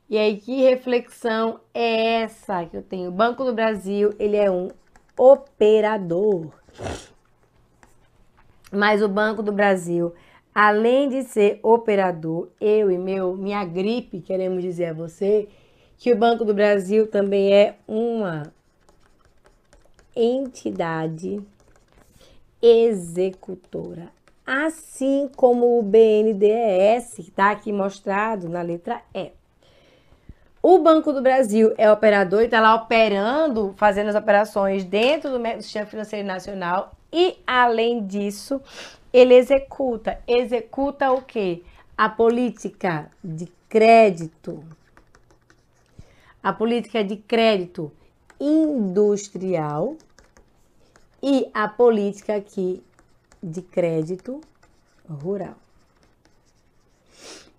E 0.08 0.16
aí, 0.16 0.38
que 0.38 0.62
reflexão 0.62 1.60
é 1.74 2.22
essa 2.22 2.66
que 2.66 2.78
eu 2.78 2.84
tenho? 2.84 3.10
O 3.10 3.12
Banco 3.12 3.44
do 3.44 3.54
Brasil, 3.54 4.14
ele 4.20 4.38
é 4.38 4.52
um 4.52 4.70
operador. 5.18 6.63
Mas 8.72 9.02
o 9.02 9.08
Banco 9.08 9.44
do 9.44 9.52
Brasil, 9.52 10.14
além 10.54 11.10
de 11.10 11.24
ser 11.24 11.60
operador, 11.62 12.50
eu 12.60 12.90
e 12.90 12.98
meu 12.98 13.36
minha 13.36 13.64
gripe 13.64 14.20
queremos 14.20 14.64
dizer 14.64 14.86
a 14.86 14.94
você 14.94 15.48
que 15.98 16.12
o 16.12 16.18
Banco 16.18 16.44
do 16.44 16.54
Brasil 16.54 17.08
também 17.08 17.54
é 17.54 17.76
uma 17.88 18.52
entidade 20.16 21.42
executora, 22.62 24.10
assim 24.46 25.30
como 25.36 25.78
o 25.78 25.84
BNDES, 25.84 27.16
que 27.16 27.22
está 27.22 27.52
aqui 27.52 27.72
mostrado 27.72 28.48
na 28.48 28.62
letra 28.62 29.02
E. 29.14 29.32
O 30.66 30.80
Banco 30.80 31.12
do 31.12 31.22
Brasil 31.22 31.74
é 31.78 31.92
operador 31.92 32.42
e 32.42 32.46
está 32.46 32.62
lá 32.62 32.74
operando, 32.74 33.74
fazendo 33.76 34.08
as 34.08 34.16
operações 34.16 34.86
dentro 34.86 35.38
do 35.38 35.62
sistema 35.62 35.86
financeiro 35.86 36.26
nacional 36.26 36.94
e, 37.12 37.38
além 37.46 38.08
disso, 38.08 38.62
ele 39.12 39.34
executa. 39.34 40.22
Executa 40.26 41.12
o 41.12 41.22
quê? 41.22 41.64
A 41.98 42.08
política 42.08 43.12
de 43.22 43.52
crédito. 43.68 44.64
A 46.42 46.54
política 46.54 47.04
de 47.04 47.18
crédito 47.18 47.92
industrial 48.40 49.98
e 51.22 51.52
a 51.54 51.68
política 51.68 52.38
aqui 52.38 52.82
de 53.44 53.62
crédito 53.62 54.40
rural. 55.10 55.56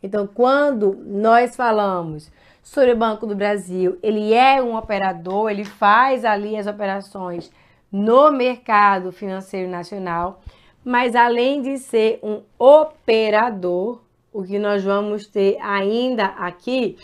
Então, 0.03 0.27
quando 0.27 0.95
nós 1.05 1.55
falamos 1.55 2.31
sobre 2.65 2.93
o 2.93 2.97
Banco 2.97 3.27
do 3.27 3.37
Brasil. 3.37 3.99
Ele 4.03 4.33
é 4.33 4.61
um 4.61 4.77
operador, 4.77 5.51
ele 5.51 5.65
faz 5.65 6.25
ali 6.25 6.57
as 6.57 6.67
operações 6.67 7.53
no 7.93 8.33
mercado 8.33 9.13
financeiro 9.13 9.71
nacional, 9.71 10.41
mas 10.83 11.15
além 11.15 11.63
de 11.63 11.79
ser 11.79 12.19
um 12.23 12.43
operador, 12.59 14.01
o 14.33 14.43
que 14.43 14.59
nós 14.59 14.83
vamos 14.83 15.29
ter 15.29 15.57
ainda 15.61 16.25
aqui 16.25 16.99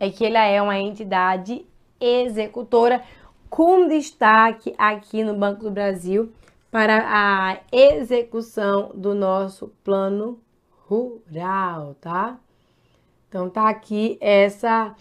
é 0.00 0.10
que 0.10 0.24
ele 0.24 0.36
é 0.36 0.60
uma 0.60 0.78
entidade 0.78 1.64
executora 2.00 3.00
com 3.48 3.86
destaque 3.86 4.74
aqui 4.76 5.22
no 5.22 5.34
Banco 5.34 5.62
do 5.62 5.70
Brasil 5.70 6.32
para 6.72 7.04
a 7.06 7.58
execução 7.70 8.90
do 8.94 9.14
nosso 9.14 9.68
plano 9.84 10.40
rural, 10.88 11.94
tá? 12.00 12.38
Então 13.32 13.48
tá 13.48 13.66
aqui 13.70 14.18
essa 14.20 14.94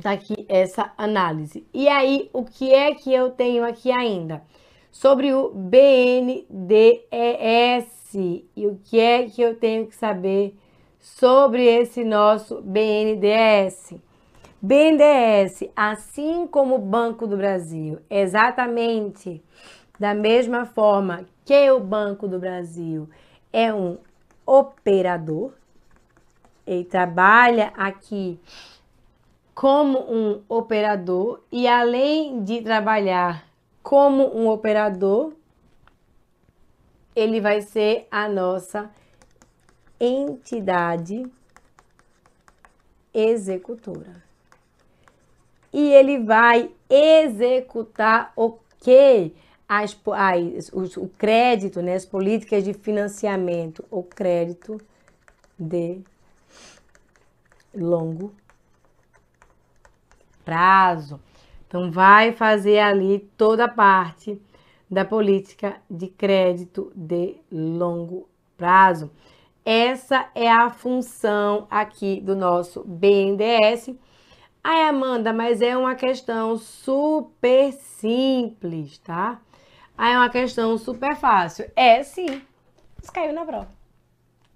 tá 0.00 0.12
aqui 0.12 0.46
essa 0.48 0.92
análise. 0.96 1.66
E 1.74 1.88
aí, 1.88 2.30
o 2.32 2.44
que 2.44 2.72
é 2.72 2.94
que 2.94 3.12
eu 3.12 3.30
tenho 3.30 3.64
aqui 3.64 3.90
ainda? 3.90 4.40
Sobre 4.92 5.34
o 5.34 5.50
BNDES. 5.50 6.46
E 8.14 8.64
o 8.64 8.78
que 8.84 9.00
é 9.00 9.28
que 9.28 9.42
eu 9.42 9.56
tenho 9.56 9.88
que 9.88 9.96
saber 9.96 10.56
sobre 11.00 11.64
esse 11.64 12.04
nosso 12.04 12.62
BNDES? 12.62 13.94
BNDES, 14.62 15.64
assim 15.74 16.46
como 16.46 16.76
o 16.76 16.78
Banco 16.78 17.26
do 17.26 17.36
Brasil, 17.36 17.98
exatamente 18.08 19.42
da 19.98 20.14
mesma 20.14 20.64
forma 20.64 21.26
que 21.44 21.68
o 21.72 21.80
Banco 21.80 22.28
do 22.28 22.38
Brasil, 22.38 23.08
é 23.52 23.74
um 23.74 23.98
operador. 24.48 25.52
Ele 26.68 26.84
trabalha 26.84 27.72
aqui 27.74 28.38
como 29.54 29.98
um 29.98 30.42
operador 30.46 31.40
e 31.50 31.66
além 31.66 32.44
de 32.44 32.60
trabalhar 32.60 33.48
como 33.82 34.36
um 34.36 34.50
operador, 34.50 35.32
ele 37.16 37.40
vai 37.40 37.62
ser 37.62 38.06
a 38.10 38.28
nossa 38.28 38.90
entidade 39.98 41.26
executora. 43.14 44.22
E 45.72 45.90
ele 45.90 46.18
vai 46.22 46.70
executar 46.90 48.30
o 48.36 48.58
que? 48.78 49.34
As, 49.66 49.98
as, 50.12 50.68
o, 50.70 51.04
o 51.04 51.08
crédito, 51.08 51.80
né, 51.80 51.94
as 51.94 52.04
políticas 52.04 52.62
de 52.62 52.74
financiamento, 52.74 53.84
o 53.90 54.02
crédito 54.02 54.78
de 55.58 56.00
longo 57.78 58.34
prazo. 60.44 61.20
Então, 61.66 61.90
vai 61.90 62.32
fazer 62.32 62.78
ali 62.78 63.18
toda 63.36 63.66
a 63.66 63.68
parte 63.68 64.40
da 64.90 65.04
política 65.04 65.76
de 65.90 66.08
crédito 66.08 66.90
de 66.94 67.36
longo 67.52 68.28
prazo. 68.56 69.10
Essa 69.64 70.30
é 70.34 70.50
a 70.50 70.70
função 70.70 71.66
aqui 71.70 72.20
do 72.22 72.34
nosso 72.34 72.82
BNDES. 72.84 73.90
Ai, 74.64 74.88
Amanda, 74.88 75.32
mas 75.32 75.60
é 75.60 75.76
uma 75.76 75.94
questão 75.94 76.56
super 76.56 77.72
simples, 77.72 78.98
tá? 78.98 79.38
Ah, 79.96 80.10
é 80.10 80.16
uma 80.16 80.30
questão 80.30 80.78
super 80.78 81.16
fácil. 81.16 81.70
É 81.76 82.02
sim. 82.02 82.40
Caiu 83.12 83.32
na 83.34 83.44
prova. 83.44 83.77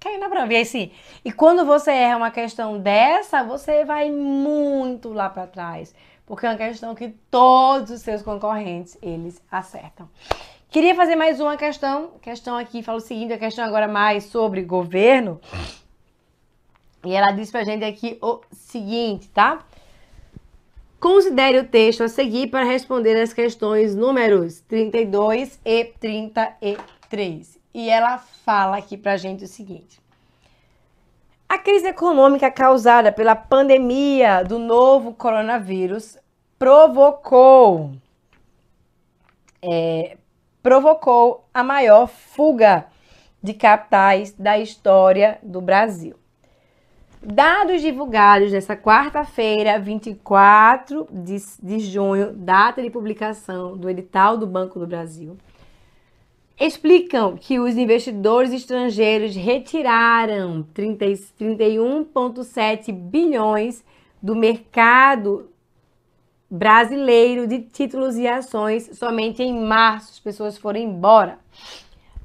Caiu 0.02 0.18
na 0.18 0.28
prova. 0.28 0.52
E 0.52 0.56
aí 0.56 0.64
sim. 0.64 0.90
E 1.24 1.30
quando 1.30 1.64
você 1.64 1.92
erra 1.92 2.16
uma 2.16 2.30
questão 2.30 2.78
dessa, 2.78 3.44
você 3.44 3.84
vai 3.84 4.10
muito 4.10 5.12
lá 5.12 5.30
para 5.30 5.46
trás. 5.46 5.94
Porque 6.26 6.44
é 6.44 6.48
uma 6.48 6.58
questão 6.58 6.94
que 6.94 7.10
todos 7.30 7.90
os 7.92 8.00
seus 8.00 8.20
concorrentes, 8.20 8.98
eles 9.00 9.40
acertam. 9.50 10.08
Queria 10.70 10.94
fazer 10.94 11.14
mais 11.14 11.38
uma 11.38 11.56
questão. 11.56 12.12
Questão 12.20 12.56
aqui 12.56 12.82
fala 12.82 12.98
o 12.98 13.00
seguinte, 13.00 13.32
a 13.32 13.38
questão 13.38 13.64
agora 13.64 13.86
mais 13.86 14.24
sobre 14.24 14.62
governo. 14.62 15.40
E 17.04 17.14
ela 17.14 17.30
diz 17.30 17.50
pra 17.50 17.62
gente 17.62 17.84
aqui 17.84 18.18
o 18.20 18.40
seguinte, 18.50 19.28
tá? 19.28 19.64
Considere 20.98 21.58
o 21.58 21.64
texto 21.64 22.02
a 22.02 22.08
seguir 22.08 22.48
para 22.48 22.64
responder 22.64 23.20
as 23.20 23.32
questões 23.32 23.94
números 23.94 24.60
32 24.62 25.60
e 25.64 25.84
33. 26.00 27.61
E 27.74 27.88
ela 27.88 28.18
fala 28.18 28.76
aqui 28.76 28.96
pra 28.96 29.16
gente 29.16 29.44
o 29.44 29.48
seguinte: 29.48 30.00
A 31.48 31.58
crise 31.58 31.88
econômica 31.88 32.50
causada 32.50 33.10
pela 33.10 33.34
pandemia 33.34 34.44
do 34.44 34.58
novo 34.58 35.14
coronavírus 35.14 36.18
provocou 36.58 37.92
é, 39.62 40.16
provocou 40.62 41.44
a 41.52 41.62
maior 41.62 42.06
fuga 42.06 42.86
de 43.42 43.54
capitais 43.54 44.32
da 44.32 44.58
história 44.58 45.38
do 45.42 45.60
Brasil. 45.60 46.16
Dados 47.24 47.80
divulgados 47.80 48.50
nesta 48.50 48.76
quarta-feira, 48.76 49.78
24 49.78 51.06
de, 51.10 51.36
de 51.62 51.78
junho, 51.78 52.32
data 52.32 52.82
de 52.82 52.90
publicação 52.90 53.76
do 53.76 53.88
edital 53.88 54.36
do 54.36 54.46
Banco 54.46 54.78
do 54.78 54.86
Brasil, 54.86 55.36
explicam 56.58 57.36
que 57.36 57.58
os 57.58 57.76
investidores 57.76 58.52
estrangeiros 58.52 59.34
retiraram 59.34 60.64
31,7 60.74 62.92
bilhões 62.92 63.84
do 64.22 64.36
mercado 64.36 65.48
brasileiro 66.50 67.46
de 67.46 67.60
títulos 67.60 68.16
e 68.16 68.28
ações 68.28 68.90
somente 68.92 69.42
em 69.42 69.58
março. 69.58 70.12
As 70.12 70.20
pessoas 70.20 70.58
foram 70.58 70.80
embora. 70.80 71.38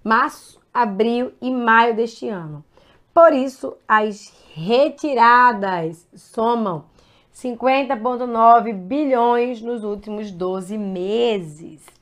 Março, 0.04 0.60
abril 0.74 1.32
e 1.42 1.50
maio 1.50 1.96
deste 1.96 2.28
ano. 2.28 2.64
Por 3.14 3.34
isso, 3.34 3.76
as 3.88 4.34
retiradas 4.54 6.08
somam 6.14 6.86
50,9 7.34 8.74
bilhões 8.74 9.62
nos 9.62 9.84
últimos 9.84 10.30
12 10.30 10.78
meses. 10.78 11.97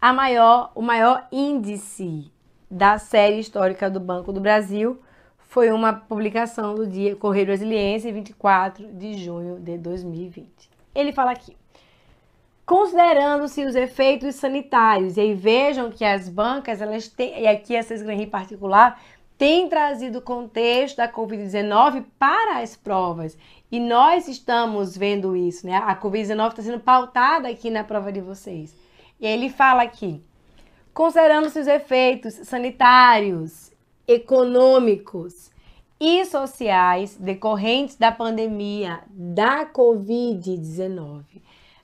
A 0.00 0.12
maior, 0.12 0.70
o 0.74 0.82
maior 0.82 1.26
índice 1.32 2.30
da 2.70 2.98
série 2.98 3.38
histórica 3.38 3.88
do 3.88 3.98
Banco 3.98 4.32
do 4.32 4.40
Brasil 4.40 5.00
foi 5.38 5.70
uma 5.70 5.92
publicação 5.92 6.74
do 6.74 6.86
dia 6.86 7.16
Correio 7.16 7.46
Brasiliense, 7.46 8.12
24 8.12 8.92
de 8.92 9.14
junho 9.14 9.58
de 9.58 9.78
2020. 9.78 10.68
Ele 10.94 11.12
fala 11.12 11.30
aqui: 11.30 11.56
considerando-se 12.66 13.64
os 13.64 13.74
efeitos 13.74 14.34
sanitários. 14.34 15.16
E 15.16 15.20
aí 15.20 15.34
vejam 15.34 15.90
que 15.90 16.04
as 16.04 16.28
bancas, 16.28 16.82
elas 16.82 17.08
têm, 17.08 17.40
e 17.40 17.46
aqui 17.46 17.74
a 17.74 17.82
Cesgran 17.82 18.14
em 18.14 18.28
particular, 18.28 19.00
tem 19.38 19.68
trazido 19.68 20.18
o 20.18 20.22
contexto 20.22 20.96
da 20.96 21.10
Covid-19 21.10 22.04
para 22.18 22.58
as 22.58 22.76
provas. 22.76 23.36
E 23.72 23.80
nós 23.80 24.28
estamos 24.28 24.96
vendo 24.96 25.34
isso, 25.34 25.66
né? 25.66 25.76
A 25.76 25.96
Covid-19 25.96 26.48
está 26.50 26.62
sendo 26.62 26.80
pautada 26.80 27.48
aqui 27.48 27.70
na 27.70 27.82
prova 27.82 28.12
de 28.12 28.20
vocês. 28.20 28.85
E 29.18 29.26
aí 29.26 29.32
ele 29.32 29.48
fala 29.48 29.82
aqui, 29.82 30.22
considerando-se 30.92 31.58
os 31.58 31.66
efeitos 31.66 32.34
sanitários, 32.34 33.72
econômicos 34.06 35.50
e 35.98 36.24
sociais 36.26 37.16
decorrentes 37.16 37.96
da 37.96 38.12
pandemia 38.12 39.00
da 39.08 39.64
Covid-19 39.66 41.24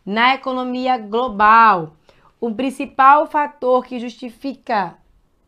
na 0.05 0.35
economia 0.35 0.99
global. 0.99 1.97
O 2.41 2.53
principal 2.55 3.27
fator 3.27 3.85
que 3.85 3.99
justifica 3.99 4.99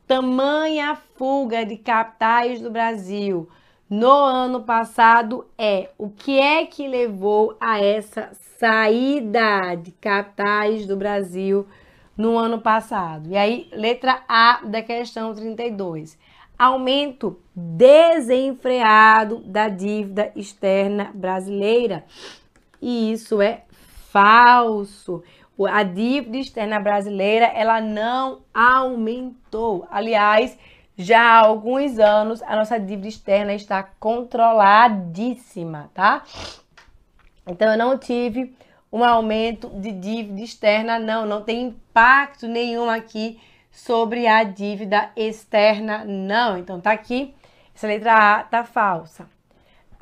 tamanha 0.06 0.94
fuga 0.94 1.64
de 1.64 1.76
capitais 1.76 2.60
do 2.60 2.70
Brasil 2.70 3.48
no 3.88 4.10
ano 4.10 4.62
passado 4.62 5.46
é 5.58 5.90
o 5.98 6.08
que 6.08 6.38
é 6.38 6.64
que 6.64 6.88
levou 6.88 7.56
a 7.60 7.78
essa 7.78 8.30
saída 8.58 9.74
de 9.74 9.90
capitais 9.92 10.86
do 10.86 10.96
Brasil 10.96 11.66
no 12.16 12.38
ano 12.38 12.60
passado. 12.60 13.28
E 13.28 13.36
aí, 13.36 13.68
letra 13.72 14.22
A 14.28 14.60
da 14.64 14.80
questão 14.82 15.34
32. 15.34 16.18
Aumento 16.58 17.38
desenfreado 17.54 19.40
da 19.40 19.68
dívida 19.68 20.32
externa 20.34 21.10
brasileira. 21.12 22.04
E 22.80 23.12
isso 23.12 23.42
é 23.42 23.64
falso. 24.10 25.22
A 25.68 25.82
dívida 25.82 26.38
externa 26.38 26.80
brasileira 26.80 27.46
ela 27.46 27.80
não 27.80 28.40
aumentou. 28.52 29.86
Aliás, 29.90 30.56
já 30.96 31.20
há 31.20 31.38
alguns 31.40 31.98
anos 31.98 32.42
a 32.42 32.56
nossa 32.56 32.78
dívida 32.78 33.08
externa 33.08 33.54
está 33.54 33.82
controladíssima, 33.82 35.90
tá? 35.94 36.22
Então 37.46 37.72
eu 37.72 37.78
não 37.78 37.98
tive 37.98 38.56
um 38.92 39.04
aumento 39.04 39.68
de 39.70 39.92
dívida 39.92 40.40
externa, 40.40 40.98
não, 40.98 41.26
não 41.26 41.42
tem 41.42 41.66
impacto 41.66 42.46
nenhum 42.46 42.88
aqui 42.88 43.40
sobre 43.70 44.26
a 44.26 44.44
dívida 44.44 45.10
externa, 45.16 46.04
não. 46.04 46.56
Então 46.56 46.80
tá 46.80 46.92
aqui, 46.92 47.34
essa 47.74 47.86
letra 47.86 48.38
A 48.38 48.44
tá 48.44 48.64
falsa 48.64 49.34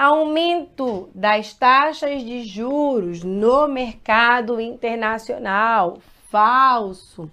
aumento 0.02 1.08
das 1.14 1.54
taxas 1.54 2.22
de 2.22 2.42
juros 2.42 3.22
no 3.22 3.68
mercado 3.68 4.60
internacional. 4.60 5.98
Falso. 6.28 7.30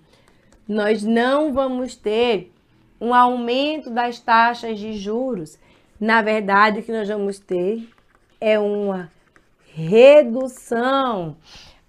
Nós 0.67 1.03
não 1.03 1.51
vamos 1.51 1.95
ter 1.95 2.51
um 2.99 3.13
aumento 3.13 3.89
das 3.89 4.19
taxas 4.19 4.79
de 4.79 4.93
juros. 4.93 5.57
Na 5.99 6.21
verdade, 6.21 6.79
o 6.79 6.83
que 6.83 6.91
nós 6.91 7.07
vamos 7.07 7.39
ter 7.39 7.87
é 8.39 8.57
uma 8.59 9.11
redução 9.73 11.37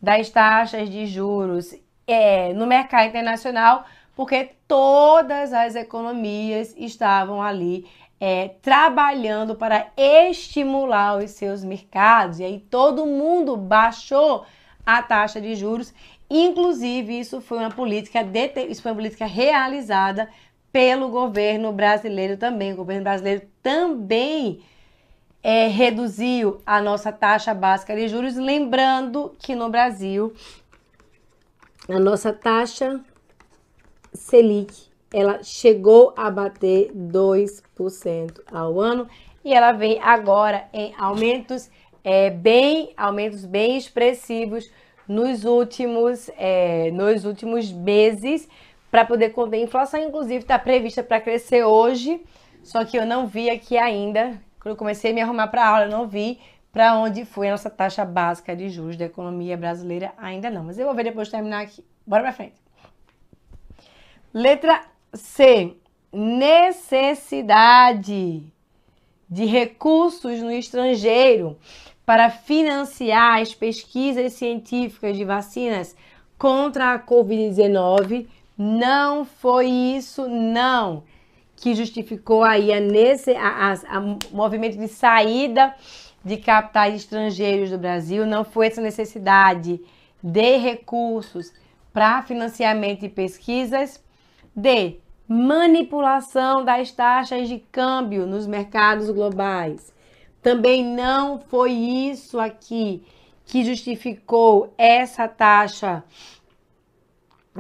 das 0.01 0.31
taxas 0.31 0.89
de 0.89 1.07
juros 1.07 1.75
é, 2.07 2.53
no 2.55 2.67
mercado 2.67 3.09
internacional, 3.09 3.85
porque 4.17 4.51
todas 4.67 5.53
as 5.53 5.75
economias 5.75 6.75
estavam 6.77 7.43
ali 7.43 7.87
é, 8.21 8.49
trabalhando 8.61 9.55
para 9.55 9.89
estimular 9.97 11.17
os 11.17 11.31
seus 11.31 11.65
mercados. 11.65 12.39
E 12.39 12.45
aí 12.45 12.59
todo 12.59 13.07
mundo 13.07 13.57
baixou 13.57 14.45
a 14.85 15.03
taxa 15.03 15.41
de 15.41 15.55
juros. 15.55 15.95
Inclusive, 16.29 17.19
isso 17.19 17.41
foi 17.41 17.59
uma 17.59 17.71
política, 17.71 18.21
isso 18.69 18.83
foi 18.83 18.93
uma 18.93 18.97
política 18.97 19.27
realizada 19.27 20.29
pelo 20.73 21.09
governo 21.09 21.73
brasileiro 21.73 22.37
também. 22.37 22.73
O 22.73 22.77
governo 22.77 23.03
brasileiro 23.03 23.43
também 23.63 24.61
é, 25.43 25.67
reduziu 25.69 26.61
a 26.65 26.81
nossa 26.81 27.11
taxa 27.11 27.55
básica 27.55 27.95
de 27.95 28.09
juros, 28.09 28.37
lembrando 28.37 29.35
que 29.39 29.55
no 29.55 29.69
Brasil 29.69 30.33
a 31.89 31.99
nossa 31.99 32.33
taxa 32.33 33.01
Selic 34.13 34.91
ela 35.13 35.43
chegou 35.43 36.15
a 36.17 36.31
bater 36.31 36.93
2% 36.93 38.41
ao 38.53 38.79
ano. 38.79 39.09
E 39.45 39.53
ela 39.53 39.73
vem 39.73 39.99
agora 40.01 40.69
em 40.73 40.95
aumentos 40.99 41.71
é, 42.05 42.31
bem 42.31 42.93
aumentos 42.97 43.45
bem 43.45 43.77
expressivos 43.77 44.71
nos 45.07 45.45
últimos 45.45 46.31
é, 46.37 46.91
nos 46.93 47.25
últimos 47.25 47.73
meses 47.73 48.49
para 48.91 49.05
poder 49.05 49.31
conter 49.31 49.59
a 49.59 49.61
inflação, 49.61 50.01
inclusive 50.01 50.39
está 50.39 50.59
prevista 50.59 51.03
para 51.03 51.21
crescer 51.21 51.65
hoje, 51.65 52.21
só 52.63 52.85
que 52.85 52.97
eu 52.97 53.07
não 53.07 53.27
vi 53.27 53.49
aqui 53.49 53.79
ainda. 53.79 54.41
Quando 54.59 54.73
eu 54.73 54.77
comecei 54.77 55.13
a 55.13 55.15
me 55.15 55.21
arrumar 55.21 55.49
para 55.49 55.67
aula, 55.67 55.85
eu 55.85 55.91
não 55.91 56.07
vi 56.09 56.39
para 56.73 56.97
onde 56.97 57.25
foi 57.25 57.49
a 57.49 57.53
nossa 57.53 57.71
taxa 57.71 58.05
básica 58.05 58.55
de 58.55 58.69
juros 58.69 58.97
da 58.97 59.07
economia 59.07 59.57
brasileira 59.57 60.13
ainda 60.17 60.51
não, 60.51 60.65
mas 60.65 60.79
eu 60.79 60.87
vou 60.87 60.95
ver 60.95 61.05
depois 61.05 61.29
de 61.29 61.33
terminar 61.33 61.63
aqui. 61.63 61.85
Bora 62.07 62.23
para 62.23 62.33
frente. 62.33 62.55
Letra 64.33 64.85
C. 65.13 65.77
Necessidade 66.13 66.93
de 69.29 69.45
recursos 69.45 70.41
no 70.41 70.51
estrangeiro 70.51 71.57
para 72.05 72.31
financiar 72.31 73.41
as 73.41 73.55
pesquisas 73.55 74.33
científicas 74.33 75.17
de 75.17 75.25
vacinas 75.25 75.95
contra 76.37 76.95
a 76.95 76.99
Covid-19. 76.99 78.27
Não 78.63 79.25
foi 79.25 79.69
isso, 79.69 80.29
não, 80.29 81.03
que 81.57 81.75
justificou 81.75 82.45
aí 82.45 82.71
a, 82.71 82.79
nesse, 82.79 83.35
a, 83.35 83.73
a, 83.73 83.97
a 83.97 84.01
movimento 84.31 84.77
de 84.77 84.87
saída 84.87 85.75
de 86.23 86.37
capitais 86.37 86.97
estrangeiros 86.97 87.71
do 87.71 87.79
Brasil. 87.79 88.27
Não 88.27 88.45
foi 88.45 88.67
essa 88.67 88.83
necessidade 88.83 89.81
de 90.23 90.57
recursos 90.59 91.51
para 91.91 92.21
financiamento 92.21 93.01
de 93.01 93.09
pesquisas. 93.09 93.99
D 94.55 95.01
manipulação 95.33 96.65
das 96.65 96.91
taxas 96.91 97.49
de 97.49 97.61
câmbio 97.71 98.27
nos 98.27 98.49
mercados 98.49 99.09
globais. 99.11 99.95
Também 100.43 100.85
não 100.85 101.39
foi 101.39 101.71
isso 101.71 102.39
aqui 102.39 103.03
que 103.47 103.65
justificou 103.65 104.75
essa 104.77 105.29
taxa, 105.29 106.03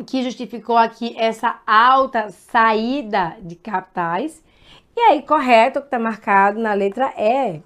que 0.06 0.22
justificou 0.22 0.76
aqui 0.76 1.14
essa 1.18 1.60
alta 1.66 2.30
saída 2.30 3.36
de 3.42 3.56
capitais. 3.56 4.42
E 4.96 5.00
aí, 5.00 5.22
correto, 5.22 5.80
que 5.80 5.86
está 5.86 5.98
marcado 5.98 6.60
na 6.60 6.72
letra 6.74 7.12
E. 7.16 7.62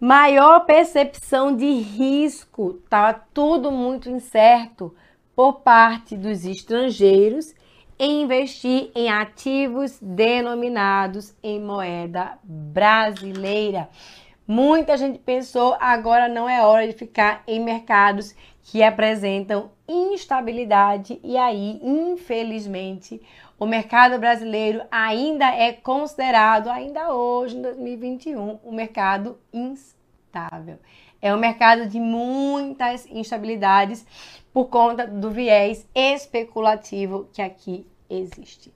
Maior 0.00 0.66
percepção 0.66 1.54
de 1.54 1.70
risco, 1.70 2.80
estava 2.84 3.22
tudo 3.32 3.70
muito 3.70 4.10
incerto 4.10 4.94
por 5.34 5.60
parte 5.60 6.16
dos 6.16 6.44
estrangeiros 6.44 7.54
em 7.98 8.22
investir 8.22 8.90
em 8.96 9.08
ativos 9.08 9.98
denominados 10.02 11.36
em 11.40 11.60
moeda 11.60 12.36
brasileira. 12.42 13.88
Muita 14.44 14.96
gente 14.96 15.20
pensou 15.20 15.76
agora 15.78 16.26
não 16.26 16.48
é 16.48 16.60
hora 16.62 16.86
de 16.86 16.92
ficar 16.94 17.44
em 17.46 17.60
mercados 17.60 18.34
que 18.62 18.82
apresentam 18.82 19.70
instabilidade 19.88 21.20
e 21.22 21.36
aí, 21.36 21.80
infelizmente, 21.82 23.20
o 23.58 23.66
mercado 23.66 24.18
brasileiro 24.18 24.82
ainda 24.90 25.46
é 25.54 25.72
considerado, 25.72 26.68
ainda 26.68 27.12
hoje, 27.12 27.56
em 27.56 27.62
2021, 27.62 28.58
um 28.64 28.72
mercado 28.72 29.38
instável. 29.52 30.78
É 31.20 31.34
um 31.34 31.38
mercado 31.38 31.86
de 31.86 32.00
muitas 32.00 33.06
instabilidades 33.06 34.04
por 34.52 34.66
conta 34.66 35.06
do 35.06 35.30
viés 35.30 35.86
especulativo 35.94 37.28
que 37.32 37.40
aqui 37.40 37.86
existe. 38.10 38.72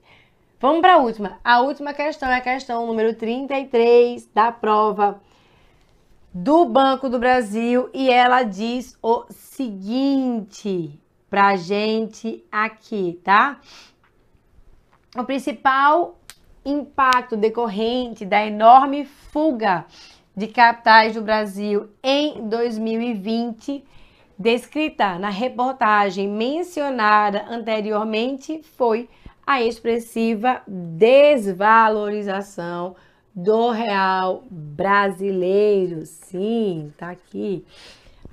Vamos 0.59 0.81
para 0.81 0.95
a 0.95 0.97
última. 0.97 1.39
A 1.43 1.59
última 1.61 1.93
questão 1.93 2.29
é 2.29 2.37
a 2.37 2.41
questão 2.41 2.87
número 2.87 3.13
33 3.13 4.27
da 4.33 4.51
prova 4.51 5.21
do 6.43 6.65
Banco 6.65 7.09
do 7.09 7.17
Brasil 7.17 7.89
e 7.91 8.11
ela 8.11 8.43
diz 8.43 8.95
o 9.01 9.25
seguinte 9.31 11.01
para 11.27 11.47
a 11.47 11.55
gente 11.55 12.45
aqui, 12.51 13.19
tá? 13.23 13.59
O 15.17 15.23
principal 15.23 16.19
impacto 16.63 17.35
decorrente 17.35 18.23
da 18.23 18.45
enorme 18.45 19.03
fuga 19.03 19.87
de 20.35 20.45
capitais 20.45 21.15
do 21.15 21.23
Brasil 21.23 21.89
em 22.03 22.47
2020 22.47 23.83
descrita 24.37 25.17
na 25.17 25.29
reportagem 25.29 26.27
mencionada 26.27 27.47
anteriormente 27.49 28.61
foi 28.61 29.09
a 29.45 29.61
expressiva 29.63 30.61
desvalorização 30.67 32.95
do 33.37 33.69
real 33.69 34.43
brasileiro. 34.49 36.05
Sim, 36.05 36.91
tá 36.97 37.11
aqui. 37.11 37.63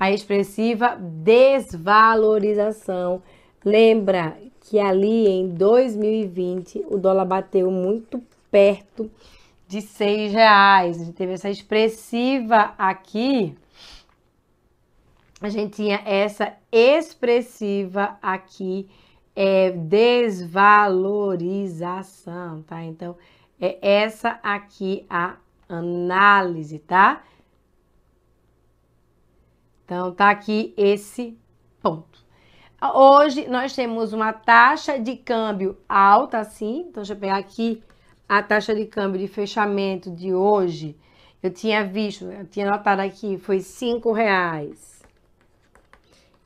A 0.01 0.11
expressiva 0.11 0.99
desvalorização. 0.99 3.23
Lembra 3.65 4.37
que 4.63 4.81
ali 4.81 5.29
em 5.29 5.51
2020 5.51 6.87
o 6.89 6.99
dólar 6.99 7.27
bateu 7.27 7.71
muito 7.71 8.21
perto 8.51 9.09
de 9.69 9.81
seis 9.81 10.33
reais. 10.33 11.01
A 11.01 11.05
gente 11.05 11.15
teve 11.15 11.35
essa 11.35 11.51
expressiva 11.51 12.75
aqui 12.77 13.57
a 15.45 15.49
gente 15.51 15.77
tinha 15.77 16.01
essa 16.07 16.55
expressiva 16.73 18.17
aqui, 18.23 18.89
é 19.37 19.73
desvalorização, 19.73 22.63
tá? 22.63 22.83
Então, 22.83 23.15
é 23.61 23.79
essa 23.81 24.39
aqui 24.43 25.07
a 25.09 25.37
análise, 25.69 26.79
tá? 26.79 27.23
Então, 29.85 30.13
tá 30.13 30.31
aqui 30.31 30.73
esse 30.77 31.39
ponto. 31.83 32.25
Hoje, 32.95 33.49
nós 33.49 33.75
temos 33.75 34.13
uma 34.13 34.33
taxa 34.33 34.99
de 34.99 35.17
câmbio 35.17 35.77
alta, 35.89 36.39
assim. 36.39 36.81
Então, 36.81 37.03
deixa 37.03 37.13
eu 37.13 37.19
pegar 37.19 37.37
aqui 37.37 37.83
a 38.29 38.43
taxa 38.43 38.75
de 38.75 38.87
câmbio 38.87 39.21
de 39.21 39.29
fechamento 39.29 40.11
de 40.11 40.35
hoje. 40.35 40.97
Eu 41.43 41.51
tinha 41.51 41.85
visto, 41.85 42.25
eu 42.25 42.47
tinha 42.47 42.71
notado 42.71 43.01
aqui, 43.01 43.39
foi 43.39 43.61
cinco 43.61 44.13
reais 44.13 44.95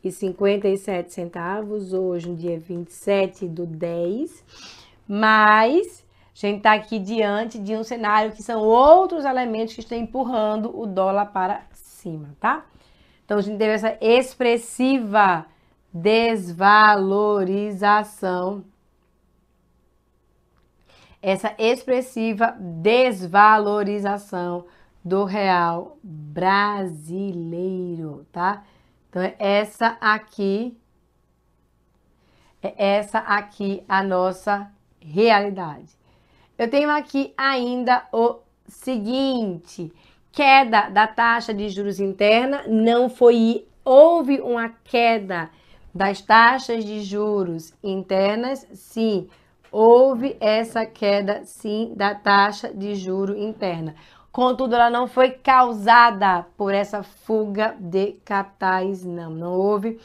e 0.03 0.13
57 0.13 1.13
centavos, 1.13 1.93
hoje, 1.93 2.29
no 2.29 2.37
dia 2.37 2.59
27 2.59 3.49
do 3.49 3.67
10, 3.67 4.45
mas 5.07 6.05
a 6.47 6.51
gente 6.51 6.59
está 6.59 6.75
aqui 6.75 7.01
diante 7.01 7.59
de 7.59 7.75
um 7.75 7.83
cenário 7.83 8.31
que 8.31 8.45
são 8.45 8.61
outros 8.61 9.25
elementos 9.25 9.75
que 9.75 9.81
estão 9.81 9.99
empurrando 9.99 10.71
o 10.79 10.87
dólar 10.87 11.27
para 11.27 11.63
cima, 11.73 12.37
tá? 12.39 12.65
Então, 13.25 13.39
a 13.39 13.41
gente 13.41 13.59
teve 13.59 13.73
essa 13.73 13.99
expressiva 14.01 15.47
desvalorização, 15.93 18.65
essa 21.21 21.53
expressiva 21.59 22.55
desvalorização 22.59 24.65
do 25.05 25.25
real 25.25 25.99
brasileiro, 26.05 28.25
tá? 28.31 28.63
Então, 29.11 29.23
é 29.23 29.35
essa 29.39 29.99
aqui, 30.01 30.79
é 32.63 32.97
essa 32.97 33.19
aqui 33.19 33.83
a 33.89 34.05
nossa 34.05 34.71
realidade. 35.01 35.98
Eu 36.59 36.69
tenho 36.69 36.91
aqui 36.91 37.33
ainda 37.39 38.03
o 38.13 38.41
seguinte, 38.67 39.93
queda 40.33 40.89
da 40.89 41.07
taxa 41.07 41.55
de 41.55 41.69
juros 41.69 42.01
interna, 42.01 42.65
não 42.67 43.09
foi, 43.09 43.65
houve 43.85 44.41
uma 44.41 44.69
queda 44.83 45.51
das 45.95 46.21
taxas 46.21 46.85
de 46.85 47.01
juros 47.03 47.73
internas, 47.81 48.67
sim, 48.73 49.29
houve 49.71 50.37
essa 50.41 50.85
queda, 50.85 51.45
sim, 51.45 51.93
da 51.95 52.15
taxa 52.15 52.75
de 52.75 52.97
juro 52.97 53.39
interna. 53.39 53.95
Contudo, 54.33 54.75
ela 54.75 54.91
não 54.91 55.07
foi 55.07 55.31
causada 55.31 56.45
por 56.57 56.75
essa 56.75 57.05
fuga 57.05 57.77
de 57.79 58.15
capitais, 58.25 59.05
não. 59.05 59.31
Não 59.31 59.53
houve 59.53 59.99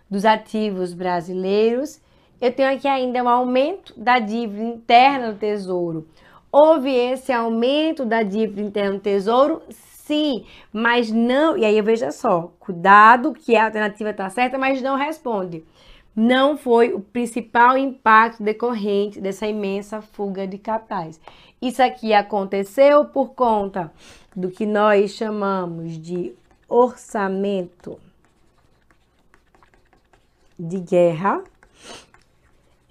dos 0.09 0.25
ativos 0.25 0.93
brasileiros. 0.93 2.01
Eu 2.41 2.51
tenho 2.51 2.73
aqui 2.73 2.87
ainda 2.87 3.23
um 3.23 3.29
aumento 3.29 3.93
da 3.95 4.17
dívida 4.19 4.63
interna 4.63 5.31
do 5.31 5.39
Tesouro. 5.39 6.07
Houve 6.51 6.93
esse 6.93 7.31
aumento 7.31 8.03
da 8.05 8.23
dívida 8.23 8.61
interna 8.61 8.93
do 8.93 8.99
Tesouro? 8.99 9.61
Sim, 10.05 10.45
mas 10.71 11.11
não. 11.11 11.57
E 11.57 11.65
aí 11.65 11.81
veja 11.81 12.11
só, 12.11 12.53
cuidado 12.59 13.33
que 13.33 13.55
a 13.55 13.65
alternativa 13.65 14.11
está 14.11 14.29
certa, 14.29 14.55
mas 14.55 14.79
não 14.79 14.95
responde. 14.95 15.65
Não 16.15 16.55
foi 16.55 16.93
o 16.93 16.99
principal 16.99 17.75
impacto 17.75 18.43
decorrente 18.43 19.19
dessa 19.19 19.47
imensa 19.47 20.01
fuga 20.01 20.45
de 20.45 20.59
capitais. 20.59 21.19
Isso 21.59 21.81
aqui 21.81 22.13
aconteceu 22.13 23.05
por 23.05 23.29
conta 23.29 23.91
do 24.35 24.51
que 24.51 24.63
nós 24.63 25.11
chamamos 25.11 25.97
de 25.97 26.35
orçamento 26.69 27.99
de 30.57 30.79
guerra. 30.79 31.43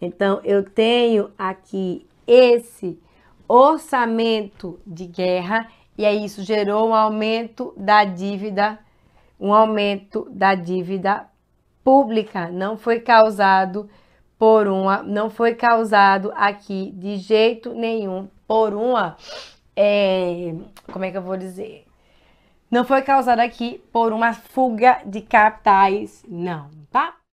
Então, 0.00 0.40
eu 0.42 0.64
tenho 0.64 1.30
aqui 1.38 2.04
esse 2.26 2.98
orçamento 3.46 4.80
de 4.84 5.06
guerra 5.06 5.70
e 5.96 6.04
aí 6.04 6.24
isso 6.24 6.42
gerou 6.42 6.88
um 6.88 6.94
aumento 6.94 7.72
da 7.76 8.04
dívida, 8.04 8.78
um 9.38 9.52
aumento 9.52 10.28
da 10.30 10.54
dívida 10.54 11.26
pública, 11.82 12.48
não 12.48 12.76
foi 12.76 13.00
causado 13.00 13.88
por 14.38 14.66
uma, 14.66 15.02
não 15.02 15.30
foi 15.30 15.54
causado 15.54 16.32
aqui 16.34 16.92
de 16.96 17.16
jeito 17.16 17.72
nenhum 17.74 18.28
por 18.46 18.74
uma, 18.74 19.16
é, 19.76 20.54
como 20.92 21.04
é 21.04 21.10
que 21.10 21.16
eu 21.16 21.22
vou 21.22 21.36
dizer? 21.36 21.86
Não 22.70 22.84
foi 22.84 23.02
causado 23.02 23.40
aqui 23.40 23.82
por 23.92 24.12
uma 24.12 24.32
fuga 24.32 25.00
de 25.06 25.20
capitais, 25.20 26.24
não, 26.28 26.70
tá? 26.90 27.14